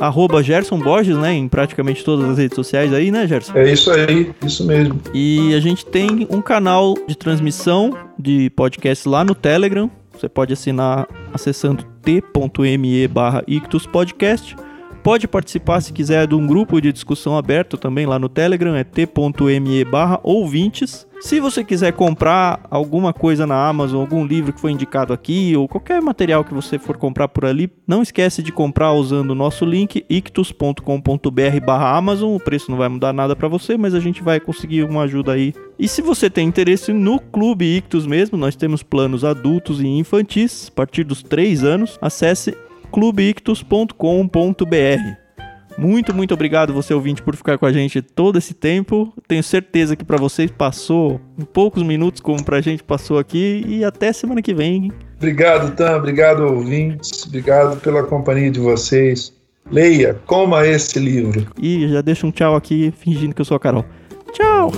arroba 0.01 0.43
Gerson 0.43 0.79
Borges, 0.79 1.17
né? 1.17 1.33
Em 1.33 1.47
praticamente 1.47 2.03
todas 2.05 2.29
as 2.29 2.39
redes 2.39 2.57
sociais 2.57 2.93
aí, 2.93 3.13
né, 3.13 3.27
Gerson? 3.29 3.57
É 3.57 3.73
isso 3.73 3.91
aí, 3.93 4.33
isso 4.45 4.67
mesmo. 4.67 5.01
E 5.15 5.55
a 5.55 5.61
gente 5.61 5.87
tem 5.87 6.27
um 6.31 6.43
canal 6.43 6.95
de 7.07 7.17
transmissão 7.17 7.97
de 8.19 8.51
podcast 8.51 9.09
lá 9.09 9.23
no 9.23 9.35
Telegram. 9.35 9.89
Você 10.13 10.29
pode 10.29 10.53
assinar 10.53 11.07
acessando 11.33 11.85
t.me 12.03 13.09
barra 13.09 13.45
Ictus 13.47 13.87
Podcast. 13.87 14.57
Pode 15.03 15.29
participar 15.29 15.81
se 15.81 15.93
quiser 15.93 16.27
de 16.27 16.35
um 16.35 16.47
grupo 16.47 16.81
de 16.81 16.91
discussão 16.91 17.37
aberto 17.37 17.77
também 17.77 18.07
lá 18.07 18.19
no 18.19 18.29
Telegram, 18.29 18.75
é 18.75 18.83
t.me 18.83 19.85
barra 19.85 20.19
ouvintes. 20.23 21.07
Se 21.25 21.41
você 21.41 21.65
quiser 21.65 21.95
comprar 21.95 22.61
alguma 22.71 23.11
coisa 23.11 23.47
na 23.47 23.67
Amazon, 23.67 24.03
algum 24.03 24.27
livro 24.27 24.53
que 24.53 24.61
foi 24.61 24.73
indicado 24.73 25.11
aqui, 25.11 25.57
ou 25.57 25.67
qualquer 25.67 26.03
material 26.03 26.45
que 26.45 26.53
você 26.53 26.79
for 26.79 26.99
comprar 26.99 27.29
por 27.29 27.47
ali, 27.47 27.73
não 27.87 28.03
esquece 28.03 28.43
de 28.43 28.53
comprar 28.53 28.93
usando 28.93 29.31
o 29.31 29.35
nosso 29.35 29.65
link 29.65 30.05
ictus.com.br 30.07 31.61
barra 31.65 31.97
Amazon. 31.97 32.37
O 32.37 32.39
preço 32.39 32.71
não 32.71 32.77
vai 32.77 32.91
mudar 32.91 33.15
nada 33.15 33.35
para 33.35 33.49
você, 33.49 33.79
mas 33.79 33.95
a 33.95 34.01
gente 34.01 34.23
vai 34.23 34.39
conseguir 34.39 34.83
uma 34.83 35.05
ajuda 35.05 35.33
aí. 35.33 35.55
E 35.79 35.89
se 35.89 36.03
você 36.03 36.29
tem 36.29 36.47
interesse 36.47 36.93
no 36.93 37.19
Clube 37.19 37.79
Ictus 37.79 38.07
mesmo, 38.07 38.37
nós 38.37 38.55
temos 38.55 38.83
planos 38.83 39.25
adultos 39.25 39.81
e 39.81 39.87
infantis, 39.87 40.69
a 40.71 40.77
partir 40.77 41.05
dos 41.05 41.23
3 41.23 41.65
anos, 41.65 41.99
acesse 42.03 42.55
clubeictus.com.br. 42.93 45.24
Muito, 45.77 46.15
muito 46.15 46.33
obrigado 46.33 46.73
você 46.73 46.95
ouvinte 46.95 47.23
por 47.23 47.35
ficar 47.35 47.59
com 47.59 47.67
a 47.67 47.73
gente 47.73 48.01
todo 48.01 48.39
esse 48.39 48.55
tempo. 48.55 49.13
Tenho 49.27 49.43
certeza 49.43 49.97
que 49.97 50.05
para 50.05 50.17
vocês 50.17 50.51
passou 50.51 51.21
em 51.39 51.45
poucos 51.45 51.83
minutos 51.83 52.21
como 52.21 52.45
pra 52.45 52.61
gente 52.61 52.83
passou 52.83 53.19
aqui 53.19 53.65
e 53.67 53.85
até 53.85 54.13
semana 54.13 54.41
que 54.41 54.55
vem. 54.55 54.93
Obrigado, 55.17 55.75
Tam, 55.75 55.97
obrigado 55.97 56.45
ouvintes, 56.45 57.25
obrigado 57.27 57.81
pela 57.81 58.03
companhia 58.03 58.51
de 58.51 58.61
vocês. 58.61 59.33
Leia, 59.71 60.21
coma 60.27 60.67
esse 60.67 60.99
livro. 60.99 61.47
E 61.61 61.89
já 61.89 62.03
deixa 62.03 62.27
um 62.27 62.31
tchau 62.31 62.55
aqui 62.55 62.93
fingindo 62.99 63.35
que 63.35 63.41
eu 63.41 63.45
sou 63.45 63.57
a 63.57 63.61
Carol. 63.61 63.85
Tchau. 64.33 64.73